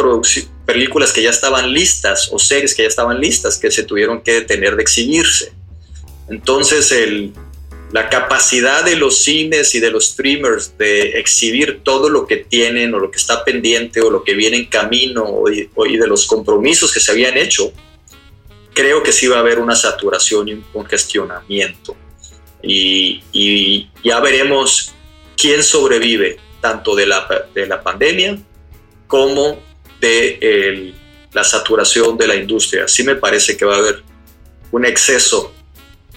películas 0.66 1.12
que 1.12 1.22
ya 1.22 1.30
estaban 1.30 1.72
listas 1.72 2.28
o 2.32 2.38
series 2.38 2.74
que 2.74 2.82
ya 2.82 2.88
estaban 2.88 3.20
listas 3.20 3.58
que 3.58 3.70
se 3.70 3.82
tuvieron 3.82 4.20
que 4.22 4.34
detener 4.34 4.76
de 4.76 4.82
exhibirse. 4.82 5.52
Entonces 6.28 6.92
el, 6.92 7.32
la 7.92 8.08
capacidad 8.08 8.84
de 8.84 8.96
los 8.96 9.22
cines 9.24 9.74
y 9.74 9.80
de 9.80 9.90
los 9.90 10.10
streamers 10.10 10.78
de 10.78 11.18
exhibir 11.18 11.80
todo 11.82 12.08
lo 12.08 12.26
que 12.26 12.36
tienen 12.36 12.94
o 12.94 12.98
lo 13.00 13.10
que 13.10 13.18
está 13.18 13.44
pendiente 13.44 14.00
o 14.00 14.10
lo 14.10 14.22
que 14.22 14.34
viene 14.34 14.58
en 14.58 14.66
camino 14.66 15.42
y, 15.50 15.96
de 15.96 16.06
los 16.06 16.26
compromisos 16.26 16.92
que 16.92 17.00
se 17.00 17.10
habían 17.10 17.36
hecho, 17.36 17.72
creo 18.74 19.02
que 19.02 19.12
sí 19.12 19.26
va 19.26 19.36
a 19.36 19.40
haber 19.40 19.58
una 19.58 19.74
saturación 19.74 20.48
y 20.48 20.52
un 20.54 20.62
congestionamiento 20.72 21.96
y, 22.62 23.88
ya 24.04 24.20
veremos 24.20 24.92
quién 25.36 25.62
sobrevive 25.62 26.38
tanto 26.60 26.94
de 26.94 27.06
la, 27.06 27.26
de 27.54 27.66
la 27.66 27.82
pandemia 27.82 28.38
como 29.06 29.58
de 30.00 30.94
la 31.32 31.42
saturación 31.44 32.16
de 32.16 32.28
la 32.28 32.36
industria. 32.36 32.86
Sí 32.86 33.02
me 33.02 33.16
parece 33.16 33.56
que 33.56 33.64
va 33.64 33.76
a 33.76 33.78
haber 33.78 34.02
un 34.70 34.84
exceso 34.84 35.52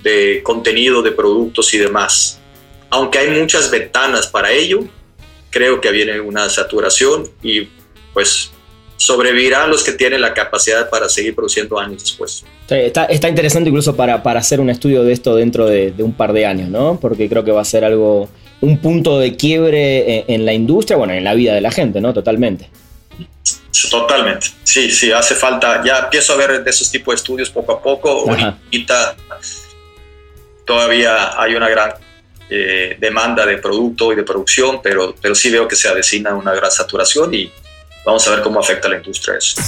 de 0.04 0.41
contenido, 0.43 1.01
de 1.01 1.12
productos 1.12 1.74
y 1.74 1.78
demás. 1.78 2.39
Aunque 2.89 3.18
hay 3.18 3.39
muchas 3.39 3.72
ventanas 3.72 4.28
para 4.28 4.51
ello, 4.51 4.82
creo 5.49 5.80
que 5.82 5.91
viene 5.91 6.20
una 6.20 6.49
saturación 6.49 7.30
y 7.41 7.68
pues 8.14 8.51
sobrevivirán 8.97 9.70
los 9.70 9.84
que 9.84 9.93
tienen 9.93 10.22
la 10.22 10.34
capacidad 10.34 10.89
para 10.89 11.10
seguir 11.10 11.36
produciendo 11.36 11.80
años 11.80 12.04
después. 12.04 12.43
Está, 12.70 13.06
está 13.06 13.28
interesante 13.28 13.70
incluso 13.70 13.95
para, 13.95 14.24
para, 14.24 14.39
hacer 14.39 14.60
un 14.60 14.70
estudio 14.70 15.04
de 15.04 15.14
esto 15.14 15.36
dentro 15.36 15.66
de, 15.66 15.93
un 15.99 16.14
par 16.14 16.34
de 16.34 16.45
años, 16.45 16.70
¿no? 16.70 16.99
Porque 16.99 17.28
creo 17.28 17.43
que 17.43 17.51
va 17.51 17.62
a 17.62 17.66
ser 17.66 17.84
algo, 17.84 18.30
un 18.62 18.78
punto 18.80 19.20
de 19.20 19.36
quiebre 19.36 20.26
en, 20.28 20.45
la 20.45 20.54
industria, 20.54 20.97
bueno, 20.97 21.14
en 21.14 21.24
la 21.24 21.34
vida 21.34 21.54
de 21.54 21.62
la 21.62 21.72
gente, 21.72 22.01
¿no? 22.01 22.14
Totalmente. 22.14 22.70
Totalmente, 23.89 24.47
sí, 24.64 24.89
sí, 24.91 25.12
hace 25.12 25.36
falta, 25.36 25.84
ya 25.84 25.99
empiezo 25.99 26.34
a 26.34 26.38
ver 26.38 26.64
de 26.64 26.70
esos 26.70 26.89
tipos 26.89 27.14
de 27.14 27.16
estudios 27.18 27.49
poco 27.49 27.74
a 27.74 27.82
poco, 27.82 28.30
ahorita 28.30 29.16
todavía 30.66 31.39
hay 31.41 31.55
una 31.55 31.70
gran 31.70 31.93
eh, 32.49 32.97
demanda 32.99 33.45
de 33.45 33.57
producto 33.57 34.14
y 34.14 34.16
de 34.16 34.24
producción, 34.24 34.82
pero, 34.82 35.16
pero 35.22 35.36
sí 35.36 35.49
veo 35.49 35.68
que 35.68 35.76
se 35.76 35.88
avecina 35.88 36.34
una 36.34 36.53
gran 36.53 36.72
saturación 36.72 37.34
y 37.34 37.51
Vamos 38.05 38.28
a 38.28 38.32
ver 38.32 38.41
cómo 38.41 38.59
afecta 38.59 38.88
a 38.88 38.91
la 38.91 38.97
industria 38.97 39.38
eso. 39.38 39.61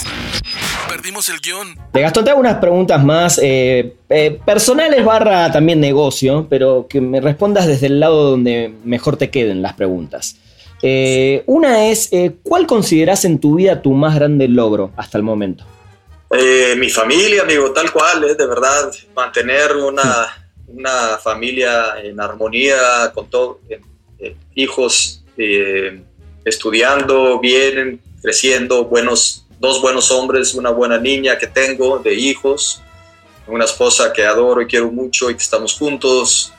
Perdimos 0.89 1.29
el 1.29 1.39
guion. 1.39 1.77
De 1.93 2.01
Gastón, 2.01 2.25
te 2.25 2.31
hago 2.31 2.39
unas 2.39 2.57
preguntas 2.57 3.03
más 3.03 3.39
eh, 3.41 3.95
eh, 4.09 4.39
personales 4.45 5.05
barra 5.05 5.51
también 5.51 5.79
negocio, 5.79 6.45
pero 6.49 6.85
que 6.89 6.99
me 6.99 7.21
respondas 7.21 7.65
desde 7.65 7.87
el 7.87 7.99
lado 7.99 8.31
donde 8.31 8.73
mejor 8.83 9.15
te 9.15 9.29
queden 9.29 9.61
las 9.61 9.73
preguntas. 9.73 10.35
Eh, 10.81 11.43
una 11.45 11.87
es, 11.87 12.09
¿cuál 12.43 12.67
consideras 12.67 13.23
en 13.23 13.39
tu 13.39 13.55
vida 13.55 13.81
tu 13.81 13.93
más 13.93 14.15
grande 14.15 14.47
logro 14.47 14.91
hasta 14.97 15.17
el 15.17 15.23
momento? 15.23 15.65
mi 16.77 16.89
familia, 16.89 17.43
amigo, 17.43 17.71
tal 17.71 17.89
cual, 17.93 18.35
de 18.37 18.45
verdad, 18.45 18.91
mantener 19.15 19.73
una, 19.77 20.44
una 20.67 21.17
familia 21.17 21.95
en 22.03 22.19
armonía 22.19 23.11
con 23.13 23.29
todos, 23.29 23.57
hijos 24.55 25.23
estudiando 26.45 27.39
bien, 27.39 28.01
creciendo, 28.21 28.85
buenos, 28.85 29.45
dos 29.59 29.81
buenos 29.81 30.11
hombres, 30.11 30.53
una 30.53 30.69
buena 30.69 30.97
niña 30.97 31.37
que 31.37 31.47
tengo, 31.47 31.99
de 31.99 32.13
hijos, 32.13 32.81
una 33.47 33.65
esposa 33.65 34.13
que 34.13 34.25
adoro 34.25 34.61
y 34.61 34.67
quiero 34.67 34.91
mucho 34.91 35.29
y 35.29 35.35
que 35.35 35.43
estamos 35.43 35.73
juntos. 35.73 36.51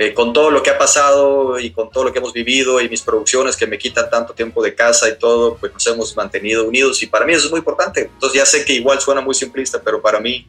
Eh, 0.00 0.14
con 0.14 0.32
todo 0.32 0.52
lo 0.52 0.62
que 0.62 0.70
ha 0.70 0.78
pasado 0.78 1.58
y 1.58 1.72
con 1.72 1.90
todo 1.90 2.04
lo 2.04 2.12
que 2.12 2.20
hemos 2.20 2.32
vivido 2.32 2.80
y 2.80 2.88
mis 2.88 3.02
producciones 3.02 3.56
que 3.56 3.66
me 3.66 3.76
quitan 3.76 4.08
tanto 4.08 4.32
tiempo 4.32 4.62
de 4.62 4.72
casa 4.72 5.08
y 5.08 5.18
todo, 5.18 5.56
pues 5.56 5.72
nos 5.72 5.84
hemos 5.88 6.16
mantenido 6.16 6.68
unidos 6.68 7.02
y 7.02 7.08
para 7.08 7.26
mí 7.26 7.32
eso 7.32 7.46
es 7.46 7.50
muy 7.50 7.58
importante. 7.58 8.02
Entonces 8.02 8.38
ya 8.38 8.46
sé 8.46 8.64
que 8.64 8.74
igual 8.74 9.00
suena 9.00 9.20
muy 9.20 9.34
simplista, 9.34 9.82
pero 9.84 10.00
para 10.00 10.20
mí 10.20 10.46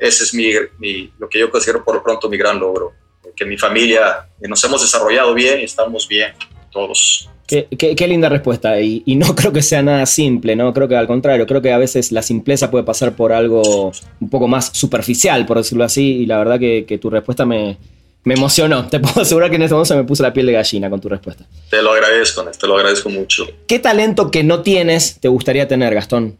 ese 0.00 0.24
es 0.24 0.34
mi, 0.34 0.52
mi 0.78 1.12
lo 1.18 1.28
que 1.28 1.38
yo 1.38 1.50
considero 1.50 1.84
por 1.84 1.94
lo 1.94 2.02
pronto 2.02 2.28
mi 2.28 2.36
gran 2.36 2.58
logro, 2.58 2.94
que 3.36 3.44
mi 3.44 3.56
familia 3.56 4.28
nos 4.40 4.62
hemos 4.64 4.82
desarrollado 4.82 5.34
bien 5.34 5.60
y 5.60 5.64
estamos 5.64 6.08
bien 6.08 6.32
todos. 6.70 7.28
Qué, 7.46 8.06
linda 8.06 8.28
respuesta 8.28 8.80
y, 8.80 9.02
no 9.16 9.34
creo 9.36 9.52
que 9.52 9.62
sea 9.62 9.82
nada 9.82 10.06
simple, 10.06 10.54
¿no? 10.54 10.72
Creo 10.72 10.86
que 10.86 10.96
al 10.96 11.08
contrario, 11.08 11.46
creo 11.46 11.60
que 11.60 11.72
a 11.72 11.78
veces 11.78 12.12
la 12.12 12.22
simpleza 12.22 12.70
puede 12.70 12.84
pasar 12.84 13.16
por 13.16 13.32
algo 13.32 13.92
un 14.20 14.30
poco 14.30 14.46
más 14.46 14.70
superficial, 14.72 15.46
por 15.46 15.58
decirlo 15.58 15.84
así, 15.84 16.18
y 16.18 16.26
la 16.26 16.38
verdad 16.38 16.60
que, 16.60 16.98
tu 17.00 17.10
respuesta 17.10 17.44
me, 17.44 17.76
emocionó. 18.24 18.86
Te 18.90 19.00
puedo 19.00 19.22
asegurar 19.22 19.50
que 19.50 19.56
en 19.56 19.62
este 19.62 19.74
momento 19.74 19.92
se 19.92 19.96
me 19.96 20.04
puso 20.04 20.22
la 20.22 20.32
piel 20.32 20.46
de 20.46 20.52
gallina 20.52 20.88
con 20.88 21.00
tu 21.00 21.08
respuesta. 21.08 21.44
Te 21.68 21.82
lo 21.82 21.92
agradezco, 21.92 22.44
te 22.44 22.66
lo 22.68 22.76
agradezco 22.76 23.10
mucho. 23.10 23.48
¿Qué 23.66 23.80
talento 23.80 24.30
que 24.30 24.44
no 24.44 24.62
tienes 24.62 25.18
te 25.18 25.26
gustaría 25.26 25.66
tener, 25.66 25.92
Gastón? 25.92 26.38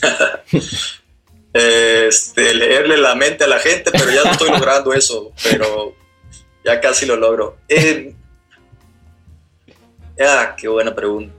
este, 1.52 2.54
leerle 2.54 2.96
la 2.96 3.14
mente 3.14 3.44
a 3.44 3.48
la 3.48 3.58
gente, 3.58 3.90
pero 3.92 4.10
ya 4.10 4.24
no 4.24 4.32
estoy 4.32 4.50
logrando 4.52 4.92
eso, 4.92 5.32
pero 5.42 5.94
ya 6.64 6.80
casi 6.80 7.06
lo 7.06 7.16
logro. 7.16 7.58
Eh, 7.68 8.14
Ah, 10.20 10.54
qué 10.56 10.68
buena 10.68 10.94
pregunta. 10.94 11.32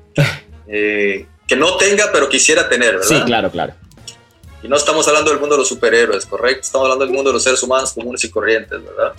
Eh, 0.68 1.26
que 1.47 1.55
no 1.55 1.76
tenga, 1.78 2.05
pero 2.11 2.30
quisiera 2.30 2.68
tener, 2.68 2.93
¿verdad? 2.93 3.07
Sí, 3.07 3.22
claro, 3.26 3.51
claro. 3.51 3.74
Y 4.61 4.68
no 4.70 4.78
estamos 4.78 5.05
hablando 5.09 5.30
del 5.30 5.41
mundo 5.41 5.55
de 5.55 5.59
los 5.59 5.68
superhéroes, 5.68 6.26
¿correcto? 6.26 6.61
Estamos 6.61 6.86
hablando 6.86 7.05
del 7.05 7.14
mundo 7.14 7.32
de 7.32 7.34
los 7.34 7.43
seres 7.43 7.61
humanos 7.64 7.91
comunes 7.91 8.24
y 8.24 8.30
corrientes, 8.30 8.80
¿verdad? 8.82 9.14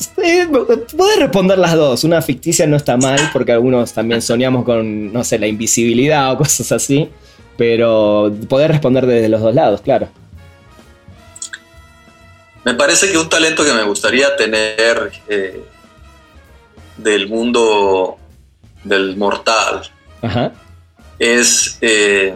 puedes 0.96 1.18
responder 1.18 1.58
las 1.58 1.74
dos. 1.74 2.02
Una 2.04 2.22
ficticia 2.22 2.66
no 2.66 2.76
está 2.76 2.96
mal, 2.96 3.20
porque 3.30 3.52
algunos 3.52 3.92
también 3.92 4.22
soñamos 4.22 4.64
con, 4.64 5.12
no 5.12 5.22
sé, 5.22 5.38
la 5.38 5.46
invisibilidad 5.46 6.32
o 6.32 6.38
cosas 6.38 6.72
así. 6.72 7.10
Pero 7.58 8.34
poder 8.48 8.70
responder 8.70 9.06
desde 9.06 9.28
los 9.28 9.42
dos 9.42 9.54
lados, 9.54 9.82
claro. 9.82 10.08
Me 12.64 12.74
parece 12.74 13.10
que 13.10 13.18
un 13.18 13.28
talento 13.28 13.64
que 13.64 13.72
me 13.72 13.82
gustaría 13.82 14.36
tener 14.36 15.12
eh, 15.28 15.62
del 16.96 17.28
mundo 17.28 18.18
del 18.82 19.16
mortal 19.16 19.82
es 21.18 21.78
eh, 21.80 22.34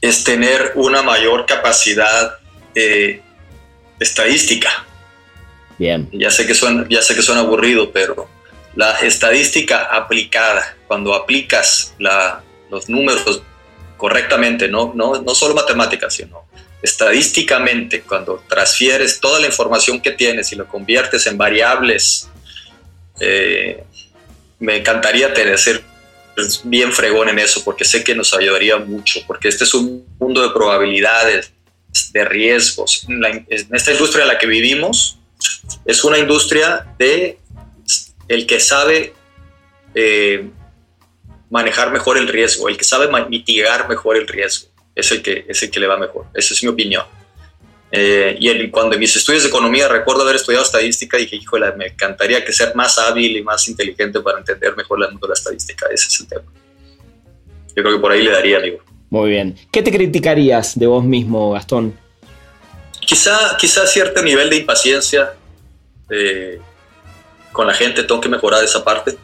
es 0.00 0.24
tener 0.24 0.72
una 0.76 1.02
mayor 1.02 1.44
capacidad 1.44 2.38
eh, 2.74 3.20
estadística. 3.98 4.86
Bien. 5.78 6.08
Ya 6.12 6.30
sé 6.30 6.46
que 6.46 6.54
suena, 6.54 6.86
ya 6.88 7.02
sé 7.02 7.14
que 7.14 7.22
suena 7.22 7.42
aburrido, 7.42 7.90
pero 7.92 8.28
la 8.74 8.98
estadística 9.00 9.84
aplicada, 9.84 10.76
cuando 10.86 11.14
aplicas 11.14 11.94
los 12.70 12.88
números 12.88 13.42
correctamente, 14.00 14.66
no, 14.66 14.92
no, 14.94 15.20
no 15.20 15.34
solo 15.34 15.54
matemáticas, 15.54 16.14
sino 16.14 16.46
estadísticamente, 16.82 18.00
cuando 18.00 18.42
transfieres 18.48 19.20
toda 19.20 19.38
la 19.38 19.46
información 19.46 20.00
que 20.00 20.12
tienes 20.12 20.50
y 20.52 20.56
lo 20.56 20.66
conviertes 20.66 21.26
en 21.26 21.36
variables, 21.36 22.30
eh, 23.20 23.84
me 24.58 24.78
encantaría 24.78 25.34
tener, 25.34 25.58
ser 25.58 25.82
bien 26.64 26.94
fregón 26.94 27.28
en 27.28 27.38
eso, 27.38 27.62
porque 27.62 27.84
sé 27.84 28.02
que 28.02 28.14
nos 28.14 28.32
ayudaría 28.32 28.78
mucho, 28.78 29.20
porque 29.26 29.48
este 29.48 29.64
es 29.64 29.74
un 29.74 30.06
mundo 30.18 30.40
de 30.40 30.48
probabilidades, 30.54 31.52
de 32.14 32.24
riesgos. 32.24 33.06
En, 33.06 33.46
esta 33.50 33.92
industria 33.92 34.22
en 34.22 34.28
la 34.28 34.38
que 34.38 34.46
vivimos, 34.46 35.18
es 35.84 36.02
una 36.04 36.16
industria 36.16 36.86
de 36.98 37.38
el 38.28 38.46
que 38.46 38.60
sabe 38.60 39.12
eh, 39.94 40.48
manejar 41.50 41.92
mejor 41.92 42.16
el 42.16 42.28
riesgo, 42.28 42.68
el 42.68 42.76
que 42.76 42.84
sabe 42.84 43.08
mitigar 43.28 43.88
mejor 43.88 44.16
el 44.16 44.26
riesgo, 44.26 44.68
es 44.94 45.10
el 45.12 45.20
que, 45.20 45.44
es 45.48 45.62
el 45.62 45.70
que 45.70 45.80
le 45.80 45.86
va 45.86 45.98
mejor. 45.98 46.26
Esa 46.32 46.54
es 46.54 46.62
mi 46.62 46.68
opinión. 46.68 47.04
Eh, 47.92 48.36
y 48.38 48.70
cuando 48.70 48.94
en 48.94 49.00
mis 49.00 49.16
estudios 49.16 49.42
de 49.42 49.48
economía 49.48 49.88
recuerdo 49.88 50.22
haber 50.22 50.36
estudiado 50.36 50.64
estadística, 50.64 51.16
dije, 51.16 51.36
híjole, 51.36 51.72
me 51.72 51.88
encantaría 51.88 52.44
que 52.44 52.52
ser 52.52 52.74
más 52.76 52.98
hábil 52.98 53.36
y 53.36 53.42
más 53.42 53.66
inteligente 53.66 54.20
para 54.20 54.38
entender 54.38 54.76
mejor 54.76 55.02
el 55.02 55.10
mundo 55.10 55.26
de 55.26 55.32
la 55.32 55.34
estadística. 55.34 55.86
Ese 55.92 56.06
es 56.06 56.20
el 56.20 56.28
tema. 56.28 56.44
Yo 57.74 57.82
creo 57.82 57.96
que 57.96 58.00
por 58.00 58.12
ahí 58.12 58.22
le 58.22 58.30
daría, 58.30 58.58
amigo. 58.58 58.78
Muy 59.10 59.30
bien. 59.30 59.58
¿Qué 59.72 59.82
te 59.82 59.90
criticarías 59.90 60.78
de 60.78 60.86
vos 60.86 61.04
mismo, 61.04 61.52
Gastón? 61.52 61.98
Quizá, 63.00 63.56
quizá 63.58 63.86
cierto 63.86 64.22
nivel 64.22 64.50
de 64.50 64.56
impaciencia 64.58 65.34
eh, 66.10 66.60
con 67.50 67.66
la 67.66 67.74
gente, 67.74 68.04
tengo 68.04 68.20
que 68.20 68.28
mejorar 68.28 68.62
esa 68.62 68.84
parte. 68.84 69.16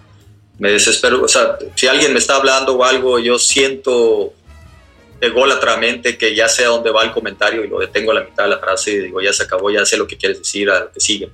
Me 0.58 0.72
desespero, 0.72 1.22
o 1.22 1.28
sea, 1.28 1.58
si 1.74 1.86
alguien 1.86 2.12
me 2.12 2.18
está 2.18 2.36
hablando 2.36 2.74
o 2.74 2.84
algo, 2.84 3.18
yo 3.18 3.38
siento 3.38 4.32
ególatramente 5.20 6.18
que 6.18 6.34
ya 6.34 6.48
sé 6.48 6.64
a 6.64 6.68
dónde 6.68 6.90
va 6.90 7.04
el 7.04 7.12
comentario 7.12 7.64
y 7.64 7.68
lo 7.68 7.78
detengo 7.78 8.12
a 8.12 8.16
la 8.16 8.24
mitad 8.24 8.44
de 8.44 8.50
la 8.50 8.58
frase 8.58 8.92
y 8.92 8.98
digo, 8.98 9.20
ya 9.20 9.32
se 9.32 9.44
acabó, 9.44 9.70
ya 9.70 9.84
sé 9.84 9.96
lo 9.96 10.06
que 10.06 10.16
quieres 10.16 10.38
decir, 10.38 10.70
a 10.70 10.80
lo 10.80 10.92
que 10.92 11.00
sigue. 11.00 11.30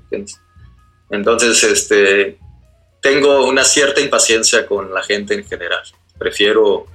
Entonces, 1.11 1.62
este, 1.64 2.39
tengo 3.01 3.47
una 3.47 3.64
cierta 3.64 4.01
impaciencia 4.01 4.66
con 4.66 4.93
la 4.95 5.03
gente 5.03 5.35
en 5.35 5.45
general. 5.45 5.83
Prefiero 6.18 6.87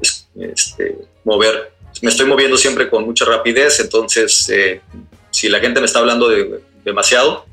este, 0.00 0.96
mover, 1.24 1.72
me 2.02 2.10
estoy 2.10 2.26
moviendo 2.26 2.56
siempre 2.56 2.90
con 2.90 3.04
mucha 3.04 3.24
rapidez, 3.24 3.80
entonces 3.80 4.48
eh, 4.50 4.80
si 5.30 5.48
la 5.48 5.60
gente 5.60 5.80
me 5.80 5.86
está 5.86 6.00
hablando 6.00 6.28
de, 6.28 6.60
demasiado, 6.84 7.46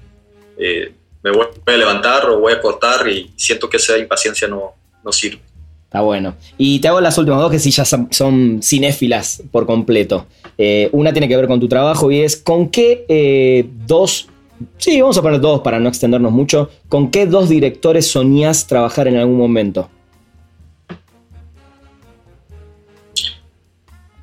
eh, 0.57 0.93
me 1.23 1.31
voy 1.31 1.47
a 1.65 1.71
levantar 1.71 2.29
o 2.29 2.39
voy 2.39 2.53
a 2.53 2.61
cortar 2.61 3.07
y 3.07 3.31
siento 3.35 3.69
que 3.69 3.77
esa 3.77 3.97
impaciencia 3.97 4.47
no, 4.47 4.73
no 5.03 5.11
sirve. 5.11 5.41
Está 5.85 6.01
bueno. 6.01 6.35
Y 6.57 6.79
te 6.79 6.87
hago 6.87 7.01
las 7.01 7.17
últimas 7.17 7.41
dos 7.41 7.51
que 7.51 7.59
sí 7.59 7.69
ya 7.69 7.83
son, 7.83 8.61
cinéfilas 8.63 9.43
por 9.51 9.65
completo. 9.65 10.25
Eh, 10.57 10.89
una 10.93 11.11
tiene 11.11 11.27
que 11.27 11.35
ver 11.35 11.47
con 11.47 11.59
tu 11.59 11.67
trabajo 11.67 12.09
y 12.09 12.21
es 12.21 12.37
con 12.37 12.69
qué 12.69 13.05
eh, 13.09 13.65
dos, 13.85 14.29
sí, 14.77 15.01
vamos 15.01 15.17
a 15.17 15.21
poner 15.21 15.41
dos 15.41 15.59
para 15.59 15.79
no 15.79 15.89
extendernos 15.89 16.31
mucho, 16.31 16.69
con 16.87 17.11
qué 17.11 17.25
dos 17.25 17.49
directores 17.49 18.07
soñás 18.09 18.67
trabajar 18.67 19.09
en 19.09 19.17
algún 19.17 19.37
momento. 19.37 19.89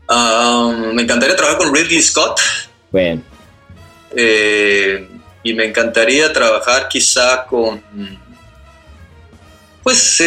Um, 0.08 0.94
me 0.94 1.02
encantaría 1.02 1.36
trabajar 1.36 1.58
con 1.58 1.74
Ridley 1.74 2.00
Scott. 2.00 2.40
Bueno. 2.90 3.20
Eh, 4.16 5.06
y 5.42 5.54
me 5.54 5.64
encantaría 5.64 6.32
trabajar 6.32 6.88
quizá 6.88 7.44
con, 7.46 7.82
pues, 9.82 10.20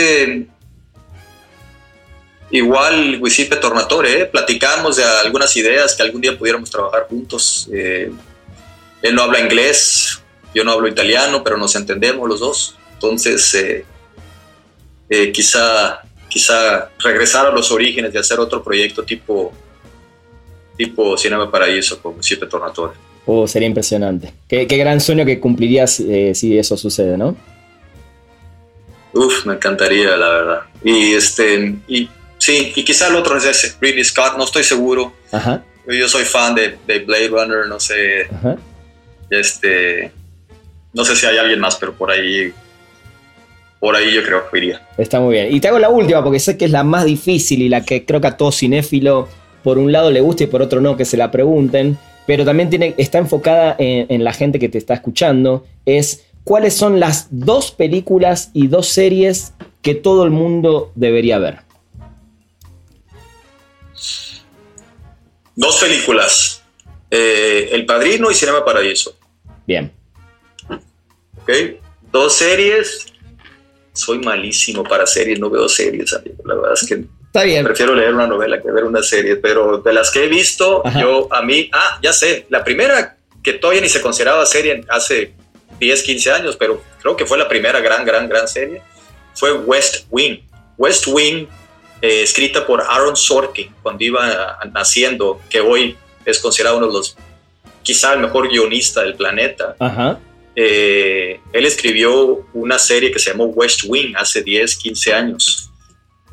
Igual 2.51 3.21
Guisipe 3.21 3.55
Tornatore, 3.55 4.21
¿eh? 4.21 4.25
platicamos 4.25 4.97
de 4.97 5.05
algunas 5.05 5.55
ideas 5.55 5.95
que 5.95 6.03
algún 6.03 6.19
día 6.19 6.37
pudiéramos 6.37 6.69
trabajar 6.69 7.07
juntos. 7.07 7.69
Eh, 7.71 8.11
él 9.01 9.15
no 9.15 9.23
habla 9.23 9.39
inglés, 9.39 10.21
yo 10.53 10.65
no 10.65 10.73
hablo 10.73 10.89
italiano, 10.89 11.41
pero 11.45 11.55
nos 11.55 11.73
entendemos 11.77 12.27
los 12.27 12.41
dos. 12.41 12.77
Entonces, 12.93 13.53
eh, 13.53 15.31
quizá, 15.31 16.01
quizá 16.27 16.89
regresar 16.99 17.45
a 17.47 17.51
los 17.51 17.71
orígenes 17.71 18.11
de 18.11 18.19
hacer 18.19 18.37
otro 18.37 18.61
proyecto 18.61 19.03
tipo, 19.03 19.53
tipo 20.75 21.17
Cinema 21.17 21.49
Paraíso 21.49 22.01
con 22.01 22.17
Guisipe 22.17 22.47
Tornatore. 22.47 23.10
Oh, 23.25 23.47
sería 23.47 23.67
impresionante. 23.67 24.33
Qué, 24.47 24.65
gran 24.65 24.99
sueño 24.99 25.25
que 25.25 25.39
cumplirías 25.39 26.01
si 26.33 26.57
eso 26.57 26.75
sucede, 26.77 27.17
¿no? 27.17 27.35
Uf, 29.13 29.45
me 29.45 29.53
encantaría, 29.53 30.15
la 30.17 30.29
verdad. 30.29 30.61
Y 30.83 31.13
este, 31.13 31.75
y 31.87 32.09
Sí, 32.41 32.73
y 32.75 32.83
quizá 32.83 33.07
el 33.07 33.15
otro 33.17 33.37
es 33.37 33.45
ese, 33.45 33.75
Ridley 33.79 34.03
Scott, 34.03 34.35
no 34.35 34.45
estoy 34.45 34.63
seguro. 34.63 35.13
Yo 35.87 36.07
soy 36.07 36.25
fan 36.25 36.55
de, 36.55 36.75
Blade 37.05 37.27
Runner, 37.27 37.67
no 37.67 37.79
sé. 37.79 38.27
Este. 39.29 40.11
No 40.91 41.05
sé 41.05 41.15
si 41.15 41.27
hay 41.27 41.37
alguien 41.37 41.59
más, 41.59 41.75
pero 41.75 41.93
por 41.93 42.09
ahí. 42.09 42.51
Por 43.79 43.95
ahí 43.95 44.11
yo 44.11 44.23
creo 44.23 44.49
que 44.49 44.57
iría. 44.57 44.81
Está 44.97 45.19
muy 45.19 45.35
bien. 45.35 45.53
Y 45.55 45.59
te 45.59 45.67
hago 45.67 45.77
la 45.77 45.89
última, 45.89 46.23
porque 46.23 46.39
sé 46.39 46.57
que 46.57 46.65
es 46.65 46.71
la 46.71 46.83
más 46.83 47.05
difícil 47.05 47.61
y 47.61 47.69
la 47.69 47.85
que 47.85 48.05
creo 48.05 48.19
que 48.19 48.27
a 48.27 48.37
todo 48.37 48.51
cinéfilo, 48.51 49.29
por 49.63 49.77
un 49.77 49.91
lado 49.91 50.09
le 50.09 50.21
gusta 50.21 50.43
y 50.43 50.47
por 50.47 50.63
otro 50.63 50.81
no, 50.81 50.97
que 50.97 51.05
se 51.05 51.17
la 51.17 51.29
pregunten. 51.29 51.99
Pero 52.27 52.45
también 52.45 52.69
tiene, 52.69 52.95
está 52.97 53.17
enfocada 53.17 53.75
en, 53.79 54.05
en 54.09 54.23
la 54.23 54.33
gente 54.33 54.59
que 54.59 54.69
te 54.69 54.77
está 54.77 54.93
escuchando. 54.93 55.65
Es 55.85 56.25
cuáles 56.43 56.75
son 56.75 56.99
las 56.99 57.27
dos 57.29 57.71
películas 57.71 58.51
y 58.53 58.67
dos 58.67 58.87
series 58.87 59.53
que 59.81 59.95
todo 59.95 60.23
el 60.23 60.31
mundo 60.31 60.91
debería 60.95 61.39
ver. 61.39 61.59
Dos 65.55 65.79
películas. 65.79 66.63
Eh, 67.09 67.69
el 67.73 67.85
Padrino 67.85 68.31
y 68.31 68.33
Cinema 68.33 68.63
Paraíso. 68.63 69.17
Bien. 69.67 69.91
Ok. 71.41 71.51
Dos 72.11 72.33
series. 72.33 73.05
Soy 73.93 74.19
malísimo 74.19 74.83
para 74.83 75.05
series, 75.05 75.37
no 75.39 75.49
veo 75.49 75.67
series, 75.67 76.13
amigo. 76.13 76.37
La 76.45 76.55
verdad 76.55 76.73
es 76.73 76.87
que 76.87 77.03
Está 77.31 77.43
bien. 77.43 77.63
prefiero 77.63 77.95
leer 77.95 78.13
una 78.13 78.27
novela 78.27 78.61
que 78.61 78.69
ver 78.69 78.83
una 78.83 79.01
serie, 79.01 79.37
pero 79.37 79.77
de 79.77 79.93
las 79.93 80.11
que 80.11 80.25
he 80.25 80.27
visto, 80.27 80.83
yo 80.99 81.29
a 81.31 81.41
mí, 81.41 81.69
ah, 81.71 81.97
ya 82.03 82.11
sé, 82.11 82.45
la 82.49 82.61
primera 82.61 83.15
que 83.41 83.53
todavía 83.53 83.81
ni 83.81 83.87
se 83.87 84.01
consideraba 84.01 84.45
serie 84.45 84.83
hace 84.89 85.33
10, 85.79 86.03
15 86.03 86.31
años, 86.31 86.57
pero 86.57 86.83
creo 87.01 87.15
que 87.15 87.25
fue 87.25 87.37
la 87.37 87.47
primera 87.47 87.79
gran, 87.79 88.03
gran, 88.03 88.27
gran 88.27 88.49
serie, 88.49 88.81
fue 89.33 89.53
West 89.53 90.07
Wing. 90.09 90.39
West 90.77 91.07
Wing 91.07 91.47
eh, 92.01 92.23
escrita 92.23 92.67
por 92.67 92.81
Aaron 92.81 93.15
Sorkin 93.15 93.73
cuando 93.81 94.03
iba 94.03 94.59
naciendo, 94.73 95.39
que 95.49 95.61
hoy 95.61 95.95
es 96.25 96.37
considerado 96.39 96.79
uno 96.79 96.87
de 96.87 96.93
los, 96.93 97.15
quizá 97.81 98.13
el 98.13 98.19
mejor 98.19 98.49
guionista 98.49 99.03
del 99.03 99.15
planeta. 99.15 99.77
Eh, 100.53 101.39
él 101.53 101.65
escribió 101.65 102.45
una 102.53 102.77
serie 102.77 103.09
que 103.09 103.19
se 103.19 103.31
llamó 103.31 103.45
West 103.45 103.83
Wing 103.87 104.15
hace 104.17 104.43
10, 104.43 104.75
15 104.75 105.13
años. 105.13 105.71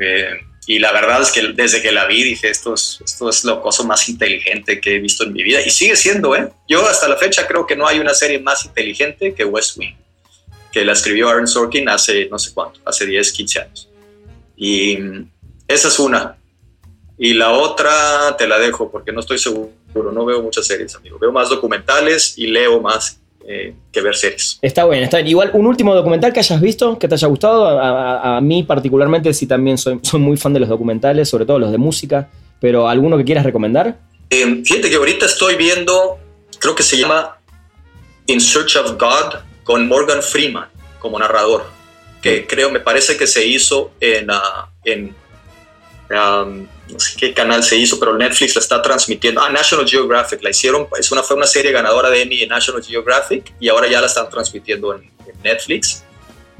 Eh, 0.00 0.40
y 0.68 0.78
la 0.78 0.92
verdad 0.92 1.22
es 1.22 1.32
que 1.32 1.40
desde 1.54 1.80
que 1.80 1.90
la 1.90 2.04
vi 2.04 2.22
dije, 2.22 2.50
esto 2.50 2.74
es, 2.74 3.00
esto 3.02 3.30
es 3.30 3.42
lo 3.42 3.62
cosa 3.62 3.84
más 3.84 4.06
inteligente 4.10 4.78
que 4.82 4.96
he 4.96 4.98
visto 4.98 5.24
en 5.24 5.32
mi 5.32 5.42
vida. 5.42 5.62
Y 5.64 5.70
sigue 5.70 5.96
siendo, 5.96 6.36
¿eh? 6.36 6.52
Yo 6.68 6.86
hasta 6.86 7.08
la 7.08 7.16
fecha 7.16 7.46
creo 7.46 7.66
que 7.66 7.74
no 7.74 7.88
hay 7.88 7.98
una 8.00 8.12
serie 8.12 8.38
más 8.38 8.66
inteligente 8.66 9.32
que 9.32 9.46
West 9.46 9.78
Wing, 9.78 9.94
que 10.70 10.84
la 10.84 10.92
escribió 10.92 11.30
Aaron 11.30 11.48
Sorkin 11.48 11.88
hace 11.88 12.28
no 12.28 12.38
sé 12.38 12.52
cuánto, 12.52 12.80
hace 12.84 13.06
10, 13.06 13.32
15 13.32 13.60
años. 13.60 13.88
Y 14.58 14.98
esa 15.66 15.88
es 15.88 15.98
una. 15.98 16.36
Y 17.16 17.32
la 17.32 17.52
otra 17.52 18.36
te 18.36 18.46
la 18.46 18.58
dejo 18.58 18.90
porque 18.90 19.10
no 19.10 19.20
estoy 19.20 19.38
seguro. 19.38 19.72
No 19.94 20.26
veo 20.26 20.42
muchas 20.42 20.66
series, 20.66 20.94
amigo. 20.94 21.18
Veo 21.18 21.32
más 21.32 21.48
documentales 21.48 22.36
y 22.36 22.46
leo 22.46 22.78
más 22.82 23.17
eh, 23.48 23.74
que 23.90 24.00
ver 24.02 24.14
series. 24.14 24.58
Está 24.60 24.86
bien, 24.86 25.02
está 25.02 25.16
bien. 25.16 25.28
Igual, 25.28 25.50
un 25.54 25.66
último 25.66 25.94
documental 25.94 26.32
que 26.32 26.40
hayas 26.40 26.60
visto, 26.60 26.98
que 26.98 27.08
te 27.08 27.14
haya 27.14 27.28
gustado. 27.28 27.66
A, 27.66 28.40
mí, 28.40 28.62
particularmente, 28.62 29.32
sí 29.32 29.46
también 29.46 29.78
soy, 29.78 29.98
soy, 30.02 30.20
muy 30.20 30.36
fan 30.36 30.52
de 30.52 30.60
los 30.60 30.68
documentales, 30.68 31.28
sobre 31.28 31.46
todo 31.46 31.58
los 31.58 31.72
de 31.72 31.78
música. 31.78 32.28
Pero, 32.60 32.88
¿alguno 32.88 33.16
que 33.16 33.24
quieras 33.24 33.44
recomendar? 33.44 33.98
Eh, 34.30 34.62
fíjate 34.64 34.90
que 34.90 34.96
ahorita 34.96 35.26
estoy 35.26 35.56
viendo, 35.56 36.18
creo 36.58 36.74
que 36.74 36.82
se 36.82 36.98
llama 36.98 37.38
In 38.26 38.40
Search 38.40 38.76
of 38.76 38.98
God 38.98 39.40
con 39.64 39.88
Morgan 39.88 40.22
Freeman 40.22 40.68
como 40.98 41.18
narrador. 41.18 41.64
Que 42.20 42.46
creo, 42.46 42.70
me 42.70 42.80
parece 42.80 43.16
que 43.16 43.26
se 43.26 43.46
hizo 43.46 43.92
en, 44.00 44.30
ah, 44.30 44.68
en 44.84 45.14
Um, 46.10 46.66
no 46.92 47.00
sé 47.00 47.16
qué 47.16 47.34
canal 47.34 47.62
se 47.62 47.76
hizo, 47.76 47.98
pero 47.98 48.16
Netflix 48.16 48.54
la 48.54 48.60
está 48.60 48.82
transmitiendo. 48.82 49.40
Ah, 49.40 49.50
National 49.50 49.86
Geographic 49.86 50.42
la 50.42 50.50
hicieron, 50.50 50.86
es 50.98 51.10
una, 51.12 51.22
fue 51.22 51.36
una 51.36 51.46
serie 51.46 51.72
ganadora 51.72 52.10
de 52.10 52.22
Emmy 52.22 52.42
en 52.42 52.48
National 52.48 52.82
Geographic 52.82 53.52
y 53.60 53.68
ahora 53.68 53.88
ya 53.88 54.00
la 54.00 54.06
están 54.06 54.28
transmitiendo 54.28 54.94
en, 54.94 55.18
Netflix. 55.42 56.02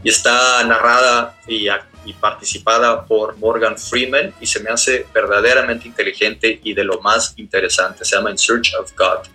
Y 0.05 0.11
está 0.11 0.63
narrada 0.63 1.37
y, 1.49 1.67
y, 2.05 2.13
participada 2.13 3.05
por 3.05 3.37
Morgan 3.39 3.77
Freeman 3.77 4.33
y 4.41 4.47
se 4.47 4.61
me 4.61 4.71
hace 4.71 5.05
verdaderamente 5.13 5.89
inteligente 5.89 6.61
y 6.63 6.75
de 6.75 6.85
lo 6.85 7.01
más 7.01 7.35
interesante. 7.39 8.05
Se 8.05 8.15
llama 8.15 8.31
In 8.31 8.39
Search 8.39 8.75
of 8.81 8.93
God. 8.97 9.27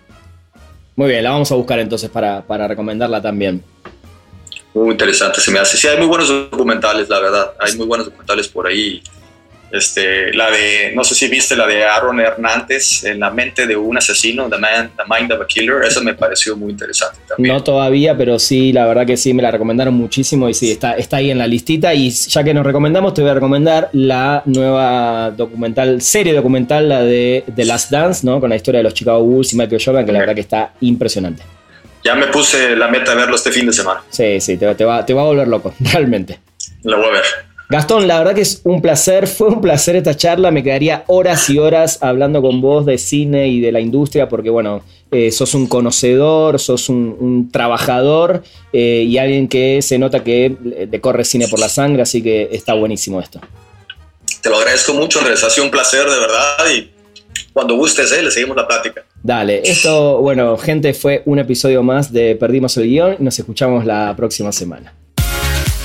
Muy 0.96 1.08
bien, 1.10 1.24
la 1.24 1.30
vamos 1.30 1.52
a 1.52 1.56
buscar 1.56 1.78
entonces 1.78 2.08
para, 2.08 2.40
para 2.40 2.66
recomendarla 2.66 3.20
también. 3.20 3.62
Muy 4.72 4.92
interesante, 4.92 5.42
se 5.42 5.50
me 5.50 5.58
hace. 5.58 5.76
Sí, 5.76 5.86
hay 5.86 5.98
muy 5.98 6.06
buenos 6.06 6.28
documentales, 6.28 7.08
la 7.10 7.20
verdad. 7.20 7.52
Hay 7.60 7.76
muy 7.76 7.86
buenos 7.86 8.06
documentales 8.06 8.48
por 8.48 8.66
ahí 8.66 9.02
Este, 9.74 10.32
la 10.34 10.52
de, 10.52 10.92
no 10.94 11.02
sé 11.02 11.16
si 11.16 11.26
viste 11.26 11.56
la 11.56 11.66
de 11.66 11.84
Aaron 11.84 12.20
Hernández, 12.20 13.02
En 13.02 13.18
la 13.18 13.30
mente 13.32 13.66
de 13.66 13.76
un 13.76 13.98
asesino, 13.98 14.48
The, 14.48 14.56
Man, 14.56 14.92
The 14.96 15.02
Mind 15.08 15.32
of 15.32 15.40
a 15.40 15.46
Killer. 15.48 15.82
Esa 15.82 16.00
me 16.00 16.14
pareció 16.14 16.56
muy 16.56 16.70
interesante 16.70 17.18
también. 17.26 17.52
No 17.52 17.64
todavía, 17.64 18.16
pero 18.16 18.38
sí, 18.38 18.72
la 18.72 18.86
verdad 18.86 19.04
que 19.04 19.16
sí, 19.16 19.34
me 19.34 19.42
la 19.42 19.50
recomendaron 19.50 19.94
muchísimo 19.94 20.48
y 20.48 20.54
sí, 20.54 20.70
está, 20.70 20.92
está 20.92 21.16
ahí 21.16 21.32
en 21.32 21.38
la 21.38 21.48
listita. 21.48 21.92
Y 21.92 22.10
ya 22.10 22.44
que 22.44 22.54
nos 22.54 22.64
recomendamos, 22.64 23.14
te 23.14 23.22
voy 23.22 23.32
a 23.32 23.34
recomendar 23.34 23.90
la 23.92 24.42
nueva 24.46 25.32
documental, 25.32 26.00
serie 26.00 26.34
documental, 26.34 26.88
la 26.88 27.02
de 27.02 27.42
The 27.56 27.64
Last 27.64 27.90
Dance, 27.90 28.24
¿no? 28.24 28.38
Con 28.38 28.50
la 28.50 28.56
historia 28.56 28.78
de 28.78 28.84
los 28.84 28.94
Chicago 28.94 29.24
Bulls 29.24 29.54
y 29.54 29.56
Michael 29.56 29.82
Jordan, 29.84 30.06
que 30.06 30.12
la 30.12 30.20
verdad 30.20 30.36
que 30.36 30.42
está 30.42 30.72
impresionante. 30.82 31.42
Ya 32.04 32.14
me 32.14 32.28
puse 32.28 32.76
la 32.76 32.86
meta 32.86 33.10
de 33.10 33.16
verlo 33.16 33.34
este 33.34 33.50
fin 33.50 33.66
de 33.66 33.72
semana. 33.72 34.02
Sí, 34.08 34.40
sí, 34.40 34.56
te, 34.56 34.72
te, 34.76 34.84
va, 34.84 35.04
te 35.04 35.14
va 35.14 35.22
a 35.22 35.24
volver 35.24 35.48
loco, 35.48 35.74
realmente. 35.80 36.38
Lo 36.84 36.98
voy 36.98 37.08
a 37.08 37.12
ver. 37.12 37.53
Gastón, 37.70 38.06
la 38.06 38.18
verdad 38.18 38.34
que 38.34 38.42
es 38.42 38.60
un 38.64 38.82
placer, 38.82 39.26
fue 39.26 39.48
un 39.48 39.60
placer 39.60 39.96
esta 39.96 40.14
charla, 40.14 40.50
me 40.50 40.62
quedaría 40.62 41.04
horas 41.06 41.48
y 41.48 41.58
horas 41.58 41.98
hablando 42.02 42.42
con 42.42 42.60
vos 42.60 42.84
de 42.84 42.98
cine 42.98 43.48
y 43.48 43.60
de 43.60 43.72
la 43.72 43.80
industria, 43.80 44.28
porque 44.28 44.50
bueno, 44.50 44.84
eh, 45.10 45.30
sos 45.32 45.54
un 45.54 45.66
conocedor, 45.66 46.60
sos 46.60 46.88
un, 46.90 47.48
trabajador 47.50 48.42
eh, 48.72 49.04
y 49.08 49.16
alguien 49.16 49.48
que 49.48 49.80
se 49.80 49.98
nota 49.98 50.22
que 50.22 50.54
te 50.90 51.00
corre 51.00 51.24
cine 51.24 51.48
por 51.48 51.58
la 51.58 51.68
sangre, 51.68 52.02
así 52.02 52.22
que 52.22 52.50
está 52.52 52.74
buenísimo 52.74 53.18
esto. 53.20 53.40
Te 54.42 54.50
lo 54.50 54.56
agradezco 54.56 54.92
mucho, 54.92 55.20
Andrés, 55.20 55.42
ha 55.42 55.48
sido 55.48 55.64
un 55.64 55.70
placer 55.70 56.04
de 56.04 56.20
verdad 56.20 56.66
y 56.76 56.90
cuando 57.54 57.76
gustes, 57.76 58.12
eh, 58.12 58.22
le 58.22 58.30
seguimos 58.30 58.56
la 58.56 58.66
plática. 58.66 59.04
Dale, 59.22 59.62
esto, 59.64 60.18
bueno, 60.18 60.58
gente, 60.58 60.92
fue 60.92 61.22
un 61.24 61.38
episodio 61.38 61.82
más 61.82 62.12
de 62.12 62.36
Perdimos 62.36 62.76
el 62.76 62.84
Guión 62.88 63.16
y 63.18 63.22
nos 63.22 63.38
escuchamos 63.38 63.86
la 63.86 64.14
próxima 64.16 64.52
semana. 64.52 64.92